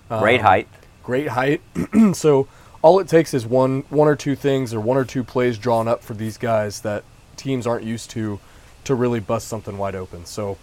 Great 0.09 0.40
Um, 0.40 0.46
height. 0.46 0.68
Great 1.03 1.29
height. 1.29 1.61
so 2.12 2.46
all 2.83 3.01
it 3.01 3.09
takes 3.09 3.35
is 3.35 3.44
one 3.46 3.83
one 3.90 4.07
or 4.07 4.14
two 4.14 4.37
things 4.37 4.72
or 4.72 4.81
one 4.81 4.96
or 4.96 5.05
two 5.05 5.25
plays 5.25 5.59
drawn 5.59 5.88
up 5.88 6.03
for 6.05 6.14
these 6.14 6.38
guys 6.38 6.83
that 6.83 7.03
teams 7.37 7.66
aren't 7.66 7.85
used 7.85 8.11
to 8.11 8.38
to 8.85 8.94
really 8.94 9.18
bust 9.18 9.49
something 9.49 9.77
wide 9.79 9.96
open. 9.96 10.25
So 10.27 10.57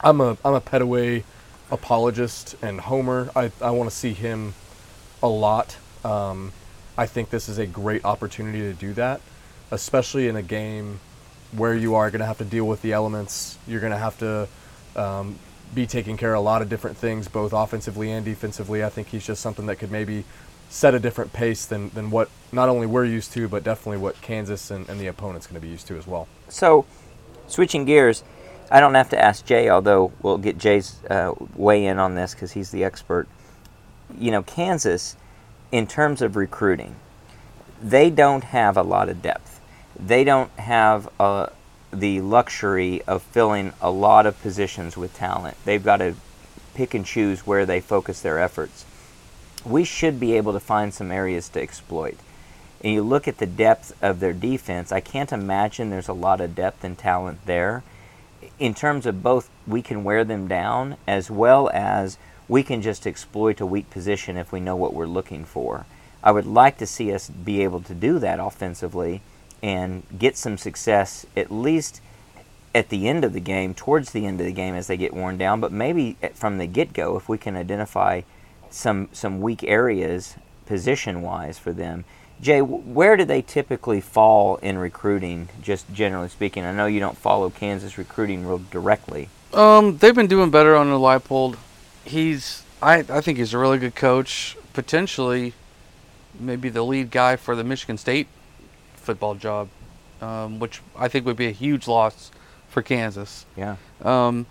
I'm 0.00 0.20
a 0.20 0.36
I'm 0.44 0.52
a 0.54 0.60
Pettaway 0.60 1.22
apologist 1.70 2.54
and 2.62 2.80
homer. 2.80 3.30
I, 3.34 3.50
I 3.62 3.70
want 3.70 3.88
to 3.90 3.96
see 3.96 4.12
him 4.12 4.54
a 5.22 5.28
lot. 5.28 5.76
Um, 6.06 6.52
I 6.96 7.06
think 7.06 7.30
this 7.30 7.48
is 7.48 7.58
a 7.58 7.66
great 7.66 8.04
opportunity 8.04 8.60
to 8.60 8.72
do 8.72 8.92
that, 8.94 9.20
especially 9.70 10.28
in 10.28 10.36
a 10.36 10.42
game 10.42 11.00
where 11.52 11.74
you 11.74 11.94
are 11.94 12.10
going 12.10 12.20
to 12.20 12.26
have 12.26 12.38
to 12.38 12.44
deal 12.44 12.64
with 12.64 12.80
the 12.82 12.92
elements. 12.92 13.58
You're 13.66 13.80
going 13.80 13.92
to 13.92 13.98
have 13.98 14.18
to 14.18 14.48
um, 14.94 15.38
be 15.74 15.86
taking 15.86 16.16
care 16.16 16.34
of 16.34 16.38
a 16.38 16.42
lot 16.42 16.62
of 16.62 16.68
different 16.68 16.96
things, 16.96 17.28
both 17.28 17.52
offensively 17.52 18.10
and 18.12 18.24
defensively. 18.24 18.84
I 18.84 18.88
think 18.88 19.08
he's 19.08 19.26
just 19.26 19.42
something 19.42 19.66
that 19.66 19.76
could 19.76 19.90
maybe 19.90 20.24
set 20.68 20.94
a 20.94 21.00
different 21.00 21.32
pace 21.32 21.66
than, 21.66 21.90
than 21.90 22.10
what 22.10 22.30
not 22.52 22.68
only 22.68 22.86
we're 22.86 23.04
used 23.04 23.32
to, 23.32 23.48
but 23.48 23.64
definitely 23.64 23.98
what 23.98 24.20
Kansas 24.20 24.70
and, 24.70 24.88
and 24.88 25.00
the 25.00 25.08
opponent's 25.08 25.46
going 25.46 25.60
to 25.60 25.60
be 25.60 25.70
used 25.70 25.86
to 25.88 25.96
as 25.96 26.06
well. 26.06 26.28
So, 26.48 26.86
switching 27.46 27.84
gears, 27.84 28.22
I 28.70 28.80
don't 28.80 28.94
have 28.94 29.10
to 29.10 29.18
ask 29.18 29.44
Jay, 29.44 29.68
although 29.68 30.12
we'll 30.22 30.38
get 30.38 30.56
Jay's 30.56 31.02
uh, 31.10 31.34
weigh 31.54 31.86
in 31.86 31.98
on 31.98 32.14
this 32.14 32.32
because 32.32 32.52
he's 32.52 32.70
the 32.70 32.84
expert. 32.84 33.28
You 34.18 34.30
know, 34.30 34.42
Kansas, 34.42 35.16
in 35.72 35.86
terms 35.86 36.22
of 36.22 36.36
recruiting, 36.36 36.96
they 37.82 38.10
don't 38.10 38.44
have 38.44 38.76
a 38.76 38.82
lot 38.82 39.08
of 39.08 39.22
depth. 39.22 39.60
They 39.98 40.24
don't 40.24 40.50
have 40.58 41.08
uh, 41.18 41.48
the 41.92 42.20
luxury 42.20 43.02
of 43.02 43.22
filling 43.22 43.72
a 43.80 43.90
lot 43.90 44.26
of 44.26 44.40
positions 44.40 44.96
with 44.96 45.14
talent. 45.14 45.56
They've 45.64 45.82
got 45.82 45.98
to 45.98 46.14
pick 46.74 46.94
and 46.94 47.04
choose 47.04 47.46
where 47.46 47.66
they 47.66 47.80
focus 47.80 48.20
their 48.20 48.38
efforts. 48.38 48.84
We 49.64 49.84
should 49.84 50.20
be 50.20 50.36
able 50.36 50.52
to 50.52 50.60
find 50.60 50.92
some 50.92 51.10
areas 51.10 51.48
to 51.50 51.60
exploit 51.60 52.18
and 52.86 52.92
you 52.92 53.02
look 53.02 53.26
at 53.26 53.38
the 53.38 53.46
depth 53.46 53.96
of 54.02 54.20
their 54.20 54.32
defense, 54.32 54.92
I 54.92 55.00
can't 55.00 55.32
imagine 55.32 55.90
there's 55.90 56.08
a 56.08 56.12
lot 56.12 56.40
of 56.40 56.54
depth 56.54 56.84
and 56.84 56.96
talent 56.96 57.44
there. 57.46 57.82
In 58.58 58.74
terms 58.74 59.06
of 59.06 59.22
both, 59.22 59.50
we 59.66 59.82
can 59.82 60.04
wear 60.04 60.24
them 60.24 60.46
down 60.46 60.96
as 61.06 61.30
well 61.30 61.70
as 61.72 62.18
we 62.48 62.62
can 62.62 62.82
just 62.82 63.06
exploit 63.06 63.60
a 63.60 63.66
weak 63.66 63.90
position 63.90 64.36
if 64.36 64.52
we 64.52 64.60
know 64.60 64.76
what 64.76 64.94
we're 64.94 65.06
looking 65.06 65.44
for. 65.44 65.86
I 66.22 66.32
would 66.32 66.46
like 66.46 66.78
to 66.78 66.86
see 66.86 67.12
us 67.12 67.28
be 67.28 67.62
able 67.62 67.80
to 67.82 67.94
do 67.94 68.18
that 68.18 68.40
offensively 68.40 69.20
and 69.62 70.02
get 70.18 70.36
some 70.36 70.58
success 70.58 71.26
at 71.36 71.50
least 71.50 72.00
at 72.74 72.90
the 72.90 73.08
end 73.08 73.24
of 73.24 73.32
the 73.32 73.40
game, 73.40 73.72
towards 73.72 74.10
the 74.10 74.26
end 74.26 74.38
of 74.40 74.46
the 74.46 74.52
game 74.52 74.74
as 74.74 74.86
they 74.86 74.96
get 74.96 75.14
worn 75.14 75.38
down, 75.38 75.60
but 75.60 75.72
maybe 75.72 76.16
from 76.34 76.58
the 76.58 76.66
get 76.66 76.92
go 76.92 77.16
if 77.16 77.28
we 77.28 77.38
can 77.38 77.56
identify 77.56 78.20
some 78.70 79.08
some 79.12 79.40
weak 79.40 79.64
areas 79.64 80.34
position 80.66 81.22
wise 81.22 81.58
for 81.58 81.72
them. 81.72 82.04
Jay, 82.40 82.60
where 82.60 83.16
do 83.16 83.24
they 83.24 83.40
typically 83.40 84.00
fall 84.00 84.56
in 84.56 84.76
recruiting, 84.76 85.48
just 85.62 85.90
generally 85.92 86.28
speaking? 86.28 86.66
I 86.66 86.72
know 86.72 86.84
you 86.84 87.00
don't 87.00 87.16
follow 87.16 87.48
Kansas 87.48 87.96
recruiting 87.96 88.46
real 88.46 88.60
directly. 88.70 89.30
Um, 89.54 89.96
they've 89.96 90.14
been 90.14 90.26
doing 90.26 90.50
better 90.50 90.76
under 90.76 90.96
Leipold. 90.96 91.56
He's, 92.06 92.62
I, 92.80 92.98
I 93.08 93.20
think 93.20 93.38
he's 93.38 93.52
a 93.52 93.58
really 93.58 93.78
good 93.78 93.94
coach. 93.94 94.56
Potentially, 94.72 95.54
maybe 96.38 96.68
the 96.68 96.82
lead 96.82 97.10
guy 97.10 97.36
for 97.36 97.56
the 97.56 97.64
Michigan 97.64 97.98
State 97.98 98.28
football 98.94 99.34
job, 99.34 99.68
um, 100.20 100.58
which 100.58 100.80
I 100.96 101.08
think 101.08 101.26
would 101.26 101.36
be 101.36 101.46
a 101.46 101.52
huge 101.52 101.88
loss 101.88 102.30
for 102.68 102.82
Kansas. 102.82 103.46
Yeah. 103.56 103.76
Um, 104.02 104.46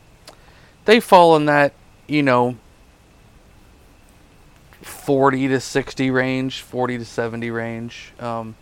they 0.85 0.99
fall 0.99 1.35
in 1.35 1.45
that, 1.45 1.73
you 2.07 2.23
know, 2.23 2.57
40 4.81 5.47
to 5.49 5.59
60 5.59 6.11
range, 6.11 6.61
40 6.61 6.99
to 6.99 7.05
70 7.05 7.51
range. 7.51 8.13
Um, 8.19 8.55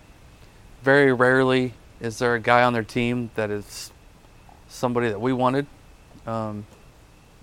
very 0.81 1.13
rarely 1.13 1.73
is 1.99 2.19
there 2.19 2.35
a 2.35 2.39
guy 2.39 2.63
on 2.63 2.73
their 2.73 2.83
team 2.83 3.31
that 3.35 3.49
is 3.49 3.91
somebody 4.67 5.09
that 5.09 5.21
we 5.21 5.31
wanted. 5.31 5.67
Um, 6.27 6.65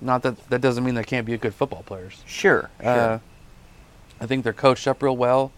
not 0.01 0.23
that 0.23 0.49
that 0.51 0.61
doesn't 0.61 0.85
mean 0.85 0.95
they 0.95 1.05
can't 1.05 1.27
be 1.27 1.37
good 1.37 1.55
football 1.55 1.83
players. 1.83 2.23
Sure. 2.27 2.71
Sure. 2.81 2.89
Uh, 2.89 3.19
I 4.21 4.27
think 4.27 4.45
they're 4.45 4.53
coached 4.53 4.87
up 4.87 5.03
real 5.03 5.17
well. 5.17 5.53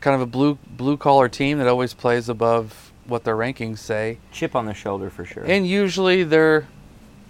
Kind 0.00 0.14
of 0.14 0.20
a 0.20 0.26
blue 0.26 0.58
blue 0.66 0.96
collar 0.96 1.28
team 1.28 1.58
that 1.58 1.66
always 1.66 1.94
plays 1.94 2.28
above 2.28 2.92
what 3.06 3.24
their 3.24 3.36
rankings 3.36 3.78
say. 3.78 4.18
Chip 4.32 4.54
on 4.54 4.66
the 4.66 4.74
shoulder 4.74 5.10
for 5.10 5.24
sure. 5.24 5.44
And 5.44 5.66
usually 5.66 6.22
they're 6.22 6.66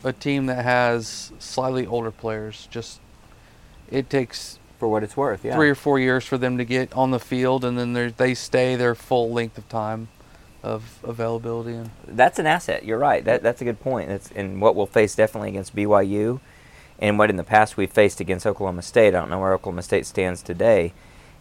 a 0.05 0.13
team 0.13 0.47
that 0.47 0.65
has 0.65 1.33
slightly 1.39 1.87
older 1.87 2.11
players. 2.11 2.69
Just 2.71 3.01
it 3.91 4.11
takes 4.11 4.59
for 4.79 4.89
what 4.89 5.03
it's 5.03 5.17
worth, 5.17 5.45
yeah. 5.45 5.55
three 5.55 5.71
or 5.71 5.75
four 5.75 5.99
years 5.99 6.27
for 6.27 6.37
them 6.37 6.59
to 6.59 6.65
get 6.65 6.93
on 6.93 7.11
the 7.11 7.19
field, 7.19 7.65
and 7.65 7.79
then 7.79 8.13
they 8.19 8.35
stay 8.35 8.77
their 8.77 8.95
full 8.95 9.31
length 9.33 9.57
of 9.57 9.67
time 9.71 10.09
of 10.67 10.99
availability. 11.05 11.75
And 11.75 11.91
that's 12.07 12.39
an 12.39 12.47
asset. 12.47 12.85
You're 12.85 12.99
right. 12.99 13.25
That 13.25 13.43
that's 13.43 13.63
a 13.63 13.65
good 13.65 13.81
point. 13.81 14.09
That's 14.09 14.31
and 14.33 14.61
what 14.61 14.75
we'll 14.75 14.87
face 14.87 15.15
definitely 15.15 15.51
against 15.51 15.77
BYU, 15.77 16.41
and 16.99 17.19
what 17.19 17.31
in 17.31 17.37
the 17.37 17.45
past 17.45 17.77
we've 17.77 17.91
faced 17.91 18.21
against 18.21 18.47
Oklahoma 18.47 18.83
State. 18.83 19.09
I 19.09 19.21
don't 19.21 19.31
know 19.31 19.39
where 19.39 19.55
Oklahoma 19.55 19.83
State 19.83 20.07
stands 20.07 20.43
today, 20.43 20.93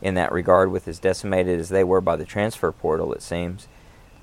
in 0.02 0.14
that 0.14 0.32
regard, 0.32 0.72
with 0.72 0.88
as 0.88 1.00
decimated 1.00 1.60
as 1.60 1.70
they 1.70 1.84
were 1.84 2.02
by 2.02 2.16
the 2.16 2.26
transfer 2.26 2.72
portal. 2.72 3.14
It 3.14 3.24
seems, 3.24 3.68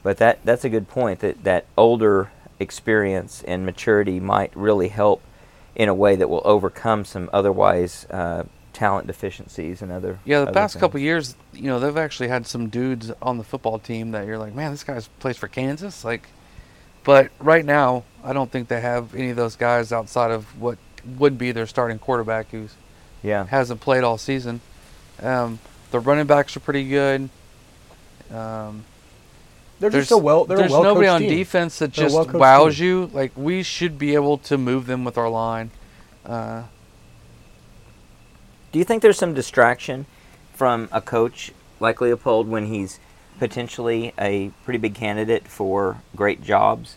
but 0.03 0.19
that 0.19 0.39
that's 0.45 0.65
a 0.65 0.71
good 0.71 0.89
point. 0.89 1.19
That 1.21 1.43
that 1.43 1.67
older 1.77 2.31
experience 2.61 3.43
and 3.47 3.67
maturity 3.67 4.21
might 4.21 4.57
really 4.57 4.89
help 4.89 5.21
in 5.75 5.89
a 5.89 5.95
way 5.95 6.15
that 6.15 6.31
will 6.31 6.43
overcome 6.45 7.05
some 7.05 7.29
otherwise 7.33 8.07
uh, 8.11 8.45
talent 8.73 9.07
deficiencies 9.07 9.83
and 9.83 9.93
other. 9.93 10.19
yeah, 10.25 10.39
the 10.39 10.43
other 10.45 10.53
past 10.53 10.75
couple 10.79 10.93
things. 10.99 11.03
years, 11.05 11.37
you 11.53 11.65
know, 11.65 11.79
they've 11.79 11.97
actually 11.97 12.29
had 12.29 12.47
some 12.47 12.69
dudes 12.69 13.11
on 13.21 13.39
the 13.39 13.45
football 13.45 13.79
team 13.79 14.11
that 14.13 14.27
you're 14.27 14.39
like, 14.39 14.55
man, 14.55 14.71
this 14.71 14.85
guy's 14.85 15.09
plays 15.21 15.37
for 15.37 15.49
Kansas. 15.49 16.05
Like, 16.05 16.29
but 17.05 17.31
right 17.39 17.65
now, 17.65 18.05
I 18.25 18.33
don't 18.33 18.51
think 18.51 18.69
they 18.69 18.81
have 18.81 19.15
any 19.15 19.31
of 19.31 19.37
those 19.37 19.57
guys 19.57 19.93
outside 19.93 20.31
of 20.31 20.61
what 20.61 20.79
would 21.19 21.37
be 21.37 21.53
their 21.53 21.67
starting 21.67 21.99
quarterback 21.99 22.51
who's 22.51 22.75
Yeah. 23.23 23.45
hasn't 23.47 23.81
played 23.81 24.05
all 24.05 24.19
season. 24.19 24.61
Um, 25.21 25.59
the 25.91 26.01
running 26.01 26.27
backs 26.27 26.57
are 26.57 26.61
pretty 26.61 26.89
good. 26.89 27.29
Um, 28.33 28.85
They're 29.81 29.91
there's 29.91 30.05
just 30.05 30.13
a 30.13 30.19
well. 30.19 30.45
They're 30.45 30.59
there's 30.59 30.71
a 30.71 30.75
well 30.75 30.83
nobody 30.85 31.09
on 31.09 31.21
team. 31.21 31.31
defense 31.31 31.79
that 31.81 31.93
They're 31.93 32.05
just 32.07 32.15
well-coached 32.15 32.39
wows 32.41 32.77
team. 32.79 32.87
you. 32.87 33.11
Like 33.13 33.33
we 33.37 33.63
should 33.63 33.99
be 33.99 34.15
able 34.15 34.39
to 34.39 34.57
move 34.57 34.87
them 34.87 35.05
with 35.05 35.19
our 35.19 35.29
line. 35.29 35.71
Uh, 36.25 36.63
Do 38.73 38.79
you 38.79 38.85
think 38.85 39.03
there's 39.03 39.19
some 39.19 39.35
distraction 39.35 40.07
from 40.55 40.89
a 40.93 41.01
coach 41.01 41.53
like 41.81 41.99
Leipold 41.99 42.47
when 42.47 42.67
he's 42.67 42.99
potentially 43.39 44.13
a 44.19 44.51
pretty 44.65 44.79
big 44.79 44.95
candidate 44.95 45.47
for 45.47 45.99
great 46.17 46.43
jobs 46.43 46.97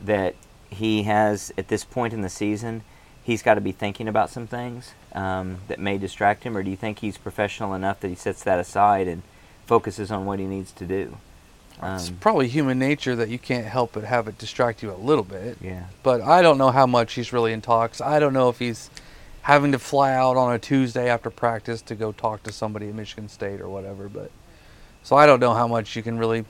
that 0.00 0.34
he 0.70 1.04
has 1.04 1.52
at 1.58 1.68
this 1.68 1.84
point 1.84 2.12
in 2.14 2.20
the 2.22 2.28
season? 2.28 2.82
He's 3.24 3.42
got 3.42 3.54
to 3.54 3.60
be 3.60 3.72
thinking 3.72 4.06
about 4.06 4.30
some 4.30 4.46
things 4.46 4.92
um, 5.12 5.58
that 5.66 5.80
may 5.80 5.98
distract 5.98 6.44
him, 6.44 6.56
or 6.56 6.62
do 6.62 6.70
you 6.70 6.76
think 6.76 7.00
he's 7.00 7.18
professional 7.18 7.74
enough 7.74 7.98
that 8.00 8.08
he 8.08 8.14
sets 8.14 8.44
that 8.44 8.60
aside 8.60 9.08
and 9.08 9.22
focuses 9.66 10.12
on 10.12 10.26
what 10.26 10.38
he 10.38 10.46
needs 10.46 10.70
to 10.72 10.84
do? 10.86 11.16
It's 11.82 12.08
Um, 12.08 12.16
probably 12.20 12.46
human 12.46 12.78
nature 12.78 13.16
that 13.16 13.28
you 13.28 13.38
can't 13.38 13.66
help 13.66 13.92
but 13.94 14.04
have 14.04 14.28
it 14.28 14.38
distract 14.38 14.80
you 14.82 14.92
a 14.92 14.94
little 14.96 15.24
bit. 15.24 15.58
yeah. 15.60 15.86
But 16.04 16.20
I 16.20 16.40
don't 16.40 16.56
know 16.56 16.70
how 16.70 16.86
much 16.86 17.14
he's 17.14 17.32
really 17.32 17.52
in 17.52 17.60
talks. 17.62 18.00
I 18.00 18.20
don't 18.20 18.32
know 18.32 18.48
if 18.48 18.60
he's 18.60 18.90
having 19.46 19.70
to 19.70 19.78
fly 19.78 20.12
out 20.12 20.36
on 20.36 20.52
a 20.52 20.58
Tuesday 20.58 21.08
after 21.08 21.30
practice 21.30 21.80
to 21.80 21.94
go 21.94 22.10
talk 22.10 22.42
to 22.42 22.50
somebody 22.50 22.88
at 22.88 22.94
Michigan 22.96 23.28
State 23.28 23.60
or 23.60 23.68
whatever. 23.68 24.08
But 24.08 24.32
so 25.04 25.14
I 25.14 25.24
don't 25.24 25.38
know 25.38 25.54
how 25.54 25.68
much 25.68 25.94
you 25.94 26.02
can 26.02 26.18
really 26.18 26.44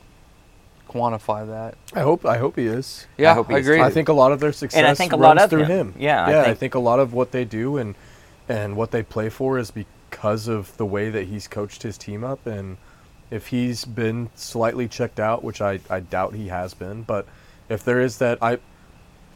quantify 0.89 1.47
that. 1.47 1.75
I 1.93 2.01
hope 2.01 2.25
I 2.25 2.39
hope 2.39 2.57
he 2.57 2.65
is. 2.67 3.07
Yeah, 3.19 3.33
I, 3.33 3.35
hope 3.35 3.51
he 3.51 3.55
is 3.57 3.67
agree. 3.67 3.77
too. 3.81 3.85
I 3.85 3.91
think 3.91 4.09
a 4.09 4.15
lot 4.15 4.33
of 4.33 4.41
their 4.41 4.51
success 4.51 4.79
and 4.79 4.87
I 4.87 4.95
think 4.95 5.13
a 5.13 5.17
runs 5.19 5.37
lot 5.37 5.45
of 5.45 5.51
through 5.51 5.65
him. 5.65 5.93
him. 5.93 5.95
Yeah, 5.99 6.25
I 6.25 6.31
yeah. 6.31 6.41
I 6.41 6.45
think- 6.45 6.59
think, 6.59 6.75
a 6.75 6.79
lot 6.79 6.99
of 6.99 7.13
what 7.13 7.33
they 7.33 7.45
do 7.45 7.77
and 7.77 7.95
and 8.49 8.77
what 8.77 8.93
they 8.93 9.03
play 9.03 9.29
for 9.29 9.59
is 9.59 9.71
because 9.71 10.49
of 10.49 10.75
the 10.79 10.87
way 10.87 11.11
that 11.11 11.25
he's 11.27 11.47
coached 11.49 11.83
his 11.83 11.99
team 11.99 12.25
up. 12.25 12.47
And 12.47 12.79
if 13.31 13.49
he's 13.49 13.85
been 13.85 14.31
slightly 14.37 14.89
checked 14.89 15.21
out, 15.21 15.45
which 15.45 15.61
I, 15.61 15.81
I 15.91 16.01
doubt 16.01 16.35
he 16.35 16.49
has 16.49 16.73
been, 16.73 17.03
but 17.03 17.27
if 17.69 17.85
there 17.85 18.01
is 18.01 18.17
that, 18.19 18.39
I 18.41 18.59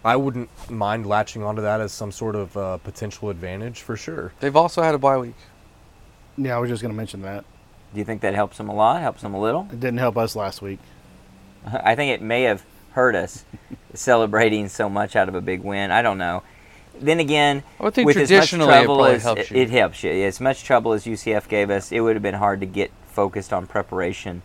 I 0.04 0.16
wouldn't 0.16 0.48
mind 0.70 1.06
latching 1.06 1.42
onto 1.42 1.62
that 1.62 1.80
as 1.80 1.92
some 1.92 2.10
sort 2.10 2.34
of 2.34 2.56
uh, 2.56 2.78
potential 2.78 3.28
advantage 3.28 3.82
for 3.82 3.96
sure. 3.96 4.32
They've 4.40 4.56
also 4.56 4.82
had 4.82 4.94
a 4.94 4.98
bye 4.98 5.18
week. 5.18 5.34
Yeah, 6.38 6.56
I 6.56 6.58
was 6.58 6.70
just 6.70 6.80
going 6.80 6.92
to 6.92 6.96
mention 6.96 7.22
that. 7.22 7.44
Do 7.92 7.98
you 7.98 8.04
think 8.04 8.22
that 8.22 8.34
helps 8.34 8.56
them 8.56 8.68
a 8.68 8.74
lot? 8.74 9.02
Helps 9.02 9.22
them 9.22 9.34
a 9.34 9.40
little? 9.40 9.68
It 9.70 9.80
didn't 9.80 9.98
help 9.98 10.16
us 10.16 10.34
last 10.34 10.62
week. 10.62 10.78
I 11.66 11.94
think 11.94 12.12
it 12.12 12.22
may 12.22 12.42
have 12.44 12.64
hurt 12.92 13.14
us 13.14 13.44
celebrating 13.94 14.68
so 14.68 14.88
much 14.88 15.16
out 15.16 15.28
of 15.28 15.34
a 15.34 15.40
big 15.40 15.62
win. 15.62 15.90
I 15.90 16.00
don't 16.02 16.18
know. 16.18 16.42
Then 16.98 17.20
again, 17.20 17.62
I 17.78 17.84
would 17.84 17.94
think 17.94 18.06
with 18.06 18.16
as 18.16 18.30
much 18.30 18.50
traditionally 18.50 18.74
it 18.74 19.14
as 19.16 19.22
helps 19.22 19.40
it, 19.42 19.50
you. 19.50 19.56
it 19.62 19.70
helps 19.70 20.02
you. 20.02 20.10
As 20.10 20.40
much 20.40 20.64
trouble 20.64 20.92
as 20.92 21.04
UCF 21.04 21.48
gave 21.48 21.70
us, 21.70 21.92
it 21.92 22.00
would 22.00 22.16
have 22.16 22.22
been 22.22 22.34
hard 22.34 22.60
to 22.60 22.66
get 22.66 22.90
focused 23.06 23.52
on 23.52 23.66
preparation 23.66 24.42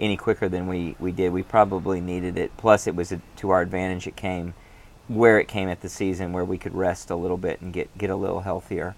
any 0.00 0.16
quicker 0.16 0.48
than 0.48 0.66
we, 0.66 0.96
we 0.98 1.12
did. 1.12 1.32
We 1.32 1.42
probably 1.42 2.00
needed 2.00 2.38
it. 2.38 2.56
Plus, 2.56 2.86
it 2.86 2.94
was 2.94 3.12
a, 3.12 3.20
to 3.36 3.50
our 3.50 3.62
advantage. 3.62 4.06
It 4.06 4.16
came 4.16 4.54
where 5.08 5.40
it 5.40 5.48
came 5.48 5.68
at 5.68 5.80
the 5.80 5.88
season, 5.88 6.32
where 6.32 6.44
we 6.44 6.58
could 6.58 6.74
rest 6.74 7.10
a 7.10 7.16
little 7.16 7.36
bit 7.36 7.60
and 7.60 7.72
get 7.72 7.96
get 7.98 8.10
a 8.10 8.16
little 8.16 8.40
healthier. 8.40 8.94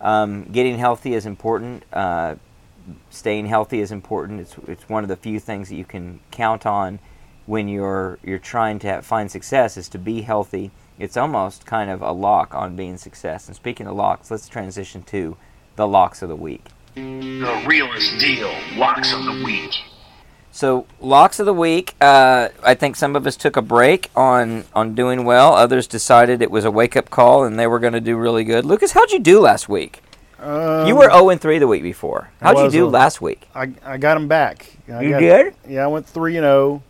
Um, 0.00 0.44
getting 0.44 0.78
healthy 0.78 1.14
is 1.14 1.26
important. 1.26 1.84
Uh, 1.92 2.36
staying 3.10 3.46
healthy 3.46 3.80
is 3.80 3.90
important. 3.90 4.40
It's 4.40 4.56
it's 4.68 4.88
one 4.88 5.02
of 5.02 5.08
the 5.08 5.16
few 5.16 5.40
things 5.40 5.68
that 5.70 5.76
you 5.76 5.84
can 5.84 6.20
count 6.30 6.66
on 6.66 6.98
when 7.46 7.68
you're 7.68 8.18
you're 8.22 8.38
trying 8.38 8.78
to 8.80 8.88
have, 8.88 9.06
find 9.06 9.30
success 9.30 9.76
is 9.76 9.88
to 9.90 9.98
be 9.98 10.22
healthy. 10.22 10.70
It's 10.98 11.16
almost 11.16 11.66
kind 11.66 11.90
of 11.90 12.02
a 12.02 12.12
lock 12.12 12.54
on 12.54 12.76
being 12.76 12.96
success. 12.96 13.46
And 13.46 13.56
speaking 13.56 13.86
of 13.86 13.96
locks, 13.96 14.30
let's 14.30 14.48
transition 14.48 15.02
to 15.04 15.36
the 15.76 15.86
locks 15.86 16.22
of 16.22 16.28
the 16.28 16.36
week. 16.36 16.64
The 16.94 17.64
realest 17.66 18.18
deal. 18.18 18.52
Locks 18.76 19.12
of 19.12 19.24
the 19.24 19.42
week. 19.44 19.72
So 20.56 20.86
locks 21.02 21.38
of 21.38 21.44
the 21.44 21.52
week. 21.52 21.94
Uh, 22.00 22.48
I 22.62 22.74
think 22.74 22.96
some 22.96 23.14
of 23.14 23.26
us 23.26 23.36
took 23.36 23.58
a 23.58 23.62
break 23.62 24.10
on 24.16 24.64
on 24.74 24.94
doing 24.94 25.26
well. 25.26 25.52
Others 25.52 25.86
decided 25.86 26.40
it 26.40 26.50
was 26.50 26.64
a 26.64 26.70
wake 26.70 26.96
up 26.96 27.10
call 27.10 27.44
and 27.44 27.58
they 27.58 27.66
were 27.66 27.78
going 27.78 27.92
to 27.92 28.00
do 28.00 28.16
really 28.16 28.42
good. 28.42 28.64
Lucas, 28.64 28.92
how'd 28.92 29.10
you 29.12 29.18
do 29.18 29.38
last 29.38 29.68
week? 29.68 30.00
Um, 30.38 30.86
you 30.86 30.96
were 30.96 31.10
zero 31.10 31.28
and 31.28 31.38
three 31.38 31.58
the 31.58 31.66
week 31.66 31.82
before. 31.82 32.30
How'd 32.40 32.56
you 32.56 32.64
do 32.64 32.70
0. 32.70 32.88
last 32.88 33.20
week? 33.20 33.46
I, 33.54 33.70
I 33.84 33.98
got 33.98 34.16
him 34.16 34.28
back. 34.28 34.66
I 34.90 35.02
You 35.02 35.10
got- 35.10 35.20
did? 35.20 35.54
Yeah, 35.68 35.84
I 35.84 35.88
went 35.88 36.06
three 36.06 36.38
and 36.38 36.44
zero. 36.44 36.82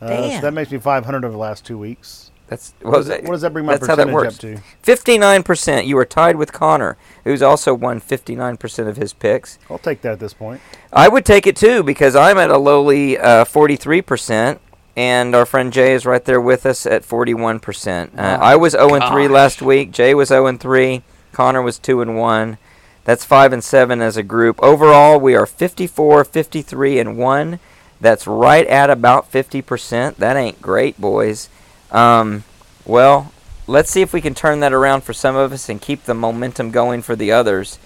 Uh, 0.00 0.08
Damn. 0.08 0.36
so 0.36 0.40
that 0.42 0.52
makes 0.54 0.70
me 0.70 0.78
500 0.78 1.24
over 1.24 1.32
the 1.32 1.36
last 1.38 1.64
two 1.66 1.78
weeks. 1.78 2.29
That's 2.50 2.74
What 2.82 2.96
does, 2.96 3.06
that, 3.06 3.22
what 3.22 3.30
does 3.30 3.40
that 3.42 3.52
bring 3.52 3.64
my 3.64 3.76
that's 3.76 3.86
how 3.86 3.94
that 3.94 4.08
percentage 4.08 4.14
works. 4.14 4.34
up 4.34 4.40
to? 4.40 4.58
Fifty-nine 4.82 5.44
percent. 5.44 5.86
You 5.86 5.94
were 5.94 6.04
tied 6.04 6.34
with 6.34 6.52
Conner, 6.52 6.96
who's 7.22 7.42
also 7.42 7.72
won 7.72 8.00
fifty-nine 8.00 8.56
percent 8.56 8.88
of 8.88 8.96
his 8.96 9.12
picks. 9.12 9.58
I'll 9.70 9.78
take 9.78 10.02
that 10.02 10.12
at 10.14 10.18
this 10.20 10.34
point. 10.34 10.60
I 10.92 11.08
would 11.08 11.24
take 11.24 11.46
it 11.46 11.54
too 11.54 11.84
because 11.84 12.16
I'm 12.16 12.38
at 12.38 12.50
a 12.50 12.58
lowly 12.58 13.16
uh, 13.16 13.44
forty-three 13.44 14.02
percent, 14.02 14.60
and 14.96 15.32
our 15.36 15.46
friend 15.46 15.72
Jay 15.72 15.92
is 15.94 16.04
right 16.04 16.24
there 16.24 16.40
with 16.40 16.66
us 16.66 16.86
at 16.86 17.04
forty-one 17.04 17.60
percent. 17.60 18.18
Uh, 18.18 18.38
I 18.40 18.56
was 18.56 18.72
zero 18.72 18.94
and 18.94 19.04
three 19.04 19.28
last 19.28 19.62
week. 19.62 19.92
Jay 19.92 20.12
was 20.12 20.28
zero 20.28 20.48
and 20.48 20.58
three. 20.60 21.02
Conner 21.32 21.62
was 21.62 21.78
two 21.78 22.02
and 22.02 22.18
one. 22.18 22.58
That's 23.04 23.24
five 23.24 23.52
and 23.52 23.62
seven 23.62 24.02
as 24.02 24.16
a 24.16 24.24
group. 24.24 24.60
Overall, 24.62 25.18
we 25.20 25.34
are 25.36 25.46
54, 25.46 26.24
53, 26.24 26.98
and 26.98 27.16
one. 27.16 27.60
That's 28.00 28.26
right 28.26 28.66
at 28.66 28.90
about 28.90 29.30
50%. 29.30 30.16
That 30.16 30.36
ain't 30.36 30.60
great, 30.60 31.00
boys. 31.00 31.48
Um, 31.92 32.44
well, 32.84 33.32
let's 33.66 33.90
see 33.90 34.00
if 34.02 34.12
we 34.12 34.20
can 34.20 34.34
turn 34.34 34.60
that 34.60 34.72
around 34.72 35.02
for 35.02 35.12
some 35.12 35.36
of 35.36 35.52
us 35.52 35.68
and 35.68 35.80
keep 35.80 36.04
the 36.04 36.14
momentum 36.14 36.70
going 36.70 37.02
for 37.02 37.16
the 37.16 37.32
others. 37.32 37.78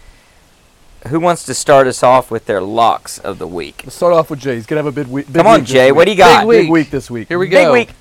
Who 1.09 1.21
wants 1.21 1.45
to 1.47 1.55
start 1.55 1.87
us 1.87 2.03
off 2.03 2.31
with 2.31 2.47
their 2.47 2.63
locks 2.63 3.19
of 3.19 3.39
the 3.39 3.47
week? 3.47 3.83
Let's 3.85 3.97
start 3.97 4.15
off 4.15 4.31
with 4.31 4.41
Jay. 4.41 4.55
He's 4.55 4.65
gonna 4.67 4.79
have 4.83 4.87
a 4.87 4.93
big 4.93 5.07
week. 5.07 5.27
Big 5.27 5.35
Come 5.37 5.47
on, 5.47 5.61
week 5.61 5.69
Jay. 5.69 5.93
What 5.93 6.07
do 6.07 6.13
you 6.13 6.17
got? 6.17 6.49
Big 6.49 6.63
Big 6.63 6.71
week. 6.71 6.73
week 6.87 6.91
this 6.91 7.11
week. 7.11 7.29
Here 7.29 7.39
we 7.39 7.49
go. 7.49 7.73
Big 7.75 7.89
week. 7.89 7.97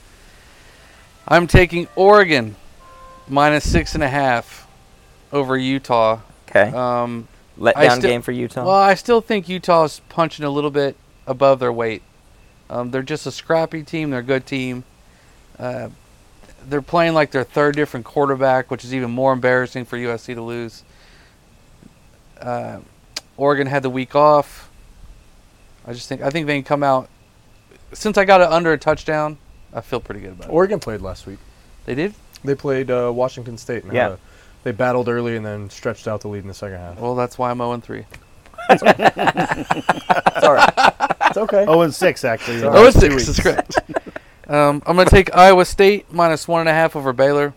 I'm 1.28 1.48
taking 1.48 1.88
Oregon 1.96 2.56
minus 3.28 3.70
six 3.70 3.94
and 3.94 4.04
a 4.04 4.08
half 4.10 4.68
over 5.34 5.58
Utah. 5.58 6.20
Okay. 6.50 6.70
Um, 6.76 7.28
Let 7.58 7.76
I 7.78 7.88
down 7.88 7.98
still- 7.98 8.10
game 8.10 8.22
for 8.22 8.32
Utah. 8.32 8.64
Well, 8.66 8.76
I 8.76 8.94
still 8.94 9.20
think 9.22 9.50
Utah's 9.50 10.00
punching 10.10 10.46
a 10.46 10.50
little 10.50 10.72
bit 10.72 10.96
above 11.28 11.60
their 11.60 11.74
weight. 11.74 12.04
Um, 12.70 12.92
they're 12.92 13.02
just 13.04 13.26
a 13.26 13.32
scrappy 13.32 13.84
team. 13.84 14.12
They're 14.12 14.20
a 14.20 14.24
good 14.24 14.46
team. 14.46 14.84
Uh, 15.60 15.90
they're 16.68 16.82
playing 16.82 17.14
like 17.14 17.32
their 17.32 17.44
third 17.44 17.76
different 17.76 18.06
quarterback, 18.06 18.72
which 18.72 18.84
is 18.86 18.94
even 18.94 19.12
more 19.12 19.34
embarrassing 19.34 19.86
for 19.86 19.98
USC 19.98 20.34
to 20.36 20.42
lose. 20.42 20.84
Uh, 22.40 22.80
Oregon 23.38 23.68
had 23.68 23.84
the 23.84 23.90
week 23.90 24.16
off. 24.16 24.70
I 25.86 25.94
just 25.94 26.08
think 26.08 26.22
I 26.22 26.30
think 26.30 26.48
they 26.48 26.56
can 26.56 26.64
come 26.64 26.84
out. 26.84 27.10
Since 27.94 28.18
I 28.18 28.26
got 28.26 28.42
it 28.42 28.48
under 28.48 28.72
a 28.74 28.78
touchdown, 28.78 29.38
I 29.74 29.82
feel 29.82 30.00
pretty 30.00 30.22
good 30.22 30.32
about 30.32 30.48
it. 30.48 30.52
Oregon 30.52 30.80
played 30.80 31.02
last 31.02 31.28
week. 31.28 31.40
They 31.86 31.96
did. 31.96 32.14
They 32.44 32.56
played 32.56 32.90
uh, 32.90 33.12
Washington 33.14 33.58
State. 33.58 33.84
And 33.84 33.94
Yeah. 33.94 34.14
a- 34.14 34.18
they 34.64 34.72
battled 34.72 35.10
early 35.10 35.36
and 35.36 35.46
then 35.46 35.70
stretched 35.70 36.08
out 36.08 36.22
the 36.22 36.30
lead 36.30 36.44
in 36.44 36.48
the 36.48 36.54
second 36.54 36.78
half. 36.78 36.98
Well, 36.98 37.16
that's 37.16 37.38
why 37.38 37.52
I'm 37.52 37.58
0 37.58 37.78
3. 37.82 38.06
It's 41.26 41.38
okay. 41.38 41.66
Oh, 41.68 41.82
and 41.82 41.94
six 41.94 42.24
actually. 42.24 42.60
Sorry. 42.60 42.78
Oh, 42.78 42.84
Oh, 42.84 42.88
it's 42.88 43.00
two 43.00 43.18
six. 43.20 43.28
weeks. 43.28 43.28
That's 43.28 43.40
correct. 43.42 43.76
Um, 44.54 44.84
I'm 44.86 44.96
going 44.96 45.08
to 45.08 45.12
take 45.12 45.36
Iowa 45.36 45.66
State 45.66 46.12
minus 46.14 46.48
one 46.48 46.60
and 46.60 46.70
a 46.70 46.74
half 46.74 46.96
over 46.96 47.12
Baylor. 47.12 47.54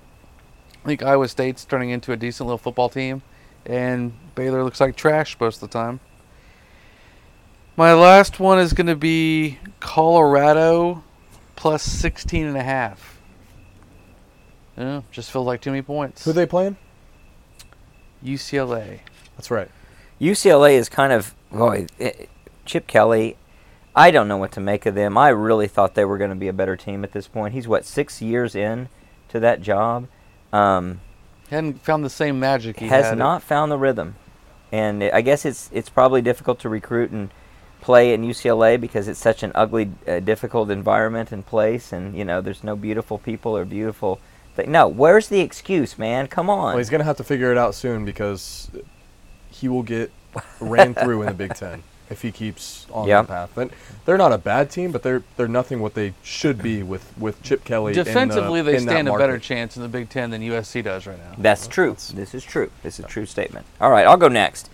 I 0.85 0.87
think 0.87 1.03
Iowa 1.03 1.29
State's 1.29 1.65
turning 1.65 1.91
into 1.91 2.13
a 2.13 2.17
decent 2.17 2.47
little 2.47 2.59
football 2.59 2.89
team, 2.89 3.23
and 3.67 4.13
Baylor 4.35 4.65
looks 4.65 4.81
like 4.81 4.97
trash 4.97 5.39
most 5.39 5.63
of 5.63 5.69
the 5.69 5.79
time. 5.79 6.01
My 7.77 7.93
last 7.93 8.41
one 8.41 8.59
is 8.59 8.73
going 8.73 8.87
to 8.87 8.97
be 8.97 9.59
Colorado 9.81 11.05
plus 11.57 11.83
16 11.83 12.47
and 12.47 12.57
a 12.57 12.63
half. 12.63 13.21
Yeah, 14.79 15.03
just 15.11 15.31
feels 15.31 15.47
like 15.47 15.61
too 15.61 15.71
many 15.71 15.83
points. 15.83 16.25
Who 16.25 16.33
they 16.33 16.47
playing? 16.47 16.77
UCLA. 18.25 19.01
That's 19.37 19.51
right. 19.51 19.71
UCLA 20.21 20.73
is 20.73 20.89
kind 20.89 21.13
of 21.13 21.35
boy, 21.51 21.87
eh, 22.01 22.27
Chip 22.65 22.87
Kelly. 22.87 23.37
I 23.99 24.11
don't 24.11 24.29
know 24.29 24.37
what 24.37 24.53
to 24.53 24.61
make 24.61 24.85
of 24.85 24.95
them. 24.95 25.17
I 25.17 25.31
really 25.31 25.67
thought 25.67 25.95
they 25.95 26.05
were 26.05 26.19
going 26.19 26.31
to 26.31 26.37
be 26.37 26.49
a 26.49 26.53
better 26.53 26.77
team 26.77 27.03
at 27.03 27.13
this 27.13 27.27
point. 27.27 27.55
He's 27.55 27.67
what 27.67 27.87
six 27.87 28.21
years 28.21 28.55
in 28.55 28.91
to 29.31 29.41
that 29.41 29.63
job. 29.63 30.07
Um, 30.53 31.01
Hadn't 31.49 31.83
found 31.83 32.05
the 32.05 32.11
same 32.11 32.39
magic 32.39 32.79
he 32.79 32.89
has 32.89 33.07
had. 33.07 33.19
not 33.19 33.43
found 33.43 33.73
the 33.73 33.79
rhythm, 33.79 34.17
and 34.71 35.03
I 35.03 35.23
guess 35.23 35.45
it's 35.47 35.71
it's 35.73 35.89
probably 35.89 36.21
difficult 36.21 36.59
to 36.61 36.69
recruit 36.69 37.11
and 37.11 37.31
play 37.81 38.13
in 38.13 38.23
UCLA 38.23 38.81
because 38.81 39.07
it's 39.09 39.21
such 39.21 39.43
an 39.43 39.53
ugly, 39.55 39.93
uh, 40.09 40.21
difficult 40.21 40.71
environment 40.71 41.33
and 41.33 41.47
place, 41.47 41.93
and 41.93 42.17
you 42.17 42.25
know 42.25 42.41
there's 42.41 42.65
no 42.65 42.77
beautiful 42.77 43.19
people 43.19 43.57
or 43.57 43.65
beautiful. 43.65 44.21
Th- 44.57 44.69
no, 44.69 44.89
where's 44.89 45.29
the 45.29 45.41
excuse, 45.41 45.99
man? 45.99 46.27
Come 46.27 46.51
on. 46.51 46.67
Well, 46.75 46.79
he's 46.79 46.91
gonna 46.91 47.05
have 47.05 47.17
to 47.19 47.25
figure 47.25 47.51
it 47.53 47.57
out 47.59 47.75
soon 47.75 48.05
because 48.05 48.71
he 49.51 49.69
will 49.69 49.85
get 49.85 50.11
ran 50.61 50.95
through 50.95 51.23
in 51.23 51.29
the 51.29 51.35
Big 51.35 51.55
Ten 51.55 51.83
if 52.11 52.23
he 52.23 52.31
keeps 52.33 52.87
on 52.93 53.09
Yep. 53.09 53.27
the 53.27 53.33
path. 53.33 53.51
Then 53.55 53.71
they're 54.05 54.19
not 54.19 54.33
a 54.33 54.39
bad 54.39 54.71
team, 54.71 54.93
but 54.93 55.03
they're 55.03 55.23
they're 55.37 55.49
nothing 55.49 55.81
what 55.81 55.95
they 55.95 56.15
should 56.23 56.63
be 56.63 56.83
with 56.83 57.13
with 57.19 57.43
Chip 57.43 57.65
Kelly. 57.65 57.93
in 57.93 57.99
the- 57.99 58.05
Defensively, 58.05 58.61
uh, 58.61 58.63
they 58.65 58.77
in 58.77 58.87
that 58.87 58.93
stand 58.93 59.09
a 59.09 59.17
better 59.19 59.39
chance 59.39 59.77
in 59.77 59.83
the 59.83 59.89
Big 59.89 60.09
Ten 60.09 60.31
than 60.31 60.43
USC 60.43 60.83
does 60.83 61.07
right 61.07 61.19
now. 61.19 61.35
That's 61.39 61.67
true. 61.67 61.97
This 62.15 62.35
is 62.35 62.45
true. 62.45 62.71
This 62.83 62.99
is 62.99 63.05
a 63.05 63.09
true 63.09 63.27
statement. 63.27 63.67
All 63.81 63.91
right, 63.91 64.07
I'll 64.07 64.17
go 64.17 64.29
next. 64.29 64.71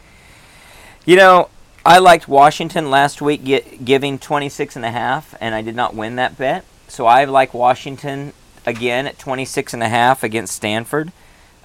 You 1.05 1.17
know, 1.17 1.49
I 1.85 1.99
liked 1.99 2.29
Washington 2.29 2.91
last 2.91 3.21
week 3.21 3.45
get, 3.45 3.85
giving 3.85 4.19
26 4.19 4.77
and 4.77 4.85
a 4.85 4.91
half 4.93 5.35
and 5.41 5.55
I 5.55 5.63
did 5.63 5.75
not 5.75 5.95
win 5.97 6.17
that 6.17 6.39
bet. 6.39 6.65
So 6.87 7.07
I 7.07 7.25
like 7.25 7.53
Washington 7.55 8.33
again 8.65 9.07
at 9.09 9.19
26 9.19 9.75
and 9.75 9.83
a 9.83 9.89
half 9.89 10.23
against 10.23 10.55
Stanford. 10.55 11.11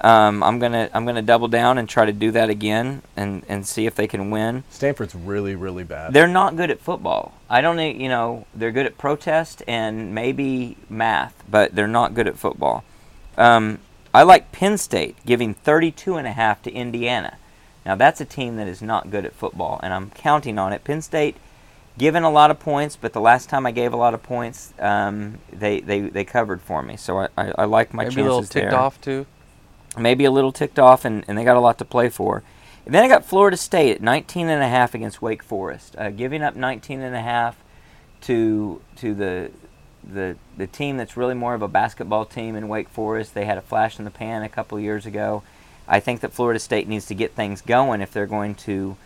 Um, 0.02 0.44
I'm 0.44 0.60
going 0.60 0.74
to 0.74 0.90
I'm 0.96 1.06
going 1.06 1.16
to 1.16 1.22
double 1.24 1.48
down 1.48 1.78
and 1.78 1.90
try 1.90 2.06
to 2.06 2.14
do 2.14 2.32
that 2.32 2.50
again 2.50 3.02
and 3.16 3.44
and 3.48 3.66
see 3.66 3.86
if 3.88 3.96
they 3.96 4.08
can 4.08 4.30
win. 4.30 4.64
Stanford's 4.70 5.16
really 5.16 5.56
really 5.56 5.84
bad. 5.84 6.14
They're 6.14 6.28
not 6.28 6.56
good 6.56 6.70
at 6.70 6.80
football. 6.80 7.34
I 7.50 7.62
don't 7.62 7.78
know, 7.78 7.88
you 7.88 8.10
know, 8.10 8.46
they're 8.54 8.72
good 8.72 8.86
at 8.86 8.98
protest 8.98 9.64
and 9.68 10.14
maybe 10.14 10.78
math, 10.90 11.44
but 11.50 11.74
they're 11.74 11.88
not 11.88 12.14
good 12.14 12.28
at 12.28 12.38
football. 12.38 12.84
Um, 13.38 13.80
I 14.14 14.24
like 14.24 14.52
Penn 14.52 14.78
State 14.78 15.16
giving 15.26 15.54
32 15.54 16.16
and 16.16 16.28
a 16.28 16.32
half 16.32 16.62
to 16.64 16.72
Indiana. 16.72 17.38
Now 17.86 17.96
that's 17.96 18.22
a 18.22 18.26
team 18.26 18.58
that 18.58 18.68
is 18.68 18.82
not 18.82 19.10
good 19.10 19.26
at 19.26 19.34
football 19.34 19.80
and 19.82 19.94
I'm 19.94 20.12
counting 20.12 20.60
on 20.60 20.74
it. 20.74 20.84
Penn 20.84 21.02
State 21.02 21.38
given 21.98 22.22
a 22.22 22.30
lot 22.30 22.52
of 22.52 22.60
points, 22.60 22.96
but 22.96 23.14
the 23.14 23.22
last 23.22 23.50
time 23.50 23.66
I 23.66 23.72
gave 23.72 23.94
a 23.94 23.98
lot 23.98 24.14
of 24.14 24.22
points, 24.22 24.74
um, 24.78 25.40
they, 25.52 25.80
they, 25.80 26.02
they 26.02 26.24
covered 26.24 26.62
for 26.62 26.84
me. 26.84 26.98
So 26.98 27.18
I, 27.18 27.30
I, 27.36 27.52
I 27.60 27.66
like 27.66 27.94
my 27.96 28.04
Maybe 28.04 28.22
a 28.22 28.24
little 28.24 28.44
ticked 28.44 28.70
there. 28.70 28.76
off 28.76 29.02
too. 29.02 29.26
Maybe 29.98 30.26
a 30.26 30.32
little 30.32 30.52
ticked 30.52 30.80
off, 30.80 31.06
and, 31.06 31.24
and 31.28 31.38
they 31.38 31.44
got 31.44 31.58
a 31.58 31.62
lot 31.62 31.78
to 31.80 31.86
play 31.86 32.10
for. 32.10 32.44
And 32.86 32.94
then 32.94 33.04
I 33.04 33.08
got 33.08 33.26
Florida 33.26 33.58
State 33.58 33.96
at 33.96 34.02
19 34.02 34.48
and 34.48 34.64
a 34.64 34.68
half 34.68 34.96
against 34.96 35.22
Wake 35.22 35.44
Forest, 35.44 35.96
uh, 35.98 36.10
giving 36.10 36.42
up 36.42 36.56
19 36.56 37.02
and 37.02 37.16
a 37.16 37.22
half 37.22 37.58
to 38.22 38.82
to 38.96 39.14
the 39.14 39.52
the 40.04 40.38
the 40.56 40.68
team 40.68 40.98
that's 40.98 41.18
really 41.18 41.34
more 41.34 41.54
of 41.54 41.62
a 41.62 41.68
basketball 41.68 42.26
team 42.26 42.56
in 42.56 42.68
Wake 42.70 42.90
Forest. 42.90 43.34
They 43.34 43.46
had 43.46 43.58
a 43.58 43.62
flash 43.62 44.00
in 44.00 44.06
the 44.06 44.12
pan 44.12 44.44
a 44.44 44.50
couple 44.50 44.80
years 44.80 45.06
ago. 45.06 45.44
I 45.88 46.00
think 46.00 46.22
that 46.22 46.34
Florida 46.34 46.60
State 46.60 46.88
needs 46.88 47.06
to 47.08 47.16
get 47.16 47.34
things 47.34 47.62
going 47.62 48.02
if 48.02 48.12
they're 48.12 48.26
going 48.26 48.56
to 48.56 48.98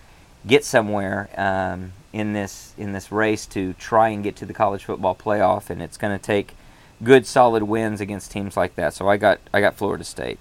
get 0.46 0.66
somewhere 0.66 1.30
um, 1.38 1.94
in 2.14 2.34
this 2.34 2.74
in 2.78 2.94
this 2.94 3.12
race 3.12 3.46
to 3.48 3.74
try 3.74 4.10
and 4.10 4.24
get 4.24 4.36
to 4.38 4.46
the 4.46 4.54
college 4.54 4.86
football 4.86 5.16
playoff, 5.16 5.70
and 5.70 5.82
it's 5.82 5.98
going 5.98 6.18
to 6.18 6.24
take 6.24 6.56
good 7.04 7.26
solid 7.26 7.64
wins 7.64 8.02
against 8.02 8.32
teams 8.32 8.56
like 8.56 8.76
that. 8.76 8.94
So 8.94 9.08
I 9.08 9.18
got 9.18 9.40
I 9.54 9.62
got 9.62 9.76
Florida 9.76 10.04
State. 10.04 10.40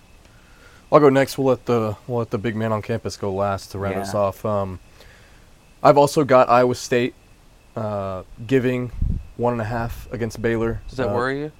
I'll 0.93 1.01
go 1.01 1.09
next. 1.09 1.38
We'll 1.38 1.47
let 1.49 1.66
the 1.66 1.97
we'll 2.07 2.18
let 2.18 2.30
the 2.30 2.38
big 2.38 2.57
man 2.57 2.72
on 2.72 2.82
campus 2.82 3.16
go 3.16 3.32
last 3.32 3.72
to 3.72 3.78
round 3.78 3.97
Yeah. 3.97 4.03
us 4.03 4.14
off. 4.14 4.45
Um, 4.45 4.80
I've 5.82 5.97
also 5.97 6.24
got 6.24 6.49
Iowa 6.49 6.74
State 6.74 7.14
uh, 7.76 8.24
giving 8.47 8.91
one 9.36 9.53
and 9.53 9.62
a 9.62 9.66
half 9.66 10.09
against 10.12 10.43
Baylor. 10.43 10.80
Does 10.88 10.99
that 10.99 11.09
Uh, 11.11 11.14
worry 11.14 11.41
you? 11.41 11.53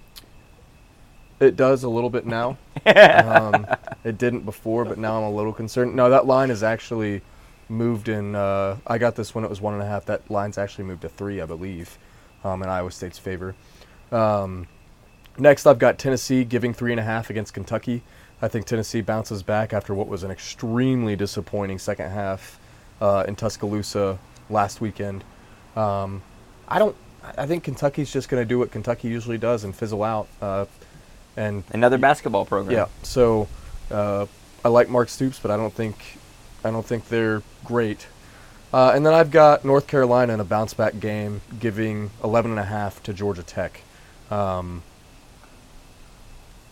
It 1.39 1.57
does 1.57 1.85
a 1.85 1.89
little 1.89 2.11
bit 2.11 2.27
now. 2.27 2.59
um, 2.87 3.67
it 4.05 4.19
didn't 4.19 4.45
before, 4.45 4.85
but 4.85 4.99
now 4.99 5.17
I'm 5.17 5.23
a 5.25 5.31
little 5.31 5.53
concerned. 5.55 5.95
No, 5.97 6.11
that 6.11 6.27
line 6.27 6.51
is 6.51 6.63
actually 6.63 7.23
moved 7.69 8.09
in. 8.11 8.35
Uh, 8.35 8.77
I 8.87 8.99
got 8.99 9.15
this 9.17 9.35
when 9.35 9.45
it 9.45 9.49
was 9.49 9.61
one 9.61 9.73
and 9.73 9.83
a 9.83 9.87
half. 9.87 10.05
That 10.05 10.29
line's 10.31 10.59
actually 10.59 10.85
moved 10.85 11.01
to 11.03 11.09
three, 11.09 11.41
I 11.41 11.47
believe, 11.47 11.97
um, 12.45 12.63
in 12.63 12.69
Iowa 12.69 12.91
State's 12.91 13.19
favor. 13.19 13.55
Um, 14.13 14.67
next, 15.39 15.67
I've 15.67 15.79
got 15.79 15.99
Tennessee 15.99 16.45
giving 16.45 16.75
three 16.75 16.91
and 16.93 17.01
a 17.01 17.05
half 17.05 17.31
against 17.31 17.55
Kentucky. 17.55 18.03
I 18.43 18.49
think 18.49 18.67
Tennessee 18.67 19.01
bounces 19.03 19.43
back 19.43 19.73
after 19.73 19.95
what 19.95 20.09
was 20.09 20.23
an 20.23 20.31
extremely 20.31 21.15
disappointing 21.17 21.79
second 21.79 22.11
half 22.11 22.59
uh, 23.01 23.25
in 23.29 23.37
Tuscaloosa 23.37 24.19
last 24.49 24.81
weekend. 24.81 25.25
Um, 25.77 26.23
I 26.69 26.79
don't. 26.79 26.97
I 27.37 27.47
think 27.47 27.65
Kentucky's 27.65 28.11
just 28.11 28.29
going 28.31 28.41
to 28.41 28.49
do 28.49 28.59
what 28.59 28.71
Kentucky 28.71 29.09
usually 29.09 29.37
does 29.37 29.65
and 29.65 29.75
fizzle 29.77 30.03
out. 30.03 30.27
Uh, 30.41 30.65
and 31.37 31.65
Another 31.73 31.99
basketball 31.99 32.45
program. 32.47 32.75
yeah, 32.75 32.87
so 33.03 33.47
uh, 33.91 34.27
I 34.65 34.69
like 34.69 34.89
Mark 34.89 35.09
Stoops, 35.09 35.39
but 35.39 35.51
I 35.51 35.57
don't 35.57 35.73
think 35.73 35.97
I 36.65 36.71
don't 36.71 36.85
think 36.85 37.09
they're 37.09 37.43
great. 37.65 38.07
Uh, 38.73 38.93
and 38.95 39.05
then 39.05 39.13
I've 39.13 39.31
got 39.31 39.65
North 39.65 39.87
Carolina 39.87 40.33
in 40.33 40.41
a 40.41 40.45
bounce 40.45 40.75
back 40.75 41.01
game, 41.01 41.41
giving 41.59 42.11
11 42.23 42.53
and 42.53 42.61
a 42.61 42.65
half 42.65 43.03
to 43.03 43.13
Georgia 43.13 43.43
Tech. 43.43 43.81
Um, 44.31 44.83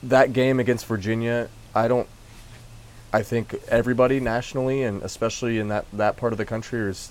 that 0.05 0.33
game 0.33 0.61
against 0.61 0.87
Virginia, 0.87 1.49
I 1.79 1.89
don't. 1.89 2.09
I 3.13 3.23
think 3.23 3.55
everybody 3.69 4.21
nationally 4.21 4.83
and 4.83 5.03
especially 5.03 5.59
in 5.59 5.69
that 5.69 5.87
that 5.95 6.19
part 6.19 6.33
of 6.33 6.39
the 6.39 6.45
country 6.45 6.81
is 6.81 7.11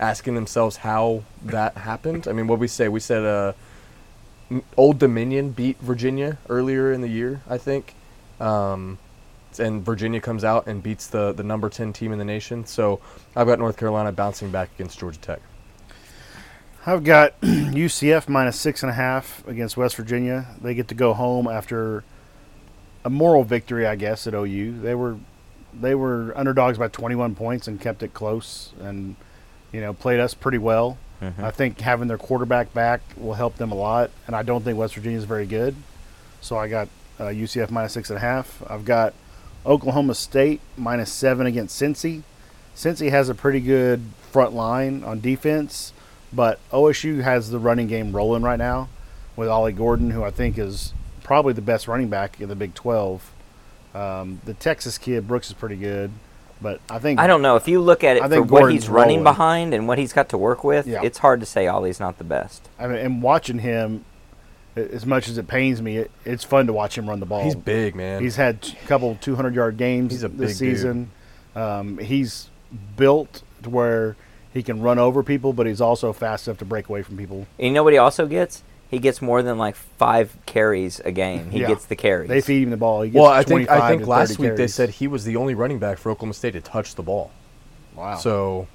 asking 0.00 0.34
themselves 0.34 0.78
how 0.78 1.22
that 1.44 1.76
happened. 1.76 2.26
I 2.28 2.32
mean, 2.32 2.46
what 2.46 2.58
we 2.58 2.68
say, 2.68 2.88
we 2.88 3.00
said 3.00 3.24
uh, 3.24 3.52
Old 4.76 4.98
Dominion 4.98 5.50
beat 5.50 5.78
Virginia 5.78 6.38
earlier 6.48 6.92
in 6.92 7.00
the 7.00 7.08
year, 7.08 7.42
I 7.48 7.58
think. 7.58 7.94
Um, 8.40 8.98
and 9.58 9.82
Virginia 9.82 10.20
comes 10.20 10.44
out 10.44 10.66
and 10.66 10.82
beats 10.82 11.06
the, 11.06 11.32
the 11.32 11.42
number 11.42 11.70
10 11.70 11.92
team 11.94 12.12
in 12.12 12.18
the 12.18 12.24
nation. 12.24 12.66
So 12.66 13.00
I've 13.34 13.46
got 13.46 13.58
North 13.58 13.78
Carolina 13.78 14.12
bouncing 14.12 14.50
back 14.50 14.70
against 14.74 14.98
Georgia 14.98 15.18
Tech. 15.18 15.40
I've 16.84 17.04
got 17.04 17.40
UCF 17.40 18.28
minus 18.28 18.60
six 18.60 18.82
and 18.82 18.90
a 18.90 18.94
half 18.94 19.46
against 19.48 19.76
West 19.76 19.96
Virginia. 19.96 20.46
They 20.60 20.74
get 20.74 20.88
to 20.88 20.94
go 20.94 21.14
home 21.14 21.46
after 21.48 22.04
a 23.06 23.10
moral 23.10 23.44
victory, 23.44 23.86
I 23.86 23.94
guess, 23.94 24.26
at 24.26 24.34
OU. 24.34 24.80
They 24.80 24.94
were 24.94 25.16
they 25.72 25.94
were 25.94 26.32
underdogs 26.36 26.76
by 26.76 26.88
21 26.88 27.36
points 27.36 27.68
and 27.68 27.80
kept 27.80 28.02
it 28.02 28.12
close, 28.12 28.72
and 28.80 29.14
you 29.72 29.80
know 29.80 29.94
played 29.94 30.18
us 30.18 30.34
pretty 30.34 30.58
well. 30.58 30.98
I 31.38 31.50
think 31.52 31.80
having 31.80 32.08
their 32.08 32.18
quarterback 32.18 32.74
back 32.74 33.00
will 33.16 33.34
help 33.34 33.56
them 33.56 33.70
a 33.70 33.76
lot, 33.76 34.10
and 34.26 34.34
I 34.34 34.42
don't 34.42 34.62
think 34.64 34.76
West 34.76 34.96
Virginia 34.96 35.16
is 35.16 35.24
very 35.24 35.46
good. 35.46 35.76
So 36.40 36.58
I 36.58 36.68
got 36.68 36.88
uh, 37.18 37.26
UCF 37.26 37.70
minus 37.70 37.92
six 37.92 38.10
and 38.10 38.16
a 38.16 38.20
half. 38.20 38.60
I've 38.68 38.84
got 38.84 39.14
Oklahoma 39.64 40.14
State 40.14 40.60
minus 40.76 41.10
seven 41.10 41.46
against 41.46 41.80
Cincy. 41.80 42.22
Cincy 42.74 43.10
has 43.10 43.28
a 43.28 43.34
pretty 43.34 43.60
good 43.60 44.02
front 44.32 44.52
line 44.52 45.04
on 45.04 45.20
defense, 45.20 45.92
but 46.32 46.58
OSU 46.72 47.22
has 47.22 47.50
the 47.50 47.60
running 47.60 47.86
game 47.86 48.14
rolling 48.14 48.42
right 48.42 48.58
now 48.58 48.88
with 49.36 49.48
Ollie 49.48 49.72
Gordon, 49.72 50.10
who 50.10 50.24
I 50.24 50.30
think 50.32 50.58
is 50.58 50.92
probably 51.26 51.52
the 51.52 51.60
best 51.60 51.88
running 51.88 52.08
back 52.08 52.40
in 52.40 52.48
the 52.48 52.54
Big 52.54 52.72
12. 52.74 53.32
Um, 53.94 54.40
the 54.44 54.54
Texas 54.54 54.96
kid, 54.96 55.26
Brooks, 55.26 55.48
is 55.48 55.54
pretty 55.54 55.74
good, 55.74 56.12
but 56.62 56.80
I 56.88 57.00
think 57.00 57.18
I 57.18 57.26
don't 57.26 57.42
know 57.42 57.56
if 57.56 57.66
you 57.66 57.80
look 57.80 58.04
at 58.04 58.16
it 58.16 58.22
I 58.22 58.26
for 58.26 58.34
think 58.34 58.50
what 58.50 58.60
Gordon's 58.60 58.84
he's 58.84 58.88
running 58.88 59.16
rolling. 59.18 59.24
behind 59.24 59.74
and 59.74 59.88
what 59.88 59.98
he's 59.98 60.12
got 60.12 60.28
to 60.28 60.38
work 60.38 60.62
with. 60.62 60.86
Yeah. 60.86 61.00
It's 61.02 61.18
hard 61.18 61.40
to 61.40 61.46
say 61.46 61.66
Ollie's 61.66 61.98
not 61.98 62.18
the 62.18 62.24
best. 62.24 62.68
I 62.78 62.86
mean, 62.86 62.98
and 62.98 63.22
watching 63.22 63.58
him, 63.58 64.04
as 64.76 65.04
much 65.04 65.28
as 65.28 65.36
it 65.36 65.48
pains 65.48 65.82
me, 65.82 65.96
it, 65.96 66.10
it's 66.24 66.44
fun 66.44 66.66
to 66.68 66.72
watch 66.72 66.96
him 66.96 67.08
run 67.08 67.18
the 67.18 67.26
ball. 67.26 67.42
He's 67.42 67.56
big, 67.56 67.96
man. 67.96 68.22
He's 68.22 68.36
had 68.36 68.58
a 68.84 68.86
couple 68.86 69.18
200 69.20 69.52
yard 69.54 69.78
games 69.78 70.12
He's 70.12 70.22
a 70.22 70.28
this 70.28 70.58
big 70.60 70.68
dude. 70.68 70.76
season. 70.76 71.10
Um, 71.56 71.98
he's 71.98 72.50
built 72.96 73.42
to 73.62 73.70
where 73.70 74.14
he 74.52 74.62
can 74.62 74.80
run 74.82 74.98
over 74.98 75.22
people, 75.22 75.52
but 75.52 75.66
he's 75.66 75.80
also 75.80 76.12
fast 76.12 76.46
enough 76.46 76.58
to 76.58 76.64
break 76.66 76.88
away 76.88 77.02
from 77.02 77.16
people. 77.16 77.46
And 77.58 77.68
you 77.68 77.72
know 77.72 77.82
what 77.82 77.94
he 77.94 77.98
also 77.98 78.26
gets? 78.26 78.62
He 78.88 78.98
gets 79.00 79.20
more 79.20 79.42
than 79.42 79.58
like 79.58 79.74
five 79.74 80.36
carries 80.46 81.00
a 81.00 81.10
game. 81.10 81.50
He 81.50 81.60
Yeah. 81.60 81.68
gets 81.68 81.86
the 81.86 81.96
carries. 81.96 82.28
They 82.28 82.40
feed 82.40 82.62
him 82.62 82.70
the 82.70 82.76
ball. 82.76 83.02
He 83.02 83.10
gets 83.10 83.20
well, 83.20 83.30
I 83.30 83.42
think 83.42 83.68
I 83.68 83.88
think 83.88 84.06
last 84.06 84.36
30 84.36 84.42
week 84.42 84.56
they 84.56 84.68
said 84.68 84.90
he 84.90 85.08
was 85.08 85.24
the 85.24 85.36
only 85.36 85.54
running 85.54 85.78
back 85.78 85.98
for 85.98 86.10
Oklahoma 86.10 86.34
State 86.34 86.52
to 86.52 86.60
touch 86.60 86.94
the 86.94 87.02
ball. 87.02 87.30
Wow. 87.96 88.16
So, 88.16 88.68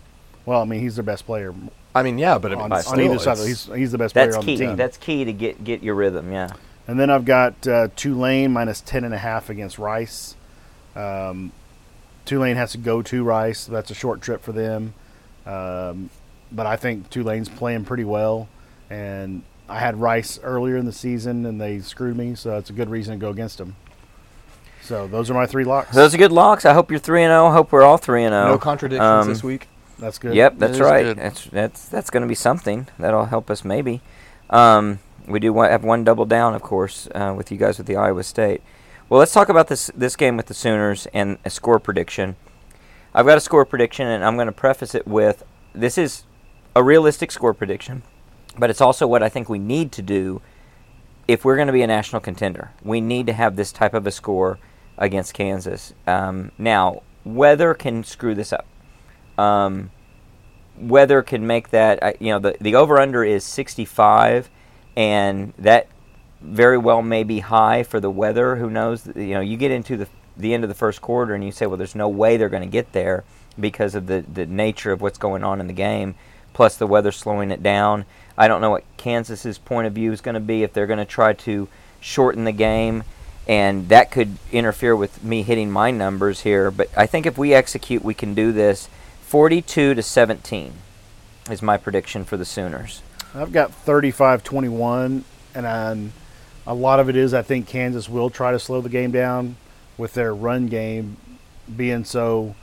well, 0.45 0.62
I 0.62 0.66
mean, 0.66 0.82
he's 0.82 0.95
their 0.95 1.03
best 1.03 1.26
player 1.26 1.53
I 1.93 2.03
mean, 2.03 2.18
yeah, 2.18 2.38
but 2.38 2.51
I 2.51 2.55
mean, 2.55 2.66
on, 2.66 2.74
on 2.74 2.82
still, 2.84 2.99
either 3.01 3.20
side. 3.20 3.38
He's 3.38 3.66
he's 3.66 3.91
the 3.91 3.97
best 3.97 4.14
player 4.14 4.28
That's 4.28 4.38
on 4.38 4.43
key. 4.43 4.55
the 4.55 4.66
team. 4.68 4.76
That's 4.76 4.97
key 4.97 5.26
to 5.26 5.34
get 5.34 5.64
get 5.64 5.84
your 5.84 5.95
rhythm. 5.95 6.32
Yeah. 6.32 6.51
And 6.88 6.99
then 6.99 7.09
I've 7.09 7.26
got 7.26 7.68
uh, 7.68 7.89
Tulane 7.95 8.51
minus 8.51 8.82
ten 8.82 9.03
and 9.03 9.14
a 9.14 9.18
half 9.18 9.49
against 9.49 9.78
Rice. 9.78 10.36
Um, 10.95 11.51
Tulane 12.26 12.55
has 12.55 12.72
to 12.72 12.78
go 12.78 13.01
to 13.01 13.24
Rice. 13.24 13.66
That's 13.66 13.91
a 13.91 13.93
short 13.93 14.22
trip 14.22 14.41
for 14.41 14.51
them. 14.51 14.93
Um, 15.45 16.09
but 16.51 16.66
I 16.66 16.76
think 16.76 17.09
Tulane's 17.09 17.49
playing 17.49 17.86
pretty 17.86 18.03
well. 18.03 18.47
And 18.89 19.43
I 19.72 19.80
had 19.80 19.99
Rice 19.99 20.38
earlier 20.43 20.76
in 20.78 20.86
the 20.86 20.91
season, 20.91 21.45
and 21.45 21.59
they 21.59 21.80
screwed 21.80 22.17
me, 22.17 22.36
so 22.36 22.57
it's 22.57 22.69
a 22.69 22.74
good 22.74 22.89
reason 22.89 23.13
to 23.13 23.19
go 23.19 23.30
against 23.30 23.57
them. 23.57 23.76
So 24.82 25.07
those 25.07 25.30
are 25.30 25.34
my 25.34 25.45
three 25.45 25.63
locks. 25.63 25.95
Those 25.95 26.13
are 26.13 26.17
good 26.17 26.32
locks. 26.32 26.65
I 26.65 26.74
hope 26.74 26.89
you're 26.91 26.99
three 26.99 27.24
and 27.24 27.32
zero. 27.32 27.51
Hope 27.51 27.72
we're 27.72 27.84
all 27.84 27.97
three 27.97 28.24
and 28.24 28.34
zero. 28.34 28.47
no 28.47 28.57
contradictions 28.57 29.05
Um, 29.07 29.28
this 29.30 29.43
week. 29.43 29.67
That's 29.99 30.17
good. 30.17 30.34
Yep, 30.36 30.55
that's 30.57 30.74
is 30.74 30.80
right. 30.82 31.03
good. 31.03 31.17
That's 31.17 31.45
that's 31.45 31.88
that's 31.88 32.09
going 32.09 32.22
to 32.24 32.28
be 32.28 32.36
something 32.36 32.88
that'll 32.99 33.26
help 33.26 33.49
us 33.51 33.63
maybe. 33.63 34.01
Um, 34.49 34.99
we 35.28 35.39
do 35.39 35.57
have 35.61 35.84
one 35.84 36.03
double 36.03 36.26
down, 36.26 36.55
of 36.55 36.61
course, 36.63 37.07
uh, 37.13 37.34
with 37.38 37.51
you 37.51 37.57
guys 37.57 37.78
with 37.78 37.88
the 37.88 37.95
Iowa 37.95 38.24
State. 38.24 38.61
Well, 39.07 39.19
let's 39.19 39.32
talk 39.34 39.47
about 39.49 39.67
this 39.67 39.91
this 39.95 40.15
game 40.15 40.36
with 40.36 40.47
the 40.47 40.53
Sooners 40.55 41.07
and 41.13 41.38
a 41.45 41.49
score 41.49 41.80
prediction. 41.80 42.36
I've 43.13 43.26
got 43.28 43.38
a 43.38 43.41
score 43.41 43.65
prediction, 43.65 44.07
and 44.07 44.26
I'm 44.26 44.36
going 44.36 44.47
to 44.47 44.51
preface 44.51 44.95
it 44.95 45.07
with 45.07 45.43
this 45.74 45.97
is 45.97 46.24
a 46.76 46.84
realistic 46.84 47.32
score 47.32 47.53
prediction, 47.53 48.01
but 48.58 48.70
it's 48.70 48.82
also 48.82 49.08
what 49.08 49.24
I 49.24 49.30
think 49.30 49.49
we 49.49 49.60
need 49.60 49.91
to 49.93 50.02
do 50.02 50.41
if 51.28 51.45
we're 51.45 51.56
going 51.56 51.68
to 51.68 51.74
be 51.74 51.82
a 51.82 51.88
national 51.88 52.22
contender. 52.22 52.72
We 52.84 53.02
need 53.02 53.28
to 53.28 53.34
have 53.34 53.56
this 53.56 53.72
type 53.72 53.93
of 53.93 54.06
a 54.06 54.12
score 54.12 54.60
against 54.97 55.34
Kansas. 55.34 55.93
Um, 56.06 56.52
now, 56.58 57.04
weather 57.24 57.74
can 57.74 58.04
screw 58.04 58.36
this 58.36 58.54
up. 58.54 58.66
Um, 59.38 59.91
weather 60.78 61.22
can 61.22 61.45
make 61.47 61.70
that. 61.70 62.22
You 62.22 62.34
know, 62.34 62.39
the 62.39 62.58
the 62.60 62.76
over 62.76 62.99
under 62.99 63.24
is 63.24 63.43
65, 63.43 64.49
and 64.95 65.54
that 65.58 65.88
very 66.41 66.78
well 66.78 67.02
may 67.02 67.24
be 67.24 67.39
high 67.39 67.84
for 67.84 67.99
the 67.99 68.10
weather. 68.10 68.56
Who 68.58 68.70
knows? 68.70 69.08
You 69.08 69.36
know, 69.36 69.41
you 69.41 69.58
get 69.58 69.72
into 69.72 69.97
the 69.97 70.08
the 70.38 70.54
end 70.54 70.64
of 70.64 70.70
the 70.70 70.76
first 70.76 71.02
quarter 71.02 71.34
and 71.34 71.43
you 71.43 71.52
say, 71.52 71.66
well, 71.66 71.78
there's 71.78 71.95
no 71.95 72.10
way 72.10 72.38
they're 72.38 72.49
going 72.49 72.64
to 72.64 72.70
get 72.70 72.93
there 72.93 73.24
because 73.60 73.95
of 73.95 74.08
the 74.08 74.26
the 74.34 74.45
nature 74.45 74.91
of 74.91 75.02
what's 75.02 75.18
going 75.18 75.43
on 75.43 75.60
in 75.60 75.68
the 75.68 75.74
game, 75.74 76.16
plus 76.54 76.78
the 76.78 76.88
weather 76.88 77.12
slowing 77.12 77.52
it 77.52 77.64
down. 77.64 78.06
I 78.41 78.47
don't 78.47 78.59
know 78.59 78.71
what 78.71 78.83
Kansas's 78.97 79.59
point 79.59 79.85
of 79.85 79.93
view 79.93 80.11
is 80.11 80.19
going 80.19 80.33
to 80.33 80.39
be 80.39 80.63
if 80.63 80.73
they're 80.73 80.87
going 80.87 80.97
to 80.97 81.05
try 81.05 81.33
to 81.33 81.67
shorten 81.99 82.43
the 82.43 82.51
game, 82.51 83.03
and 83.47 83.87
that 83.89 84.09
could 84.09 84.35
interfere 84.51 84.95
with 84.95 85.23
me 85.23 85.43
hitting 85.43 85.69
my 85.69 85.91
numbers 85.91 86.39
here. 86.39 86.71
But 86.71 86.89
I 86.97 87.05
think 87.05 87.27
if 87.27 87.37
we 87.37 87.53
execute, 87.53 88.03
we 88.03 88.15
can 88.15 88.33
do 88.33 88.51
this. 88.51 88.89
42 89.21 89.93
to 89.93 90.01
17 90.01 90.73
is 91.51 91.61
my 91.61 91.77
prediction 91.77 92.25
for 92.25 92.35
the 92.35 92.43
Sooners. 92.43 93.03
I've 93.35 93.51
got 93.51 93.75
35 93.75 94.43
21, 94.43 95.23
and 95.53 95.65
um, 95.67 96.13
a 96.65 96.73
lot 96.73 96.99
of 96.99 97.09
it 97.09 97.15
is 97.15 97.35
I 97.35 97.43
think 97.43 97.67
Kansas 97.67 98.09
will 98.09 98.31
try 98.31 98.51
to 98.51 98.57
slow 98.57 98.81
the 98.81 98.89
game 98.89 99.11
down 99.11 99.55
with 99.99 100.15
their 100.15 100.33
run 100.33 100.65
game 100.65 101.17
being 101.77 102.05
so 102.05 102.55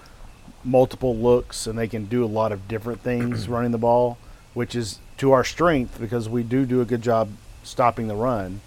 multiple 0.65 1.17
looks 1.17 1.69
and 1.69 1.79
they 1.79 1.87
can 1.87 2.07
do 2.07 2.25
a 2.25 2.27
lot 2.27 2.51
of 2.51 2.67
different 2.67 3.01
things 3.01 3.47
running 3.49 3.71
the 3.71 3.79
ball, 3.79 4.19
which 4.55 4.75
is 4.75 4.99
to 5.19 5.33
our 5.33 5.45
strength 5.45 6.01
because 6.01 6.29
we 6.29 6.43
do 6.43 6.65
do 6.65 6.81
a 6.81 6.85
good 6.85 7.03
job 7.03 7.29
stopping 7.63 8.09
the 8.09 8.15
run. 8.15 8.61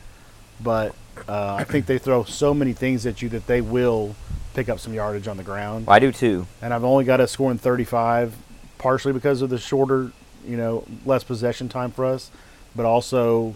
But 0.62 0.96
uh, 1.28 1.56
I 1.56 1.64
think 1.64 1.86
they 1.86 1.98
throw 1.98 2.24
so 2.24 2.54
many 2.54 2.74
things 2.74 3.06
at 3.06 3.22
you 3.22 3.30
that 3.30 3.48
they 3.48 3.62
will 3.62 4.16
pick 4.54 4.70
up 4.70 4.80
some 4.80 4.94
yardage 4.94 5.28
on 5.28 5.38
the 5.38 5.44
ground. 5.44 5.86
I 5.88 6.00
do 6.00 6.12
too. 6.12 6.46
And 6.62 6.74
I've 6.74 6.84
only 6.84 7.06
got 7.06 7.20
us 7.20 7.32
scoring 7.32 7.58
35, 7.58 8.36
partially 8.78 9.14
because 9.14 9.42
of 9.42 9.50
the 9.50 9.58
shorter, 9.58 10.12
you 10.46 10.58
know, 10.58 10.86
less 11.06 11.24
possession 11.24 11.70
time 11.70 11.92
for 11.92 12.06
us, 12.06 12.32
but 12.76 12.86
also 12.86 13.56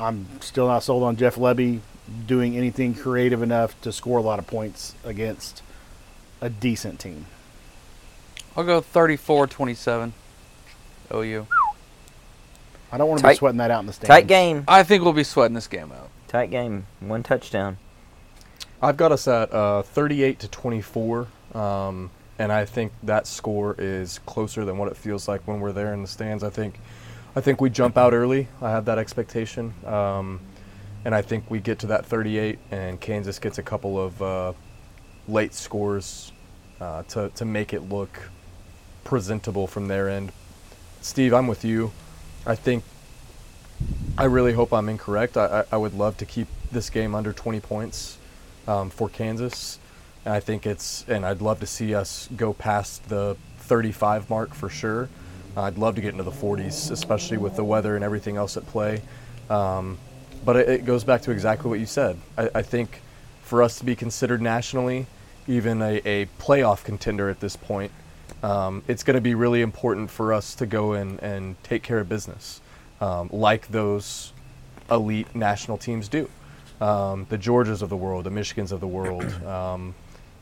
I'm 0.00 0.26
still 0.40 0.66
not 0.66 0.82
sold 0.82 1.02
on 1.02 1.16
Jeff 1.16 1.36
Lebby 1.36 1.80
doing 2.26 2.56
anything 2.56 2.94
creative 2.94 3.42
enough 3.42 3.78
to 3.82 3.92
score 3.92 4.18
a 4.18 4.22
lot 4.22 4.38
of 4.38 4.46
points 4.46 4.94
against 5.04 5.62
a 6.40 6.48
decent 6.48 7.00
team. 7.00 7.26
I'll 8.56 8.64
go 8.64 8.80
34-27. 8.80 10.12
OU. 11.14 11.46
I 12.90 12.98
don't 12.98 13.08
want 13.08 13.20
to 13.20 13.24
be 13.24 13.28
Tight- 13.28 13.36
sweating 13.38 13.58
that 13.58 13.70
out 13.70 13.80
in 13.80 13.86
the 13.86 13.92
stands. 13.92 14.08
Tight 14.08 14.26
game. 14.26 14.64
I 14.66 14.82
think 14.82 15.02
we'll 15.04 15.12
be 15.12 15.24
sweating 15.24 15.54
this 15.54 15.66
game 15.66 15.92
out. 15.92 16.08
Tight 16.28 16.50
game. 16.50 16.86
One 17.00 17.22
touchdown. 17.22 17.78
I've 18.80 18.96
got 18.96 19.12
us 19.12 19.26
at 19.28 19.52
uh, 19.52 19.82
38 19.82 20.38
to 20.40 20.48
24, 20.48 21.26
um, 21.54 22.10
and 22.38 22.52
I 22.52 22.64
think 22.64 22.92
that 23.02 23.26
score 23.26 23.74
is 23.76 24.20
closer 24.20 24.64
than 24.64 24.78
what 24.78 24.88
it 24.88 24.96
feels 24.96 25.26
like 25.26 25.46
when 25.48 25.60
we're 25.60 25.72
there 25.72 25.92
in 25.92 26.02
the 26.02 26.08
stands. 26.08 26.44
I 26.44 26.50
think, 26.50 26.78
I 27.34 27.40
think 27.40 27.60
we 27.60 27.70
jump 27.70 27.96
out 27.98 28.12
early. 28.14 28.48
I 28.62 28.70
have 28.70 28.84
that 28.84 28.98
expectation, 28.98 29.74
um, 29.84 30.40
and 31.04 31.14
I 31.14 31.22
think 31.22 31.50
we 31.50 31.58
get 31.58 31.80
to 31.80 31.88
that 31.88 32.06
38, 32.06 32.58
and 32.70 33.00
Kansas 33.00 33.38
gets 33.40 33.58
a 33.58 33.62
couple 33.64 33.98
of 34.00 34.22
uh, 34.22 34.52
late 35.26 35.54
scores 35.54 36.32
uh, 36.80 37.02
to 37.04 37.30
to 37.34 37.44
make 37.44 37.72
it 37.72 37.88
look 37.88 38.30
presentable 39.02 39.66
from 39.66 39.88
their 39.88 40.08
end. 40.08 40.30
Steve, 41.00 41.34
I'm 41.34 41.48
with 41.48 41.64
you. 41.64 41.90
I 42.46 42.54
think. 42.54 42.84
I 44.16 44.24
really 44.24 44.52
hope 44.52 44.72
I'm 44.72 44.88
incorrect. 44.88 45.36
I, 45.36 45.60
I, 45.60 45.64
I 45.72 45.76
would 45.76 45.94
love 45.94 46.16
to 46.16 46.26
keep 46.26 46.48
this 46.72 46.90
game 46.90 47.14
under 47.14 47.32
20 47.32 47.60
points 47.60 48.18
um, 48.66 48.90
for 48.90 49.08
Kansas. 49.08 49.78
And 50.24 50.34
I 50.34 50.40
think 50.40 50.66
it's, 50.66 51.04
and 51.08 51.24
I'd 51.24 51.40
love 51.40 51.60
to 51.60 51.66
see 51.66 51.94
us 51.94 52.28
go 52.36 52.52
past 52.52 53.08
the 53.08 53.36
35 53.60 54.28
mark 54.28 54.54
for 54.54 54.68
sure. 54.68 55.08
I'd 55.56 55.78
love 55.78 55.96
to 55.96 56.00
get 56.00 56.12
into 56.12 56.24
the 56.24 56.30
40s, 56.30 56.90
especially 56.90 57.36
with 57.36 57.56
the 57.56 57.64
weather 57.64 57.96
and 57.96 58.04
everything 58.04 58.36
else 58.36 58.56
at 58.56 58.66
play. 58.66 59.02
Um, 59.50 59.98
but 60.44 60.56
it, 60.56 60.68
it 60.68 60.84
goes 60.84 61.04
back 61.04 61.22
to 61.22 61.30
exactly 61.30 61.68
what 61.68 61.80
you 61.80 61.86
said. 61.86 62.18
I, 62.36 62.50
I 62.56 62.62
think 62.62 63.02
for 63.42 63.62
us 63.62 63.78
to 63.78 63.84
be 63.84 63.96
considered 63.96 64.42
nationally, 64.42 65.06
even 65.46 65.80
a, 65.82 66.00
a 66.04 66.26
playoff 66.38 66.84
contender 66.84 67.28
at 67.28 67.40
this 67.40 67.56
point, 67.56 67.90
um, 68.42 68.82
it's 68.88 69.02
going 69.02 69.16
to 69.16 69.20
be 69.20 69.34
really 69.34 69.62
important 69.62 70.10
for 70.10 70.32
us 70.32 70.54
to 70.56 70.66
go 70.66 70.92
in 70.92 71.18
and 71.20 71.62
take 71.62 71.82
care 71.82 71.98
of 71.98 72.08
business, 72.08 72.60
um, 73.00 73.28
like 73.32 73.68
those 73.68 74.32
elite 74.90 75.34
national 75.34 75.76
teams 75.76 76.08
do 76.08 76.28
um, 76.80 77.26
the 77.28 77.38
Georgias 77.38 77.82
of 77.82 77.88
the 77.88 77.96
world, 77.96 78.24
the 78.24 78.30
Michigans 78.30 78.72
of 78.72 78.80
the 78.80 78.86
world, 78.86 79.24
um, 79.44 79.94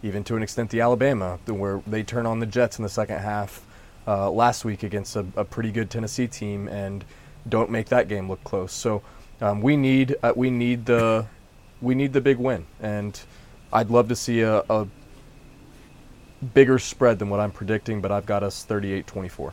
even 0.02 0.22
to 0.24 0.36
an 0.36 0.42
extent 0.42 0.70
the 0.70 0.80
Alabama, 0.80 1.38
where 1.46 1.80
they 1.86 2.02
turn 2.02 2.26
on 2.26 2.40
the 2.40 2.46
Jets 2.46 2.78
in 2.78 2.82
the 2.82 2.88
second 2.88 3.18
half 3.18 3.64
uh, 4.06 4.30
last 4.30 4.64
week 4.64 4.82
against 4.82 5.16
a, 5.16 5.26
a 5.36 5.44
pretty 5.44 5.70
good 5.70 5.90
Tennessee 5.90 6.28
team 6.28 6.68
and 6.68 7.04
don't 7.48 7.70
make 7.70 7.86
that 7.88 8.08
game 8.08 8.28
look 8.28 8.42
close. 8.44 8.72
So 8.72 9.02
um, 9.40 9.60
we 9.60 9.76
need 9.76 10.16
uh, 10.22 10.32
we 10.36 10.50
need 10.50 10.86
the 10.86 11.26
we 11.80 11.94
need 11.94 12.12
the 12.12 12.20
big 12.20 12.38
win, 12.38 12.66
and 12.80 13.18
I'd 13.72 13.90
love 13.90 14.08
to 14.08 14.16
see 14.16 14.40
a, 14.40 14.60
a 14.70 14.86
bigger 16.54 16.78
spread 16.78 17.18
than 17.18 17.30
what 17.30 17.40
I'm 17.40 17.52
predicting, 17.52 18.00
but 18.00 18.12
I've 18.12 18.26
got 18.26 18.42
us 18.42 18.64
38-24. 18.68 19.52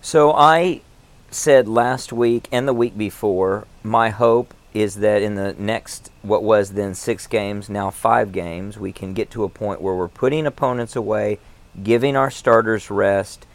So 0.00 0.32
I 0.32 0.82
said 1.30 1.68
last 1.68 2.12
week 2.12 2.48
and 2.52 2.66
the 2.66 2.72
week 2.72 2.96
before, 2.96 3.66
my 3.82 4.10
hope 4.10 4.54
is 4.74 4.96
that 4.96 5.22
in 5.22 5.34
the 5.34 5.54
next, 5.54 6.10
what 6.22 6.42
was 6.42 6.72
then 6.72 6.94
six 6.94 7.26
games, 7.26 7.68
now 7.68 7.90
five 7.90 8.32
games, 8.32 8.78
we 8.78 8.92
can 8.92 9.14
get 9.14 9.30
to 9.30 9.44
a 9.44 9.48
point 9.48 9.80
where 9.80 9.94
we're 9.94 10.08
putting 10.08 10.46
opponents 10.46 10.94
away, 10.94 11.38
giving 11.82 12.16
our 12.16 12.30
starters 12.30 12.90
rest. 12.90 13.46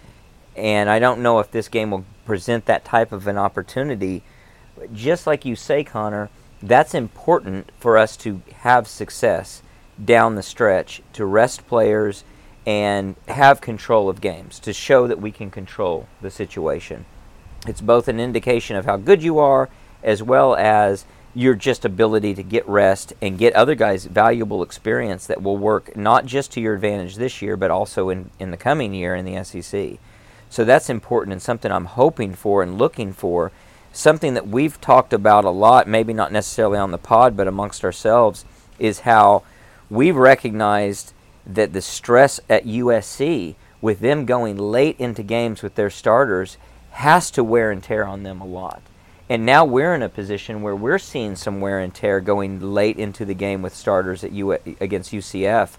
And 0.56 0.90
I 0.90 1.00
don't 1.00 1.22
know 1.22 1.40
if 1.40 1.52
this 1.52 1.68
game 1.68 1.92
will 1.92 2.06
present 2.26 2.66
that 2.66 2.86
type 2.86 3.12
of 3.12 3.28
an 3.28 3.38
opportunity. 3.38 4.24
But 4.78 4.94
just 4.94 5.28
like 5.28 5.46
you 5.46 5.56
say, 5.56 5.84
Conner, 5.84 6.30
that's 6.62 6.94
important 6.94 7.72
for 7.80 7.98
us 7.98 8.18
to 8.18 8.42
have 8.60 8.88
success 8.88 9.62
down 10.04 10.36
the 10.36 10.44
stretch, 10.44 11.02
to 11.14 11.26
rest 11.26 11.68
players 11.68 12.24
and 12.66 13.16
have 13.28 13.61
control 13.61 14.09
of 14.09 14.22
games, 14.22 14.59
to 14.59 14.74
show 14.74 15.07
that 15.07 15.20
we 15.20 15.32
can 15.32 15.51
control 15.51 16.07
the 16.22 16.32
situation. 16.32 17.05
It's 17.68 17.82
both 17.82 18.07
an 18.07 18.20
indication 18.20 18.76
of 18.76 18.86
how 18.86 18.97
good 18.97 19.24
you 19.24 19.39
are 19.39 19.70
as 20.01 20.22
well 20.22 20.55
as 20.55 21.05
your 21.36 21.55
just 21.55 21.84
ability 21.84 22.36
to 22.36 22.43
get 22.43 22.68
rest 22.68 23.14
and 23.22 23.38
get 23.38 23.53
other 23.53 23.74
guys 23.74 24.05
valuable 24.05 24.61
experience 24.61 25.26
that 25.26 25.41
will 25.41 25.57
work 25.57 25.95
not 25.97 26.26
just 26.26 26.51
to 26.51 26.61
your 26.61 26.76
advantage 26.76 27.16
this 27.16 27.41
year 27.41 27.57
but 27.57 27.72
also 27.72 28.09
in, 28.09 28.30
in 28.39 28.51
the 28.51 28.57
coming 28.57 28.93
year 28.93 29.16
in 29.16 29.26
the 29.26 29.43
SEC. 29.43 29.97
So 30.49 30.64
that's 30.64 30.89
important 30.89 31.34
and 31.34 31.41
something 31.41 31.72
I'm 31.72 31.86
hoping 31.86 32.36
for 32.36 32.61
and 32.61 32.78
looking 32.78 33.11
for. 33.14 33.51
Something 33.91 34.36
that 34.36 34.47
we've 34.47 34.80
talked 34.80 35.14
about 35.14 35.45
a 35.45 35.49
lot, 35.49 35.88
maybe 35.88 36.14
not 36.14 36.32
necessarily 36.32 36.78
on 36.78 36.91
the 36.91 36.97
pod, 36.97 37.36
but 37.36 37.47
amongst 37.47 37.84
ourselves, 37.84 38.45
is 38.78 39.01
how 39.01 39.43
we've 39.89 40.16
recognized 40.16 41.14
that 41.46 41.74
the 41.74 41.82
stress 41.82 42.39
at 42.50 42.66
USC 42.66 43.56
with 43.82 44.00
them 44.00 44.26
going 44.26 44.58
late 44.58 44.98
into 45.00 45.24
games 45.24 45.62
with 45.62 45.76
their 45.76 45.89
starters 45.89 46.58
has 46.91 47.32
to 47.32 47.44
wear 47.44 47.72
and 47.72 47.84
tear 47.84 48.06
on 48.06 48.24
them 48.24 48.39
a 48.39 48.46
lot. 48.46 48.82
And 49.30 49.46
now 49.46 49.66
we're 49.66 49.96
in 49.96 50.04
a 50.04 50.10
position 50.10 50.62
where 50.62 50.76
we're 50.76 51.00
seeing 51.00 51.36
some 51.36 51.60
wear 51.60 51.80
and 51.80 51.94
tear 51.94 52.20
going 52.20 52.74
late 52.74 52.98
into 52.98 53.26
the 53.26 53.34
game 53.34 53.62
with 53.62 53.76
starters 53.76 54.24
at 54.24 54.32
U- 54.32 54.52
against 54.80 55.12
UCF. 55.12 55.78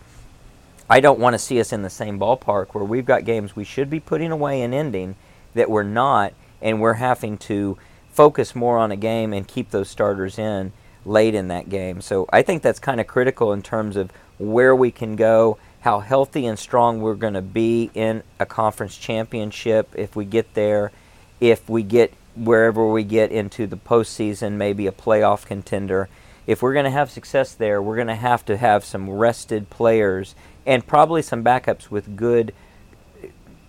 I 0.88 1.00
don't 1.00 1.20
want 1.20 1.34
to 1.34 1.38
see 1.38 1.60
us 1.60 1.72
in 1.72 1.82
the 1.82 1.90
same 1.90 2.18
ballpark 2.18 2.74
where 2.74 2.84
we've 2.84 3.06
got 3.06 3.24
games 3.24 3.56
we 3.56 3.64
should 3.64 3.88
be 3.88 4.00
putting 4.00 4.32
away 4.32 4.60
and 4.62 4.74
ending 4.74 5.16
that 5.54 5.70
we're 5.70 5.82
not, 5.82 6.34
and 6.60 6.80
we're 6.80 6.94
having 6.94 7.38
to 7.38 7.78
focus 8.10 8.54
more 8.54 8.76
on 8.76 8.92
a 8.92 8.96
game 8.96 9.32
and 9.32 9.48
keep 9.48 9.70
those 9.70 9.88
starters 9.88 10.38
in 10.38 10.72
late 11.04 11.34
in 11.34 11.48
that 11.48 11.68
game. 11.68 12.00
So 12.00 12.26
I 12.32 12.42
think 12.42 12.62
that's 12.62 12.78
kind 12.78 13.00
of 13.00 13.06
critical 13.06 13.52
in 13.52 13.62
terms 13.62 13.96
of 13.96 14.10
where 14.38 14.74
we 14.74 14.90
can 14.90 15.16
go, 15.16 15.58
how 15.80 16.00
healthy 16.00 16.46
and 16.46 16.58
strong 16.58 17.00
we're 17.00 17.14
going 17.14 17.34
to 17.34 17.42
be 17.42 17.90
in 17.94 18.22
a 18.40 18.46
conference 18.46 18.96
championship 18.96 19.92
if 19.94 20.16
we 20.16 20.24
get 20.24 20.54
there, 20.54 20.92
if 21.40 21.68
we 21.68 21.82
get 21.82 22.12
wherever 22.34 22.90
we 22.90 23.04
get 23.04 23.30
into 23.30 23.66
the 23.66 23.76
postseason, 23.76 24.52
maybe 24.52 24.86
a 24.86 24.92
playoff 24.92 25.44
contender. 25.44 26.08
If 26.46 26.62
we're 26.62 26.72
going 26.72 26.84
to 26.84 26.90
have 26.90 27.10
success 27.10 27.54
there, 27.54 27.80
we're 27.80 27.96
going 27.96 28.08
to 28.08 28.14
have 28.14 28.44
to 28.46 28.56
have 28.56 28.84
some 28.84 29.08
rested 29.08 29.70
players 29.70 30.34
and 30.66 30.86
probably 30.86 31.22
some 31.22 31.44
backups 31.44 31.90
with 31.90 32.16
good 32.16 32.52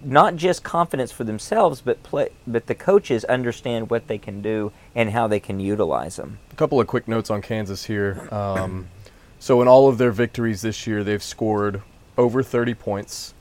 not 0.06 0.36
just 0.36 0.64
confidence 0.64 1.12
for 1.12 1.24
themselves, 1.24 1.82
but 1.82 2.02
play, 2.04 2.30
but 2.46 2.68
the 2.68 2.76
coaches 2.76 3.26
understand 3.26 3.90
what 3.90 4.08
they 4.08 4.18
can 4.18 4.42
do 4.42 4.72
and 4.94 5.10
how 5.10 5.28
they 5.28 5.40
can 5.40 5.60
utilize 5.60 6.16
them. 6.16 6.38
A 6.52 6.56
couple 6.56 6.80
of 6.80 6.88
quick 6.88 7.08
notes 7.08 7.30
on 7.30 7.42
Kansas 7.42 7.86
here. 7.86 8.28
Um, 8.32 8.88
so 9.40 9.62
in 9.62 9.68
all 9.68 9.88
of 9.88 9.98
their 9.98 10.12
victories 10.12 10.62
this 10.62 10.88
year, 10.88 11.04
they've 11.04 11.24
scored 11.24 11.82
over 12.18 12.42
30 12.42 12.74
points. 12.74 13.34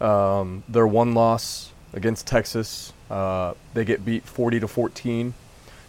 Um, 0.00 0.62
their 0.68 0.86
one 0.86 1.14
loss 1.14 1.72
against 1.92 2.26
Texas, 2.26 2.92
uh, 3.10 3.54
they 3.74 3.84
get 3.84 4.04
beat 4.04 4.24
40 4.24 4.60
to 4.60 4.68
14. 4.68 5.34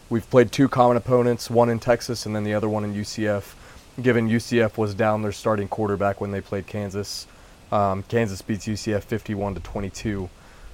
We've 0.10 0.30
played 0.30 0.52
two 0.52 0.70
common 0.70 0.96
opponents, 0.96 1.50
one 1.50 1.70
in 1.70 1.80
Texas 1.80 2.26
and 2.26 2.36
then 2.36 2.44
the 2.44 2.54
other 2.54 2.70
one 2.70 2.84
in 2.84 2.94
UCF. 2.94 3.56
Given 4.02 4.30
UCF 4.30 4.78
was 4.78 4.94
down 4.94 5.24
their 5.24 5.32
starting 5.32 5.68
quarterback 5.68 6.22
when 6.22 6.32
they 6.32 6.40
played 6.40 6.68
Kansas, 6.68 7.28
um, 7.72 8.04
Kansas 8.04 8.42
beats 8.42 8.68
UCF 8.68 9.04
51 9.04 9.56
to 9.56 9.60
22. 9.60 10.30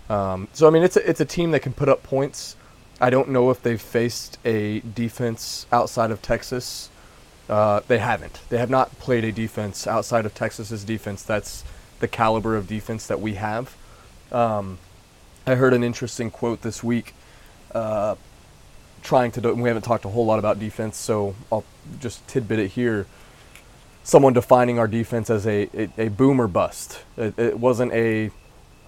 Um, 0.10 0.48
so 0.54 0.68
I 0.68 0.70
mean, 0.70 0.84
it's 0.84 0.98
a, 0.98 1.10
it's 1.10 1.22
a 1.22 1.26
team 1.26 1.52
that 1.52 1.62
can 1.62 1.74
put 1.74 1.90
up 1.90 2.04
points. 2.04 2.56
I 3.00 3.10
don't 3.10 3.30
know 3.30 3.50
if 3.50 3.62
they've 3.62 3.82
faced 3.82 4.38
a 4.46 4.82
defense 4.82 5.66
outside 5.72 6.12
of 6.12 6.22
Texas. 6.22 6.90
Uh, 7.50 7.82
they 7.88 8.00
haven't. 8.00 8.40
They 8.50 8.58
have 8.58 8.70
not 8.70 8.98
played 9.00 9.24
a 9.24 9.32
defense 9.32 9.86
outside 9.86 10.26
of 10.26 10.34
Texas's 10.34 10.84
defense. 10.84 11.24
That's 11.24 11.64
the 12.00 12.08
caliber 12.08 12.56
of 12.56 12.68
defense 12.68 13.08
that 13.08 13.20
we 13.20 13.36
have. 13.36 13.76
Um, 14.32 14.80
I 15.46 15.56
heard 15.56 15.74
an 15.74 15.84
interesting 15.84 16.32
quote 16.32 16.62
this 16.62 16.84
week. 16.84 17.14
Uh, 17.74 18.16
trying 19.02 19.32
to, 19.32 19.42
do, 19.42 19.54
we 19.54 19.68
haven't 19.68 19.84
talked 19.84 20.06
a 20.06 20.10
whole 20.10 20.26
lot 20.26 20.40
about 20.40 20.60
defense, 20.60 20.98
so 20.98 21.36
I'll 21.52 21.66
just 22.00 22.26
tidbit 22.28 22.60
it 22.60 22.68
here. 22.70 23.06
Someone 24.04 24.34
defining 24.34 24.80
our 24.80 24.88
defense 24.88 25.30
as 25.30 25.46
a, 25.46 25.70
a, 25.74 26.06
a 26.06 26.08
boomer 26.10 26.48
bust. 26.48 27.04
It, 27.18 27.38
it 27.38 27.60
wasn't 27.60 27.94
a 27.94 28.32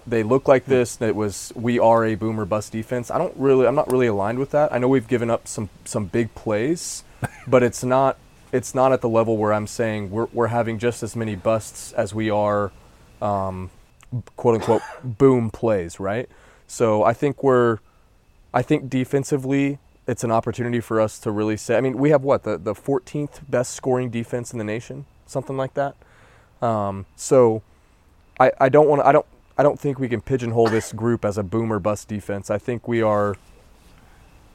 they 0.06 0.22
look 0.22 0.46
like 0.46 0.66
this. 0.66 1.00
It 1.00 1.16
was 1.16 1.52
we 1.56 1.78
are 1.78 2.04
a 2.04 2.14
boomer 2.14 2.44
bust 2.44 2.72
defense. 2.72 3.10
I 3.10 3.18
don't 3.18 3.34
really, 3.36 3.66
I'm 3.66 3.74
not 3.74 3.90
really 3.90 4.06
aligned 4.06 4.38
with 4.38 4.50
that. 4.52 4.72
I 4.72 4.78
know 4.78 4.88
we've 4.88 5.08
given 5.08 5.30
up 5.30 5.48
some 5.48 5.68
some 5.84 6.06
big 6.06 6.34
plays, 6.34 7.02
but 7.46 7.62
it's 7.62 7.82
not 7.82 8.16
it's 8.52 8.74
not 8.74 8.92
at 8.92 9.00
the 9.00 9.08
level 9.08 9.36
where 9.36 9.52
I'm 9.52 9.66
saying 9.66 10.10
we're 10.10 10.28
we're 10.32 10.48
having 10.48 10.78
just 10.78 11.02
as 11.02 11.16
many 11.16 11.36
busts 11.36 11.92
as 11.92 12.14
we 12.14 12.30
are, 12.30 12.72
um, 13.20 13.70
quote 14.36 14.56
unquote, 14.56 14.82
boom 15.02 15.50
plays, 15.50 16.00
right? 16.00 16.28
So 16.66 17.02
I 17.02 17.12
think 17.12 17.42
we're 17.42 17.78
I 18.56 18.62
think 18.62 18.88
defensively, 18.88 19.78
it's 20.06 20.24
an 20.24 20.30
opportunity 20.30 20.80
for 20.80 20.98
us 20.98 21.18
to 21.18 21.30
really 21.30 21.58
say. 21.58 21.76
I 21.76 21.82
mean, 21.82 21.98
we 21.98 22.08
have 22.10 22.22
what 22.22 22.44
the 22.44 22.56
the 22.56 22.72
14th 22.74 23.40
best 23.50 23.74
scoring 23.74 24.08
defense 24.08 24.52
in 24.52 24.58
the 24.58 24.64
nation, 24.64 25.04
something 25.26 25.58
like 25.58 25.74
that. 25.74 25.94
Um, 26.62 27.04
so, 27.16 27.62
I 28.40 28.52
I 28.58 28.68
don't 28.70 28.88
want. 28.88 29.02
I 29.02 29.12
don't. 29.12 29.26
I 29.58 29.62
don't 29.62 29.78
think 29.78 29.98
we 29.98 30.08
can 30.08 30.22
pigeonhole 30.22 30.68
this 30.68 30.92
group 30.94 31.24
as 31.24 31.36
a 31.36 31.42
boom 31.42 31.70
or 31.70 31.78
bust 31.78 32.08
defense. 32.08 32.50
I 32.50 32.56
think 32.58 32.88
we 32.88 33.02
are 33.02 33.36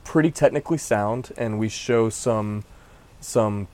pretty 0.03 0.31
technically 0.31 0.79
sound, 0.79 1.31
and 1.37 1.59
we 1.59 1.69
show 1.69 2.09
some 2.09 2.63
some 3.19 3.67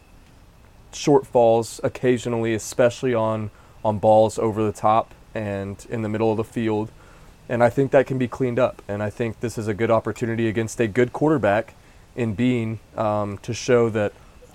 shortfalls 0.91 1.79
occasionally, 1.83 2.53
especially 2.53 3.13
on 3.13 3.51
on 3.83 3.99
balls 3.99 4.38
over 4.38 4.63
the 4.63 4.71
top 4.71 5.13
and 5.33 5.85
in 5.89 6.01
the 6.01 6.09
middle 6.09 6.31
of 6.31 6.38
the 6.38 6.43
field. 6.43 6.91
And 7.47 7.63
I 7.63 7.69
think 7.69 7.91
that 7.91 8.07
can 8.07 8.17
be 8.17 8.27
cleaned 8.27 8.59
up. 8.59 8.81
And 8.88 9.01
I 9.01 9.09
think 9.09 9.39
this 9.39 9.57
is 9.57 9.67
a 9.67 9.73
good 9.73 9.91
opportunity 9.91 10.49
against 10.49 10.79
a 10.81 10.88
good 10.88 11.13
quarterback 11.13 11.75
in 12.15 12.33
Bean 12.33 12.79
um, 12.97 13.38
to 13.39 13.53
show 13.53 13.89
that 13.91 14.11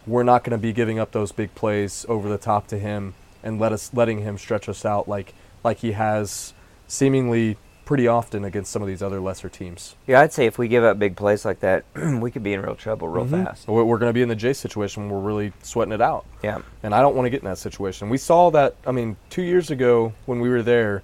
we're 0.06 0.24
not 0.24 0.44
going 0.44 0.50
to 0.50 0.58
be 0.58 0.72
giving 0.72 0.98
up 0.98 1.12
those 1.12 1.32
big 1.32 1.54
plays 1.54 2.04
over 2.08 2.28
the 2.28 2.36
top 2.36 2.66
to 2.68 2.78
him 2.78 3.14
and 3.42 3.58
let 3.58 3.72
us 3.72 3.90
letting 3.94 4.20
him 4.20 4.36
stretch 4.36 4.68
us 4.68 4.84
out 4.84 5.08
like 5.08 5.32
like 5.64 5.78
he 5.78 5.92
has 5.92 6.52
seemingly 6.88 7.56
pretty 7.84 8.06
often 8.06 8.44
against 8.44 8.70
some 8.70 8.82
of 8.82 8.88
these 8.88 9.02
other 9.02 9.20
lesser 9.20 9.48
teams. 9.48 9.96
Yeah, 10.06 10.20
I'd 10.20 10.32
say 10.32 10.46
if 10.46 10.58
we 10.58 10.68
give 10.68 10.84
up 10.84 10.98
big 10.98 11.16
plays 11.16 11.44
like 11.44 11.60
that, 11.60 11.84
we 12.20 12.30
could 12.30 12.42
be 12.42 12.52
in 12.52 12.62
real 12.62 12.74
trouble 12.74 13.08
real 13.08 13.24
mm-hmm. 13.24 13.44
fast. 13.44 13.66
We're, 13.68 13.84
we're 13.84 13.98
going 13.98 14.10
to 14.10 14.14
be 14.14 14.22
in 14.22 14.28
the 14.28 14.36
J 14.36 14.52
situation. 14.52 15.08
Where 15.08 15.18
we're 15.18 15.26
really 15.26 15.52
sweating 15.62 15.92
it 15.92 16.00
out. 16.00 16.24
Yeah. 16.42 16.60
And 16.82 16.94
I 16.94 17.00
don't 17.00 17.16
want 17.16 17.26
to 17.26 17.30
get 17.30 17.42
in 17.42 17.48
that 17.48 17.58
situation. 17.58 18.08
We 18.08 18.18
saw 18.18 18.50
that, 18.50 18.76
I 18.86 18.92
mean, 18.92 19.16
two 19.30 19.42
years 19.42 19.70
ago 19.70 20.12
when 20.26 20.40
we 20.40 20.48
were 20.48 20.62
there, 20.62 21.02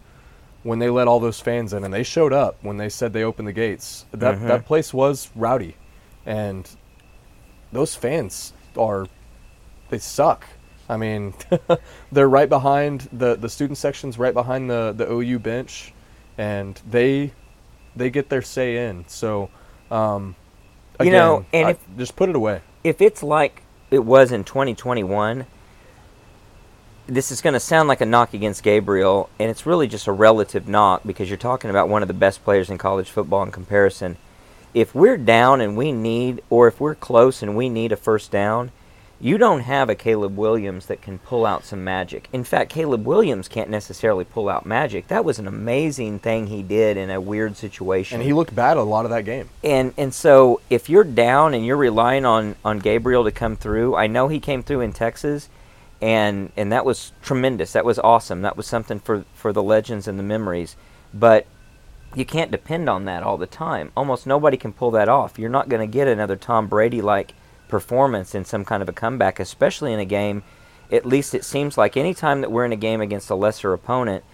when 0.62 0.78
they 0.78 0.90
let 0.90 1.08
all 1.08 1.20
those 1.20 1.40
fans 1.40 1.72
in 1.72 1.84
and 1.84 1.92
they 1.92 2.02
showed 2.02 2.32
up 2.32 2.56
when 2.62 2.76
they 2.76 2.88
said 2.88 3.12
they 3.12 3.24
opened 3.24 3.48
the 3.48 3.52
gates, 3.52 4.06
that, 4.12 4.36
mm-hmm. 4.36 4.48
that 4.48 4.66
place 4.66 4.92
was 4.92 5.30
rowdy. 5.34 5.76
And 6.26 6.68
those 7.72 7.94
fans 7.94 8.52
are, 8.76 9.06
they 9.88 9.98
suck. 9.98 10.46
I 10.88 10.96
mean, 10.96 11.34
they're 12.12 12.28
right 12.28 12.48
behind 12.48 13.08
the, 13.12 13.36
the 13.36 13.48
student 13.48 13.78
sections, 13.78 14.18
right 14.18 14.34
behind 14.34 14.70
the, 14.70 14.94
the 14.96 15.10
OU 15.10 15.38
bench, 15.40 15.92
and 16.38 16.80
they 16.88 17.32
they 17.96 18.08
get 18.10 18.28
their 18.28 18.42
say 18.42 18.86
in. 18.88 19.04
So, 19.08 19.50
um, 19.90 20.36
You 21.00 21.06
again, 21.08 21.12
know, 21.12 21.44
and 21.52 21.66
I- 21.66 21.70
if- 21.72 21.78
just 21.98 22.14
put 22.16 22.28
it 22.28 22.36
away. 22.36 22.60
if 22.84 23.02
it's 23.02 23.22
like 23.22 23.62
it 23.90 24.04
was 24.04 24.30
in 24.32 24.44
2021, 24.44 25.46
this 27.06 27.30
is 27.32 27.40
going 27.40 27.54
to 27.54 27.60
sound 27.60 27.88
like 27.88 28.00
a 28.00 28.06
knock 28.06 28.34
against 28.34 28.62
Gabriel, 28.62 29.30
and 29.38 29.50
it's 29.50 29.64
really 29.66 29.88
just 29.88 30.06
a 30.06 30.12
relative 30.12 30.68
knock 30.68 31.00
because 31.06 31.28
you're 31.30 31.38
talking 31.38 31.70
about 31.70 31.88
one 31.88 32.02
of 32.02 32.08
the 32.08 32.14
best 32.14 32.44
players 32.44 32.68
in 32.70 32.76
college 32.78 33.10
football 33.10 33.42
in 33.42 33.50
comparison. 33.50 34.16
If 34.74 34.94
we're 34.94 35.16
down 35.16 35.60
and 35.62 35.76
we 35.76 35.90
need, 35.90 36.42
or 36.50 36.68
if 36.68 36.78
we're 36.80 36.94
close 36.94 37.42
and 37.42 37.56
we 37.56 37.68
need 37.70 37.92
a 37.92 37.96
first 37.96 38.30
down, 38.30 38.70
you 39.20 39.36
don't 39.36 39.60
have 39.60 39.90
a 39.90 39.94
Caleb 39.96 40.36
Williams 40.36 40.86
that 40.86 41.02
can 41.02 41.18
pull 41.18 41.44
out 41.44 41.64
some 41.64 41.82
magic. 41.82 42.28
In 42.32 42.44
fact, 42.44 42.70
Caleb 42.70 43.04
Williams 43.04 43.48
can't 43.48 43.68
necessarily 43.68 44.24
pull 44.24 44.48
out 44.48 44.64
magic. 44.64 45.08
That 45.08 45.24
was 45.24 45.40
an 45.40 45.48
amazing 45.48 46.20
thing 46.20 46.46
he 46.46 46.62
did 46.62 46.96
in 46.96 47.10
a 47.10 47.20
weird 47.20 47.56
situation 47.56 48.16
And 48.20 48.24
he 48.24 48.32
looked 48.32 48.54
bad 48.54 48.76
a 48.76 48.82
lot 48.82 49.04
of 49.04 49.10
that 49.10 49.24
game. 49.24 49.48
and 49.64 49.92
and 49.96 50.14
so 50.14 50.60
if 50.70 50.88
you're 50.88 51.04
down 51.04 51.54
and 51.54 51.66
you're 51.66 51.76
relying 51.76 52.24
on 52.24 52.54
on 52.64 52.78
Gabriel 52.78 53.24
to 53.24 53.32
come 53.32 53.56
through, 53.56 53.96
I 53.96 54.06
know 54.06 54.28
he 54.28 54.38
came 54.38 54.62
through 54.62 54.82
in 54.82 54.92
Texas, 54.92 55.48
and 56.00 56.52
and 56.56 56.70
that 56.70 56.84
was 56.84 57.10
tremendous. 57.20 57.72
That 57.72 57.84
was 57.84 57.98
awesome. 57.98 58.42
That 58.42 58.56
was 58.56 58.66
something 58.68 59.00
for 59.00 59.24
for 59.34 59.52
the 59.52 59.62
legends 59.62 60.06
and 60.06 60.18
the 60.18 60.22
memories. 60.22 60.76
But 61.12 61.46
you 62.14 62.24
can't 62.24 62.50
depend 62.50 62.88
on 62.88 63.04
that 63.06 63.22
all 63.22 63.36
the 63.36 63.46
time. 63.46 63.90
Almost 63.96 64.26
nobody 64.26 64.56
can 64.56 64.72
pull 64.72 64.90
that 64.92 65.08
off. 65.08 65.38
You're 65.38 65.50
not 65.50 65.68
going 65.68 65.80
to 65.86 65.92
get 65.92 66.08
another 66.08 66.36
Tom 66.36 66.66
Brady 66.68 67.02
like 67.02 67.34
performance 67.68 68.34
in 68.34 68.44
some 68.44 68.64
kind 68.64 68.82
of 68.82 68.88
a 68.88 68.92
comeback, 68.92 69.38
especially 69.40 69.92
in 69.92 70.00
a 70.00 70.04
game. 70.04 70.42
At 70.90 71.06
least 71.06 71.34
it 71.34 71.44
seems 71.44 71.76
like 71.76 71.96
any 71.96 72.14
time 72.14 72.40
that 72.40 72.50
we're 72.50 72.64
in 72.64 72.72
a 72.72 72.76
game 72.76 73.00
against 73.00 73.30
a 73.30 73.34
lesser 73.34 73.72
opponent, 73.72 74.24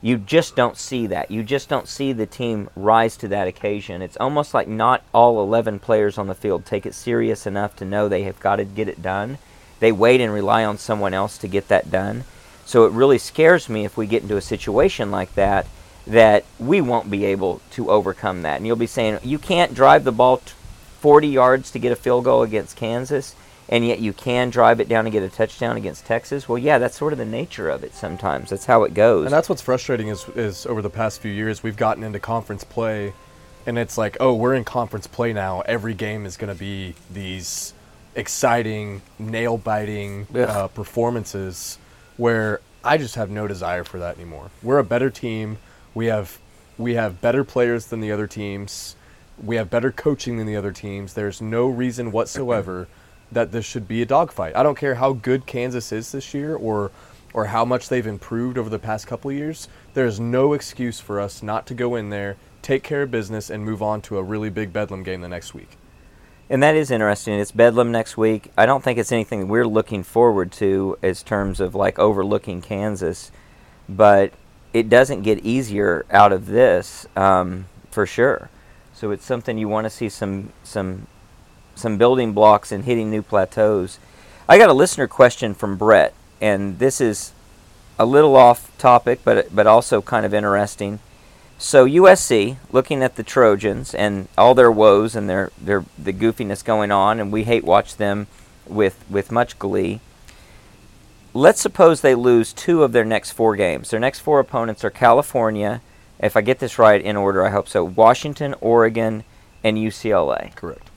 you 0.00 0.18
just 0.18 0.54
don't 0.54 0.76
see 0.76 1.06
that. 1.06 1.30
You 1.30 1.42
just 1.42 1.68
don't 1.68 1.88
see 1.88 2.12
the 2.12 2.26
team 2.26 2.68
rise 2.76 3.16
to 3.16 3.28
that 3.28 3.48
occasion. 3.48 4.02
It's 4.02 4.18
almost 4.18 4.52
like 4.52 4.68
not 4.68 5.02
all 5.14 5.42
11 5.42 5.78
players 5.78 6.18
on 6.18 6.26
the 6.26 6.34
field 6.34 6.66
take 6.66 6.84
it 6.84 6.94
serious 6.94 7.46
enough 7.46 7.74
to 7.76 7.84
know 7.84 8.08
they 8.08 8.24
have 8.24 8.38
got 8.38 8.56
to 8.56 8.64
get 8.64 8.88
it 8.88 9.02
done. 9.02 9.38
They 9.80 9.92
wait 9.92 10.20
and 10.20 10.32
rely 10.32 10.64
on 10.64 10.78
someone 10.78 11.14
else 11.14 11.38
to 11.38 11.48
get 11.48 11.68
that 11.68 11.90
done. 11.90 12.24
So 12.66 12.84
it 12.84 12.92
really 12.92 13.18
scares 13.18 13.68
me 13.68 13.84
if 13.84 13.96
we 13.96 14.06
get 14.06 14.22
into 14.22 14.36
a 14.36 14.42
situation 14.42 15.10
like 15.10 15.34
that 15.34 15.66
that 16.06 16.44
we 16.58 16.80
won't 16.80 17.10
be 17.10 17.24
able 17.24 17.60
to 17.70 17.90
overcome 17.90 18.42
that. 18.42 18.58
And 18.58 18.66
you'll 18.66 18.76
be 18.76 18.86
saying, 18.86 19.20
you 19.22 19.38
can't 19.38 19.74
drive 19.74 20.04
the 20.04 20.12
ball 20.12 20.42
40 21.04 21.28
yards 21.28 21.70
to 21.72 21.78
get 21.78 21.92
a 21.92 21.96
field 21.96 22.24
goal 22.24 22.42
against 22.42 22.76
Kansas, 22.76 23.36
and 23.68 23.86
yet 23.86 23.98
you 23.98 24.14
can 24.14 24.48
drive 24.48 24.80
it 24.80 24.88
down 24.88 25.04
and 25.04 25.12
get 25.12 25.22
a 25.22 25.28
touchdown 25.28 25.76
against 25.76 26.06
Texas. 26.06 26.48
Well, 26.48 26.56
yeah, 26.56 26.78
that's 26.78 26.96
sort 26.96 27.12
of 27.12 27.18
the 27.18 27.26
nature 27.26 27.68
of 27.68 27.84
it 27.84 27.94
sometimes. 27.94 28.48
That's 28.48 28.64
how 28.64 28.84
it 28.84 28.94
goes. 28.94 29.26
And 29.26 29.32
that's 29.34 29.50
what's 29.50 29.60
frustrating 29.60 30.08
is 30.08 30.26
is 30.30 30.64
over 30.64 30.80
the 30.80 30.88
past 30.88 31.20
few 31.20 31.30
years 31.30 31.62
we've 31.62 31.76
gotten 31.76 32.04
into 32.04 32.18
conference 32.20 32.64
play, 32.64 33.12
and 33.66 33.76
it's 33.76 33.98
like, 33.98 34.16
oh, 34.18 34.32
we're 34.32 34.54
in 34.54 34.64
conference 34.64 35.06
play 35.06 35.34
now. 35.34 35.60
Every 35.66 35.92
game 35.92 36.24
is 36.24 36.38
going 36.38 36.50
to 36.50 36.58
be 36.58 36.94
these 37.12 37.74
exciting, 38.14 39.02
nail 39.18 39.58
biting 39.58 40.26
uh, 40.34 40.68
performances, 40.68 41.76
where 42.16 42.62
I 42.82 42.96
just 42.96 43.16
have 43.16 43.28
no 43.28 43.46
desire 43.46 43.84
for 43.84 43.98
that 43.98 44.16
anymore. 44.16 44.50
We're 44.62 44.78
a 44.78 44.84
better 44.84 45.10
team. 45.10 45.58
We 45.92 46.06
have 46.06 46.38
we 46.78 46.94
have 46.94 47.20
better 47.20 47.44
players 47.44 47.88
than 47.88 48.00
the 48.00 48.10
other 48.10 48.26
teams. 48.26 48.96
We 49.42 49.56
have 49.56 49.70
better 49.70 49.90
coaching 49.90 50.36
than 50.36 50.46
the 50.46 50.56
other 50.56 50.72
teams. 50.72 51.14
There's 51.14 51.40
no 51.40 51.66
reason 51.66 52.12
whatsoever 52.12 52.88
that 53.32 53.52
this 53.52 53.64
should 53.64 53.88
be 53.88 54.02
a 54.02 54.06
dogfight. 54.06 54.56
I 54.56 54.62
don't 54.62 54.78
care 54.78 54.94
how 54.96 55.12
good 55.12 55.46
Kansas 55.46 55.92
is 55.92 56.12
this 56.12 56.34
year 56.34 56.56
or 56.56 56.90
or 57.34 57.46
how 57.46 57.64
much 57.64 57.88
they've 57.88 58.06
improved 58.06 58.56
over 58.56 58.70
the 58.70 58.78
past 58.78 59.08
couple 59.08 59.30
years. 59.32 59.68
There's 59.92 60.20
no 60.20 60.52
excuse 60.52 61.00
for 61.00 61.20
us 61.20 61.42
not 61.42 61.66
to 61.66 61.74
go 61.74 61.96
in 61.96 62.10
there, 62.10 62.36
take 62.62 62.84
care 62.84 63.02
of 63.02 63.10
business, 63.10 63.50
and 63.50 63.64
move 63.64 63.82
on 63.82 64.00
to 64.02 64.18
a 64.18 64.22
really 64.22 64.50
big 64.50 64.72
Bedlam 64.72 65.02
game 65.02 65.20
the 65.20 65.28
next 65.28 65.52
week. 65.52 65.76
And 66.48 66.62
that 66.62 66.76
is 66.76 66.92
interesting. 66.92 67.40
It's 67.40 67.50
Bedlam 67.50 67.90
next 67.90 68.16
week. 68.16 68.52
I 68.56 68.66
don't 68.66 68.84
think 68.84 68.98
it's 68.98 69.10
anything 69.10 69.48
we're 69.48 69.66
looking 69.66 70.04
forward 70.04 70.52
to 70.52 70.96
as 71.02 71.24
terms 71.24 71.58
of 71.58 71.74
like 71.74 71.98
overlooking 71.98 72.62
Kansas, 72.62 73.32
but 73.88 74.32
it 74.72 74.88
doesn't 74.88 75.22
get 75.22 75.40
easier 75.40 76.06
out 76.10 76.32
of 76.32 76.46
this 76.46 77.06
um, 77.16 77.66
for 77.90 78.06
sure. 78.06 78.48
So 78.94 79.10
it's 79.10 79.26
something 79.26 79.58
you 79.58 79.68
want 79.68 79.84
to 79.84 79.90
see 79.90 80.08
some 80.08 80.52
some 80.62 81.08
some 81.74 81.98
building 81.98 82.32
blocks 82.32 82.70
and 82.70 82.84
hitting 82.84 83.10
new 83.10 83.22
plateaus. 83.22 83.98
I 84.48 84.56
got 84.56 84.70
a 84.70 84.74
listener 84.74 85.08
question 85.08 85.52
from 85.54 85.76
Brett, 85.76 86.14
and 86.40 86.78
this 86.78 87.00
is 87.00 87.32
a 87.98 88.06
little 88.06 88.36
off 88.36 88.76
topic, 88.78 89.20
but 89.24 89.54
but 89.54 89.66
also 89.66 90.00
kind 90.00 90.24
of 90.24 90.32
interesting. 90.32 91.00
So 91.58 91.86
USC, 91.86 92.56
looking 92.72 93.02
at 93.02 93.16
the 93.16 93.22
Trojans 93.22 93.94
and 93.94 94.28
all 94.36 94.54
their 94.54 94.70
woes 94.70 95.16
and 95.16 95.28
their, 95.28 95.50
their 95.60 95.84
the 95.98 96.12
goofiness 96.12 96.64
going 96.64 96.90
on, 96.90 97.20
and 97.20 97.32
we 97.32 97.44
hate 97.44 97.64
watch 97.64 97.96
them 97.96 98.26
with 98.66 99.04
with 99.10 99.32
much 99.32 99.58
glee. 99.58 100.00
Let's 101.32 101.60
suppose 101.60 102.00
they 102.00 102.14
lose 102.14 102.52
two 102.52 102.84
of 102.84 102.92
their 102.92 103.04
next 103.04 103.32
four 103.32 103.56
games. 103.56 103.90
Their 103.90 103.98
next 103.98 104.20
four 104.20 104.38
opponents 104.38 104.84
are 104.84 104.90
California, 104.90 105.80
if 106.24 106.36
I 106.36 106.40
get 106.40 106.58
this 106.58 106.78
right 106.78 107.00
in 107.00 107.16
order, 107.16 107.44
I 107.44 107.50
hope 107.50 107.68
so. 107.68 107.84
Washington, 107.84 108.54
Oregon, 108.60 109.24
and 109.62 109.76
UCLA. 109.76 110.54
Correct. 110.56 110.90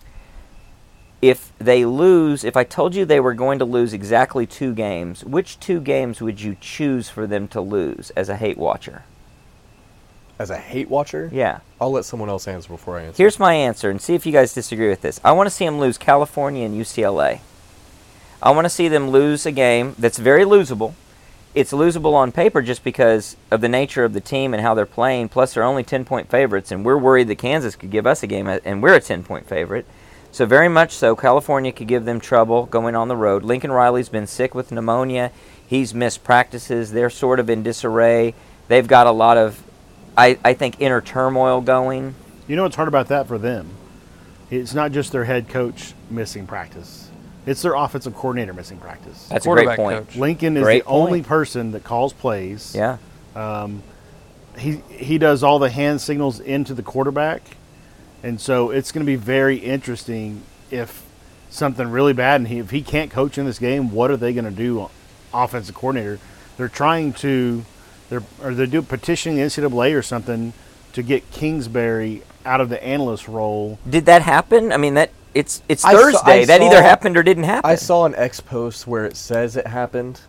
If 1.21 1.51
they 1.57 1.83
lose, 1.83 2.43
if 2.43 2.55
I 2.55 2.63
told 2.63 2.95
you 2.95 3.03
they 3.03 3.19
were 3.19 3.33
going 3.33 3.59
to 3.59 3.65
lose 3.65 3.91
exactly 3.91 4.45
two 4.45 4.73
games, 4.73 5.25
which 5.25 5.59
two 5.59 5.81
games 5.81 6.21
would 6.21 6.39
you 6.41 6.55
choose 6.61 7.09
for 7.09 7.27
them 7.27 7.47
to 7.49 7.59
lose 7.59 8.11
as 8.11 8.29
a 8.29 8.37
hate 8.37 8.57
watcher? 8.57 9.03
As 10.39 10.49
a 10.51 10.57
hate 10.57 10.89
watcher, 10.89 11.29
Yeah. 11.33 11.59
I'll 11.81 11.91
let 11.91 12.05
someone 12.05 12.29
else 12.29 12.47
answer 12.47 12.69
before 12.69 12.97
I 12.99 13.03
answer. 13.03 13.21
Here's 13.21 13.39
my 13.39 13.53
answer, 13.53 13.89
and 13.89 13.99
see 13.99 14.13
if 14.13 14.25
you 14.25 14.31
guys 14.31 14.53
disagree 14.53 14.89
with 14.89 15.01
this. 15.01 15.19
I 15.25 15.31
want 15.31 15.47
to 15.47 15.55
see 15.55 15.65
them 15.65 15.79
lose 15.79 15.97
California 15.97 16.65
and 16.65 16.79
UCLA. 16.79 17.39
I 18.41 18.51
want 18.51 18.65
to 18.65 18.69
see 18.69 18.87
them 18.87 19.09
lose 19.09 19.45
a 19.47 19.51
game 19.51 19.95
that's 19.97 20.19
very 20.19 20.45
losable. 20.45 20.93
It's 21.57 21.71
losable 21.71 22.13
on 22.13 22.31
paper 22.31 22.61
just 22.61 22.83
because 22.83 23.35
of 23.49 23.61
the 23.61 23.67
nature 23.67 24.03
of 24.03 24.13
the 24.13 24.21
team 24.21 24.53
and 24.53 24.61
how 24.61 24.75
they're 24.75 24.85
playing. 24.85 25.29
Plus, 25.29 25.55
they're 25.55 25.63
only 25.63 25.83
10 25.83 26.05
point 26.05 26.29
favorites, 26.29 26.71
and 26.71 26.85
we're 26.85 26.99
worried 26.99 27.29
that 27.29 27.39
Kansas 27.39 27.75
could 27.75 27.89
give 27.89 28.05
us 28.05 28.21
a 28.21 28.27
game, 28.27 28.45
uh, 28.45 28.59
and 28.63 28.83
we're 28.83 28.93
a 28.93 29.01
10 29.01 29.23
point 29.23 29.47
favorite. 29.47 29.87
So, 30.31 30.45
very 30.45 30.69
much 30.69 30.91
so, 30.91 31.15
California 31.15 31.71
could 31.71 31.87
give 31.87 32.05
them 32.05 32.19
trouble 32.19 32.67
going 32.67 32.95
on 32.95 33.07
the 33.07 33.15
road. 33.15 33.41
Lincoln 33.41 33.71
Riley's 33.71 34.07
been 34.07 34.27
sick 34.27 34.53
with 34.53 34.71
pneumonia. 34.71 35.31
He's 35.65 35.95
missed 35.95 36.23
practices. 36.23 36.91
They're 36.91 37.09
sort 37.09 37.39
of 37.39 37.49
in 37.49 37.63
disarray. 37.63 38.35
They've 38.67 38.87
got 38.87 39.07
a 39.07 39.11
lot 39.11 39.37
of, 39.37 39.63
I, 40.15 40.37
I 40.45 40.53
think, 40.53 40.79
inner 40.79 41.01
turmoil 41.01 41.61
going. 41.61 42.13
You 42.47 42.55
know 42.55 42.63
what's 42.63 42.75
hard 42.75 42.87
about 42.87 43.07
that 43.07 43.27
for 43.27 43.39
them? 43.39 43.71
It's 44.51 44.75
not 44.75 44.91
just 44.91 45.11
their 45.11 45.25
head 45.25 45.49
coach 45.49 45.95
missing 46.11 46.45
practice. 46.45 47.06
It's 47.47 47.61
their 47.61 47.75
offensive 47.75 48.13
coordinator 48.13 48.53
missing 48.53 48.77
practice. 48.77 49.27
That's 49.29 49.45
a 49.45 49.49
great 49.49 49.77
point. 49.77 50.07
coach. 50.07 50.15
Lincoln 50.17 50.57
is 50.57 50.63
Great 50.63 50.83
the 50.83 50.89
only 50.89 51.23
person 51.23 51.71
that 51.71 51.83
calls 51.83 52.13
plays. 52.13 52.75
Yeah. 52.75 52.97
Um, 53.35 53.83
he 54.57 54.81
he 54.89 55.17
does 55.17 55.43
all 55.43 55.59
the 55.59 55.69
hand 55.69 56.01
signals 56.01 56.39
into 56.39 56.73
the 56.73 56.83
quarterback, 56.83 57.41
and 58.23 58.41
so 58.41 58.71
it's 58.71 58.91
going 58.91 59.05
to 59.05 59.09
be 59.09 59.15
very 59.15 59.57
interesting 59.57 60.41
if 60.71 61.03
something 61.49 61.89
really 61.89 62.13
bad 62.13 62.41
and 62.41 62.47
he, 62.47 62.59
if 62.59 62.71
he 62.71 62.81
can't 62.81 63.11
coach 63.11 63.37
in 63.37 63.45
this 63.45 63.59
game, 63.59 63.91
what 63.91 64.11
are 64.11 64.17
they 64.17 64.33
going 64.33 64.45
to 64.45 64.51
do? 64.51 64.81
Uh, 64.81 64.89
offensive 65.33 65.75
coordinator, 65.75 66.19
they're 66.57 66.67
trying 66.67 67.13
to, 67.13 67.63
they're 68.09 68.23
or 68.43 68.53
they're 68.53 68.67
doing 68.67 68.85
petitioning 68.85 69.37
the 69.37 69.43
NCAA 69.43 69.97
or 69.97 70.01
something 70.01 70.53
to 70.93 71.03
get 71.03 71.29
Kingsbury 71.31 72.23
out 72.45 72.61
of 72.61 72.69
the 72.69 72.83
analyst 72.83 73.27
role. 73.27 73.79
Did 73.87 74.05
that 74.05 74.21
happen? 74.21 74.71
I 74.71 74.77
mean, 74.77 74.95
that 74.95 75.11
it's 75.33 75.61
it's 75.69 75.83
I 75.85 75.93
Thursday. 75.93 76.41
I 76.41 76.45
that 76.45 76.61
either 76.61 76.81
happened 76.81 77.17
or 77.17 77.23
didn't 77.23 77.43
happen. 77.43 77.69
I 77.69 77.75
saw 77.75 78.05
an 78.05 78.15
X 78.15 78.39
post 78.39 78.87
where 78.87 79.05
it 79.05 79.15
says 79.15 79.55
it 79.55 79.67
happened. 79.67 80.21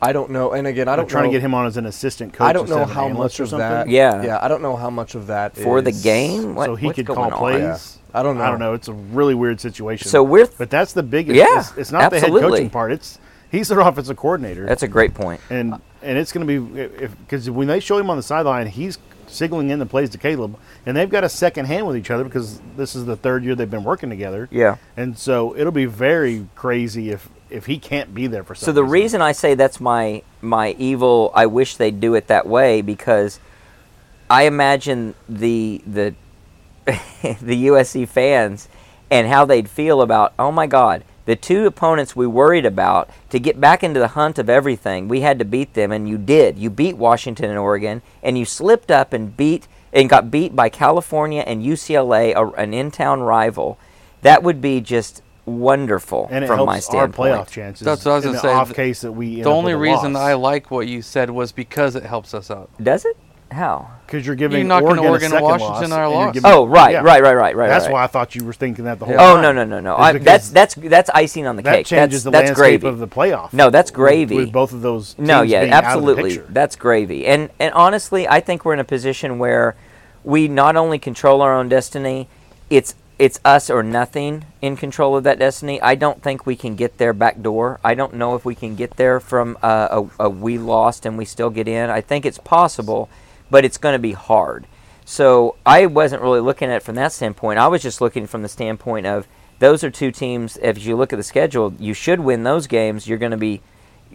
I 0.00 0.12
don't 0.12 0.30
know, 0.30 0.52
and 0.52 0.66
again, 0.66 0.86
I 0.86 0.92
They're 0.92 1.02
don't 1.02 1.10
trying 1.10 1.24
know, 1.24 1.30
to 1.30 1.36
get 1.38 1.42
him 1.42 1.54
on 1.54 1.66
as 1.66 1.76
an 1.76 1.84
assistant 1.86 2.32
coach. 2.32 2.46
I 2.48 2.52
don't 2.52 2.68
know 2.68 2.82
instead 2.82 2.82
of 2.84 2.90
an 2.90 2.94
how 2.94 3.08
much 3.08 3.40
of 3.40 3.50
that. 3.50 3.88
Yeah. 3.88 4.22
yeah, 4.22 4.38
I 4.40 4.46
don't 4.46 4.62
know 4.62 4.76
how 4.76 4.90
much 4.90 5.16
of 5.16 5.26
that 5.26 5.56
for 5.56 5.80
the 5.82 5.90
game. 5.90 6.54
What, 6.54 6.66
so 6.66 6.76
he 6.76 6.86
what's 6.86 6.96
could 6.96 7.06
going 7.06 7.16
call 7.30 7.32
on? 7.32 7.38
plays. 7.38 7.98
Yeah. 8.12 8.20
I 8.20 8.22
don't 8.22 8.38
know. 8.38 8.44
I 8.44 8.50
don't 8.50 8.60
know. 8.60 8.74
It's 8.74 8.86
a 8.86 8.92
really 8.92 9.34
weird 9.34 9.60
situation. 9.60 10.08
So 10.08 10.22
we're- 10.22 10.48
but 10.56 10.70
that's 10.70 10.92
the 10.92 11.02
biggest. 11.02 11.36
Yeah, 11.36 11.58
it's, 11.58 11.76
it's 11.76 11.90
not 11.92 12.10
the 12.10 12.20
head 12.20 12.30
coaching 12.30 12.70
part. 12.70 12.92
It's 12.92 13.18
he's 13.50 13.66
their 13.68 13.80
offensive 13.88 14.16
coordinator. 14.16 14.66
That's 14.66 14.84
a 14.84 14.88
great 14.88 15.14
point. 15.14 15.40
and 15.50 15.74
and 16.00 16.16
it's 16.16 16.30
going 16.32 16.46
to 16.46 16.60
be 16.60 16.86
because 17.24 17.50
when 17.50 17.66
they 17.66 17.80
show 17.80 17.98
him 17.98 18.08
on 18.08 18.16
the 18.16 18.22
sideline, 18.22 18.68
he's 18.68 18.98
signaling 19.28 19.70
in 19.70 19.78
the 19.78 19.86
plays 19.86 20.10
to 20.10 20.18
Caleb, 20.18 20.58
and 20.86 20.96
they've 20.96 21.10
got 21.10 21.24
a 21.24 21.28
second 21.28 21.66
hand 21.66 21.86
with 21.86 21.96
each 21.96 22.10
other 22.10 22.24
because 22.24 22.60
this 22.76 22.94
is 22.94 23.04
the 23.06 23.16
third 23.16 23.44
year 23.44 23.54
they've 23.54 23.70
been 23.70 23.84
working 23.84 24.10
together. 24.10 24.48
Yeah. 24.50 24.76
and 24.96 25.18
so 25.18 25.56
it'll 25.56 25.72
be 25.72 25.86
very 25.86 26.46
crazy 26.54 27.10
if 27.10 27.28
if 27.50 27.66
he 27.66 27.78
can't 27.78 28.14
be 28.14 28.26
there 28.26 28.44
for. 28.44 28.54
Some 28.54 28.66
So 28.66 28.72
the 28.72 28.84
reason 28.84 29.22
I 29.22 29.32
say 29.32 29.54
that's 29.54 29.80
my 29.80 30.22
my 30.40 30.72
evil, 30.78 31.32
I 31.34 31.46
wish 31.46 31.76
they'd 31.76 32.00
do 32.00 32.14
it 32.14 32.26
that 32.28 32.46
way 32.46 32.82
because 32.82 33.40
I 34.30 34.42
imagine 34.42 35.14
the 35.28 35.82
the 35.86 36.14
the 36.86 37.66
USC 37.66 38.08
fans 38.08 38.68
and 39.10 39.26
how 39.28 39.44
they'd 39.44 39.68
feel 39.68 40.02
about 40.02 40.34
oh 40.38 40.52
my 40.52 40.66
God, 40.66 41.04
the 41.28 41.36
two 41.36 41.66
opponents 41.66 42.16
we 42.16 42.26
worried 42.26 42.64
about 42.64 43.10
to 43.28 43.38
get 43.38 43.60
back 43.60 43.84
into 43.84 44.00
the 44.00 44.08
hunt 44.08 44.38
of 44.38 44.48
everything, 44.48 45.08
we 45.08 45.20
had 45.20 45.38
to 45.38 45.44
beat 45.44 45.74
them, 45.74 45.92
and 45.92 46.08
you 46.08 46.16
did. 46.16 46.56
You 46.58 46.70
beat 46.70 46.96
Washington 46.96 47.50
and 47.50 47.58
Oregon, 47.58 48.00
and 48.22 48.38
you 48.38 48.46
slipped 48.46 48.90
up 48.90 49.12
and 49.12 49.36
beat 49.36 49.68
and 49.92 50.08
got 50.08 50.30
beat 50.30 50.56
by 50.56 50.70
California 50.70 51.42
and 51.46 51.62
UCLA, 51.62 52.34
a, 52.34 52.46
an 52.60 52.72
in-town 52.72 53.20
rival. 53.20 53.78
That 54.22 54.42
would 54.42 54.62
be 54.62 54.80
just 54.80 55.20
wonderful 55.44 56.28
and 56.30 56.44
it 56.44 56.46
from 56.46 56.56
helps 56.56 56.66
my 56.66 56.74
our 56.76 56.80
standpoint. 56.80 57.34
playoff 57.34 57.50
chances. 57.50 57.84
That's 57.84 58.06
what 58.06 58.12
I 58.12 58.14
was 58.16 58.24
gonna 58.24 58.36
the 58.36 58.40
say. 58.42 58.48
Off 58.52 58.68
The- 58.68 58.74
case 58.74 59.02
that 59.02 59.12
we 59.12 59.36
end 59.36 59.44
The 59.44 59.50
up 59.50 59.56
only 59.56 59.74
with 59.74 59.82
reason 59.82 60.14
loss. 60.14 60.22
I 60.22 60.32
like 60.34 60.70
what 60.70 60.86
you 60.88 61.02
said 61.02 61.28
was 61.28 61.52
because 61.52 61.94
it 61.94 62.04
helps 62.04 62.32
us 62.32 62.50
out. 62.50 62.70
Does 62.82 63.04
it? 63.04 63.16
How? 63.50 63.90
because 64.08 64.26
you're 64.26 64.36
giving 64.36 64.66
knocking 64.66 64.88
Oregon, 64.88 65.04
Oregon 65.04 65.32
a 65.32 65.36
and 65.36 65.44
second 65.44 65.44
Washington 65.44 65.90
loss, 65.90 65.98
our 65.98 66.08
loss. 66.08 66.32
giving- 66.32 66.50
Oh, 66.50 66.66
right, 66.66 66.92
yeah. 66.92 67.00
right, 67.02 67.22
right, 67.22 67.36
right, 67.36 67.54
right. 67.54 67.68
That's 67.68 67.84
right. 67.84 67.92
why 67.92 68.04
I 68.04 68.06
thought 68.06 68.34
you 68.34 68.42
were 68.42 68.54
thinking 68.54 68.86
that 68.86 68.98
the 68.98 69.04
whole 69.04 69.14
time. 69.14 69.22
Oh 69.22 69.34
time. 69.34 69.42
no 69.42 69.52
no 69.52 69.64
no 69.64 69.80
no! 69.80 69.96
I, 69.96 70.16
that's 70.16 70.48
that's 70.48 70.74
that's 70.74 71.10
icing 71.10 71.46
on 71.46 71.56
the 71.56 71.62
that 71.62 71.76
cake. 71.76 71.86
changes 71.86 72.24
that's, 72.24 72.24
the 72.24 72.30
that's 72.30 72.58
landscape 72.58 72.80
gravy. 72.80 72.88
of 72.88 72.98
the 72.98 73.08
playoff. 73.08 73.52
No, 73.52 73.68
that's 73.68 73.90
gravy. 73.90 74.36
with, 74.36 74.52
both 74.52 74.72
of 74.72 74.80
those. 74.80 75.14
no, 75.18 75.42
yeah, 75.42 75.60
being 75.60 75.72
out 75.72 75.84
of 75.84 75.84
the 75.84 76.10
absolutely. 76.10 76.38
That's 76.48 76.74
gravy. 76.76 77.26
And 77.26 77.50
and 77.60 77.72
honestly, 77.74 78.26
I 78.26 78.40
think 78.40 78.64
we're 78.64 78.72
in 78.74 78.80
a 78.80 78.84
position 78.84 79.38
where 79.38 79.76
we 80.24 80.48
not 80.48 80.76
only 80.76 80.98
control 80.98 81.42
our 81.42 81.54
own 81.54 81.68
destiny, 81.68 82.28
it's 82.70 82.94
it's 83.18 83.40
us 83.44 83.68
or 83.68 83.82
nothing 83.82 84.44
in 84.62 84.76
control 84.76 85.16
of 85.16 85.24
that 85.24 85.38
destiny. 85.38 85.82
I 85.82 85.96
don't 85.96 86.22
think 86.22 86.46
we 86.46 86.56
can 86.56 86.76
get 86.76 86.96
there 86.96 87.12
back 87.12 87.42
door. 87.42 87.78
I 87.84 87.94
don't 87.94 88.14
know 88.14 88.36
if 88.36 88.44
we 88.44 88.54
can 88.54 88.74
get 88.74 88.96
there 88.96 89.20
from 89.20 89.58
uh, 89.62 90.04
a, 90.18 90.24
a 90.24 90.30
we 90.30 90.56
lost 90.56 91.04
and 91.04 91.18
we 91.18 91.24
still 91.26 91.50
get 91.50 91.66
in. 91.68 91.90
I 91.90 92.00
think 92.00 92.24
it's 92.24 92.38
possible, 92.38 93.08
but 93.50 93.64
it's 93.64 93.78
going 93.78 93.94
to 93.94 93.98
be 93.98 94.12
hard. 94.12 94.66
So 95.04 95.56
I 95.64 95.86
wasn't 95.86 96.22
really 96.22 96.40
looking 96.40 96.68
at 96.68 96.76
it 96.76 96.82
from 96.82 96.96
that 96.96 97.12
standpoint. 97.12 97.58
I 97.58 97.68
was 97.68 97.82
just 97.82 98.00
looking 98.00 98.26
from 98.26 98.42
the 98.42 98.48
standpoint 98.48 99.06
of 99.06 99.26
those 99.58 99.82
are 99.82 99.90
two 99.90 100.12
teams. 100.12 100.58
If 100.62 100.84
you 100.84 100.96
look 100.96 101.12
at 101.12 101.16
the 101.16 101.22
schedule, 101.22 101.72
you 101.78 101.94
should 101.94 102.20
win 102.20 102.42
those 102.42 102.66
games. 102.66 103.08
You're 103.08 103.18
going 103.18 103.32
to 103.32 103.38
be 103.38 103.62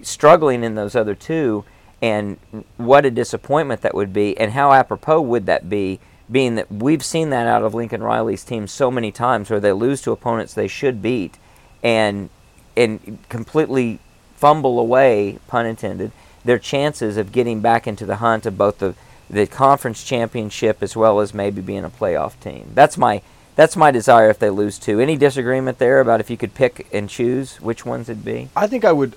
struggling 0.01 0.63
in 0.63 0.75
those 0.75 0.95
other 0.95 1.15
two, 1.15 1.65
and 2.01 2.37
what 2.77 3.05
a 3.05 3.11
disappointment 3.11 3.81
that 3.81 3.95
would 3.95 4.13
be, 4.13 4.37
and 4.37 4.51
how 4.51 4.71
apropos 4.71 5.21
would 5.21 5.45
that 5.45 5.69
be, 5.69 5.99
being 6.31 6.55
that 6.55 6.71
we've 6.71 7.03
seen 7.03 7.29
that 7.31 7.47
out 7.47 7.63
of 7.63 7.73
Lincoln 7.73 8.01
Riley's 8.03 8.43
team 8.43 8.67
so 8.67 8.89
many 8.89 9.11
times 9.11 9.49
where 9.49 9.59
they 9.59 9.71
lose 9.71 10.01
to 10.01 10.11
opponents 10.11 10.53
they 10.53 10.67
should 10.67 11.01
beat, 11.01 11.37
and 11.81 12.29
and 12.75 13.19
completely 13.29 13.99
fumble 14.35 14.79
away, 14.79 15.37
pun 15.47 15.65
intended, 15.65 16.11
their 16.43 16.59
chances 16.59 17.17
of 17.17 17.31
getting 17.31 17.61
back 17.61 17.87
into 17.87 18.05
the 18.05 18.17
hunt 18.17 18.45
of 18.45 18.57
both 18.57 18.79
the 18.79 18.95
the 19.29 19.47
conference 19.47 20.03
championship 20.03 20.81
as 20.81 20.95
well 20.95 21.19
as 21.19 21.33
maybe 21.33 21.61
being 21.61 21.83
a 21.83 21.89
playoff 21.89 22.39
team. 22.39 22.71
That's 22.73 22.97
my 22.97 23.21
that's 23.55 23.75
my 23.75 23.91
desire 23.91 24.29
if 24.29 24.39
they 24.39 24.49
lose 24.49 24.79
two. 24.79 24.99
Any 24.99 25.15
disagreement 25.15 25.77
there 25.77 25.99
about 25.99 26.19
if 26.19 26.29
you 26.29 26.37
could 26.37 26.53
pick 26.55 26.87
and 26.91 27.07
choose 27.09 27.61
which 27.61 27.85
ones 27.85 28.09
it'd 28.09 28.25
be? 28.25 28.49
I 28.55 28.67
think 28.67 28.83
I 28.83 28.91
would. 28.91 29.15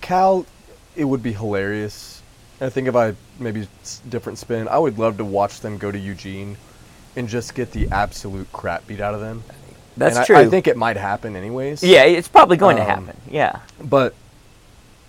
Cal, 0.00 0.46
it 0.94 1.04
would 1.04 1.22
be 1.22 1.32
hilarious. 1.32 2.22
I 2.60 2.68
think 2.70 2.86
if 2.88 2.94
I 2.96 3.14
maybe 3.38 3.66
different 4.08 4.38
spin, 4.38 4.68
I 4.68 4.78
would 4.78 4.98
love 4.98 5.16
to 5.18 5.24
watch 5.24 5.60
them 5.60 5.78
go 5.78 5.90
to 5.90 5.98
Eugene 5.98 6.56
and 7.16 7.28
just 7.28 7.54
get 7.54 7.72
the 7.72 7.88
absolute 7.90 8.50
crap 8.52 8.86
beat 8.86 9.00
out 9.00 9.14
of 9.14 9.20
them. 9.20 9.42
That's 9.96 10.16
And 10.16 10.26
true. 10.26 10.36
I, 10.36 10.46
think 10.46 10.66
it 10.66 10.76
might 10.76 10.96
happen 10.96 11.34
anyways. 11.36 11.82
Yeah, 11.82 12.04
it's 12.04 12.28
probably 12.28 12.56
going 12.58 12.76
to 12.76 12.82
Um, 12.82 12.88
happen. 12.88 13.20
Yeah. 13.30 13.60
But 13.82 14.14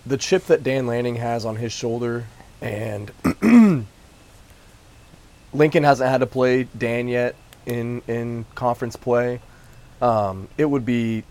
the 0.05 0.17
chip 0.17 0.45
that 0.45 0.63
Dan 0.63 0.88
Lanning 0.88 1.17
has 1.17 1.45
on 1.45 1.57
his 1.57 1.71
shoulder, 1.73 2.25
and 2.61 3.11
Lincoln 5.54 5.84
hasn't 5.84 6.10
had 6.10 6.20
to 6.20 6.28
play 6.28 6.64
Dan 6.78 7.08
yet 7.08 7.36
in 7.66 8.02
in 8.08 8.45
conference 8.56 8.95
play. 8.95 9.41
Um, 10.02 10.48
it 10.58 10.66
would 10.66 10.86
be 10.86 11.24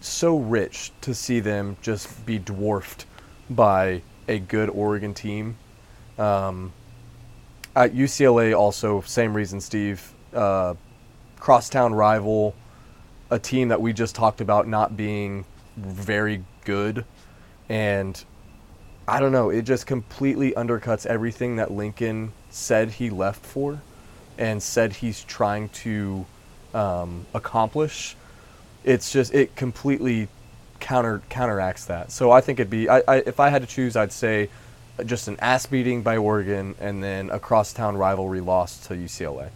so 0.00 0.36
rich 0.36 0.92
to 1.00 1.14
see 1.14 1.40
them 1.40 1.76
just 1.82 2.24
be 2.24 2.38
dwarfed 2.38 3.06
by 3.50 4.02
a 4.28 4.38
good 4.38 4.68
Oregon 4.70 5.14
team. 5.14 5.56
Um, 6.18 6.72
at 7.74 7.94
UCLA, 7.94 8.56
also 8.56 9.00
same 9.02 9.34
reason, 9.34 9.60
Steve. 9.60 10.12
Uh, 10.32 10.74
crosstown 11.38 11.94
rival, 11.94 12.54
a 13.30 13.38
team 13.38 13.68
that 13.68 13.80
we 13.80 13.92
just 13.92 14.14
talked 14.14 14.40
about 14.40 14.68
not 14.68 14.96
being 14.96 15.44
very 15.76 16.44
good, 16.64 17.04
and 17.68 18.22
I 19.06 19.20
don't 19.20 19.32
know. 19.32 19.50
It 19.50 19.62
just 19.62 19.86
completely 19.86 20.52
undercuts 20.52 21.06
everything 21.06 21.56
that 21.56 21.70
Lincoln 21.70 22.32
said 22.50 22.92
he 22.92 23.10
left 23.10 23.44
for, 23.44 23.80
and 24.36 24.62
said 24.62 24.94
he's 24.94 25.24
trying 25.24 25.68
to 25.70 26.26
um, 26.74 27.26
accomplish. 27.34 28.16
It's 28.84 29.12
just 29.12 29.34
it 29.34 29.56
completely 29.56 30.28
counter 30.80 31.22
counteracts 31.28 31.86
that. 31.86 32.12
So 32.12 32.30
I 32.30 32.40
think 32.40 32.60
it'd 32.60 32.70
be 32.70 32.88
I, 32.88 33.02
I 33.08 33.16
if 33.18 33.40
I 33.40 33.48
had 33.48 33.62
to 33.62 33.68
choose, 33.68 33.96
I'd 33.96 34.12
say 34.12 34.48
just 35.04 35.28
an 35.28 35.36
ass 35.40 35.66
beating 35.66 36.02
by 36.02 36.16
Oregon, 36.16 36.74
and 36.80 37.02
then 37.02 37.30
a 37.30 37.38
crosstown 37.38 37.96
rivalry 37.96 38.40
loss 38.40 38.78
to 38.86 38.94
UCLA. 38.94 39.50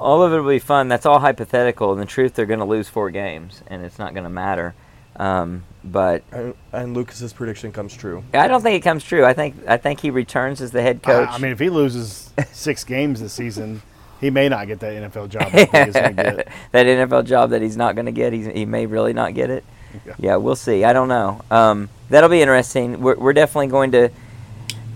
All 0.00 0.22
of 0.22 0.32
it 0.32 0.40
will 0.40 0.50
be 0.50 0.58
fun. 0.58 0.88
That's 0.88 1.06
all 1.06 1.20
hypothetical. 1.20 1.92
In 1.92 1.98
the 1.98 2.06
truth, 2.06 2.34
they're 2.34 2.46
going 2.46 2.58
to 2.58 2.64
lose 2.64 2.88
four 2.88 3.10
games, 3.10 3.62
and 3.68 3.84
it's 3.84 3.98
not 3.98 4.12
going 4.12 4.24
to 4.24 4.30
matter. 4.30 4.74
Um, 5.16 5.64
but 5.84 6.22
And, 6.32 6.54
and 6.72 6.94
Lucas's 6.94 7.32
prediction 7.32 7.70
comes 7.72 7.94
true. 7.94 8.24
I 8.32 8.48
don't 8.48 8.62
think 8.62 8.76
it 8.76 8.84
comes 8.84 9.04
true. 9.04 9.24
I 9.24 9.32
think 9.32 9.54
I 9.68 9.76
think 9.76 10.00
he 10.00 10.10
returns 10.10 10.60
as 10.60 10.70
the 10.72 10.82
head 10.82 11.02
coach. 11.02 11.28
I, 11.28 11.32
I 11.34 11.38
mean, 11.38 11.52
if 11.52 11.60
he 11.60 11.70
loses 11.70 12.30
six 12.52 12.84
games 12.84 13.20
this 13.20 13.32
season, 13.32 13.82
he 14.20 14.30
may 14.30 14.48
not 14.48 14.66
get 14.66 14.80
that 14.80 14.92
NFL 14.92 15.28
job. 15.28 15.52
that 15.52 15.70
he 15.70 15.78
is 15.78 15.94
get. 15.94 16.48
that 16.72 16.86
NFL 16.86 17.26
job 17.26 17.50
that 17.50 17.62
he's 17.62 17.76
not 17.76 17.94
going 17.94 18.06
to 18.06 18.12
get. 18.12 18.32
He's, 18.32 18.46
he 18.46 18.64
may 18.64 18.86
really 18.86 19.12
not 19.12 19.34
get 19.34 19.50
it. 19.50 19.64
Yeah. 20.06 20.14
Yeah, 20.18 20.36
we'll 20.36 20.56
see. 20.56 20.82
I 20.82 20.92
don't 20.92 21.08
know. 21.08 21.42
Um, 21.50 21.88
that'll 22.08 22.30
be 22.30 22.40
interesting. 22.40 23.00
We're, 23.00 23.16
we're 23.16 23.32
definitely 23.32 23.68
going 23.68 23.92
to 23.92 24.10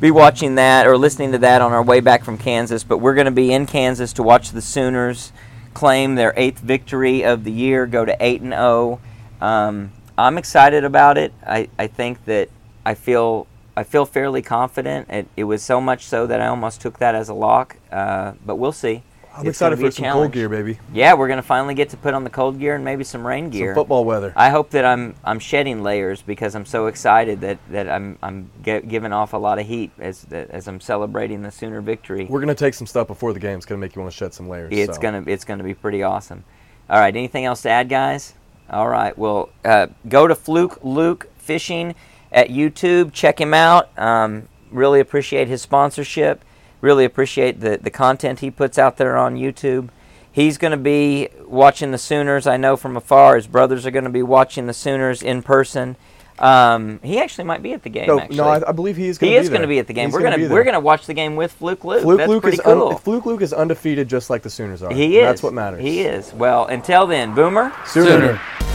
be 0.01 0.11
watching 0.11 0.57
that 0.57 0.87
or 0.87 0.97
listening 0.97 1.33
to 1.33 1.39
that 1.39 1.61
on 1.61 1.73
our 1.73 1.83
way 1.83 2.01
back 2.01 2.25
from 2.25 2.39
Kansas. 2.39 2.83
But 2.85 2.99
we're 2.99 3.15
going 3.15 3.27
to 3.27 3.31
be 3.31 3.53
in 3.53 3.67
Kansas 3.67 4.13
to 4.15 4.23
watch 4.23 4.51
the 4.51 4.63
Sooners 4.63 5.33
claim 5.75 6.15
their 6.17 6.33
eighth 6.37 6.59
victory 6.59 7.25
of 7.25 7.45
the 7.45 7.53
year, 7.53 7.87
go 7.87 8.05
to 8.05 8.17
eight 8.21 8.41
and 8.41 8.53
zero. 8.53 9.01
Um, 9.41 9.93
I'm 10.19 10.37
excited 10.37 10.85
about 10.85 11.17
it. 11.17 11.33
I, 11.47 11.69
I 11.79 11.87
think 11.87 12.25
that 12.25 12.51
I 12.85 12.95
feel 12.95 13.47
I 13.77 13.85
feel 13.85 14.05
fairly 14.05 14.43
confident. 14.43 15.09
It, 15.09 15.29
it 15.37 15.45
was 15.45 15.63
so 15.63 15.81
much 15.81 16.05
so 16.05 16.27
that 16.27 16.41
I 16.41 16.49
almost 16.49 16.81
took 16.81 16.99
that 16.99 17.15
as 17.15 17.29
a 17.29 17.35
lock. 17.35 17.77
Uh, 17.93 18.33
but 18.45 18.57
we'll 18.57 18.73
see. 18.73 19.05
I'm 19.33 19.47
It's 19.47 19.51
excited 19.51 19.79
for 19.79 19.89
some 19.93 20.11
cold 20.11 20.33
gear, 20.33 20.49
baby. 20.49 20.81
Yeah, 20.93 21.15
we're 21.15 21.29
gonna 21.29 21.43
finally 21.43 21.75
get 21.75 21.91
to 21.91 21.97
put 21.97 22.13
on 22.13 22.25
the 22.25 22.31
cold 22.31 22.59
gear 22.59 22.75
and 22.75 22.85
maybe 22.85 23.05
some 23.05 23.25
rain 23.25 23.51
gear. 23.51 23.73
Some 23.73 23.83
football 23.83 24.05
weather. 24.05 24.33
I 24.35 24.51
hope 24.51 24.71
that 24.71 24.85
I'm 24.85 25.15
I'm 25.23 25.39
shedding 25.39 25.85
layers 25.85 26.23
because 26.23 26.57
I'm 26.57 26.67
so 26.67 26.89
excited 26.89 27.41
that, 27.43 27.59
that 27.71 27.89
I'm 27.89 28.19
I'm 28.21 28.51
gi- 28.65 28.81
giving 28.81 29.13
off 29.13 29.35
a 29.35 29.37
lot 29.37 29.61
of 29.61 29.67
heat 29.69 29.93
as 30.01 30.27
as 30.33 30.67
I'm 30.67 30.81
celebrating 30.81 31.43
the 31.43 31.53
Sooner 31.53 31.81
victory. 31.81 32.27
We're 32.29 32.41
gonna 32.41 32.57
take 32.57 32.75
some 32.75 32.89
stuff 32.89 33.07
before 33.07 33.33
the 33.33 33.39
game. 33.39 33.59
It's 33.59 33.67
gonna 33.67 33.79
make 33.79 33.95
you 33.95 34.03
want 34.03 34.11
to 34.11 34.19
shed 34.19 34.35
some 34.35 34.49
layers. 34.49 34.73
It's 34.73 34.97
so. 34.97 35.01
gonna 35.01 35.23
it's 35.29 35.45
gonna 35.45 35.63
be 35.63 35.75
pretty 35.75 36.03
awesome. 36.03 36.43
All 36.91 36.99
right, 36.99 37.15
anything 37.15 37.45
else 37.45 37.63
to 37.63 37.71
add, 37.71 37.89
guys? 37.89 38.35
All 38.71 38.89
right, 38.89 39.17
well, 39.17 39.49
uh, 39.65 39.87
go 40.09 40.27
to 40.27 40.35
Fluke 40.35 40.79
Luke 40.83 41.29
Fishing 41.39 41.95
at 42.31 42.49
YouTube. 42.49 43.13
Check 43.13 43.41
him 43.41 43.55
out. 43.55 43.91
Um, 43.99 44.49
really 44.71 45.01
appreciate 45.01 45.49
his 45.49 45.63
sponsorship. 45.63 46.45
Really 46.81 47.05
appreciate 47.05 47.61
the 47.61 47.79
the 47.79 47.91
content 47.91 48.41
he 48.41 48.51
puts 48.51 48.79
out 48.79 48.99
there 48.99 49.17
on 49.17 49.37
YouTube. 49.37 49.89
He's 50.31 50.59
going 50.59 50.71
to 50.73 50.77
be 50.77 51.31
watching 51.47 51.91
the 51.91 51.99
Sooners. 51.99 52.47
I 52.47 52.57
know 52.59 52.77
from 52.77 52.97
afar. 52.97 53.37
His 53.37 53.47
brothers 53.47 53.87
are 53.87 53.91
going 53.91 54.05
to 54.05 54.11
be 54.11 54.23
watching 54.23 54.67
the 54.67 54.75
Sooners 54.75 55.23
in 55.23 55.43
person. 55.43 55.97
Um, 56.41 57.01
he 57.03 57.19
actually 57.21 57.45
might 57.45 57.63
be 57.63 57.73
at 57.73 57.83
the 57.83 57.91
game. 57.91 58.07
No, 58.07 58.21
actually. 58.21 58.37
no, 58.37 58.45
I, 58.49 58.69
I 58.69 58.73
believe 58.73 58.97
he 58.97 59.09
is. 59.09 59.19
Gonna 59.19 59.33
he 59.33 59.39
be 59.39 59.43
is 59.43 59.49
going 59.49 59.63
to 59.63 59.67
be 59.69 59.79
at 59.79 59.87
the 59.87 59.93
game. 59.93 60.07
He's 60.09 60.13
we're 60.15 60.21
gonna 60.21 60.31
going 60.31 60.39
be 60.41 60.45
to 60.45 60.49
there. 60.49 60.55
we're 60.57 60.65
going 60.65 60.75
to 60.75 60.81
watch 60.81 61.07
the 61.07 61.15
game 61.15 61.37
with 61.37 61.53
Fluke 61.53 61.85
Luke. 61.85 62.03
Fluke 62.03 62.19
That's 62.19 62.29
Luke 62.29 62.43
pretty 62.43 62.59
is 62.59 62.63
cool. 62.63 62.89
un- 62.91 62.99
Fluke 62.99 63.27
Luke 63.27 63.43
is 63.43 63.53
undefeated, 63.53 64.09
just 64.09 64.31
like 64.31 64.43
the 64.43 64.51
Sooners 64.51 64.83
are. 64.83 64.93
he 64.93 65.19
is. 65.19 65.25
That's 65.27 65.43
what 65.43 65.53
matters. 65.55 65.81
He 65.83 66.01
is. 66.03 66.33
Well, 66.35 66.67
until 66.67 67.07
then, 67.07 67.35
Boomer. 67.35 67.73
Sooner. 67.87 68.09
Sooner. 68.11 68.68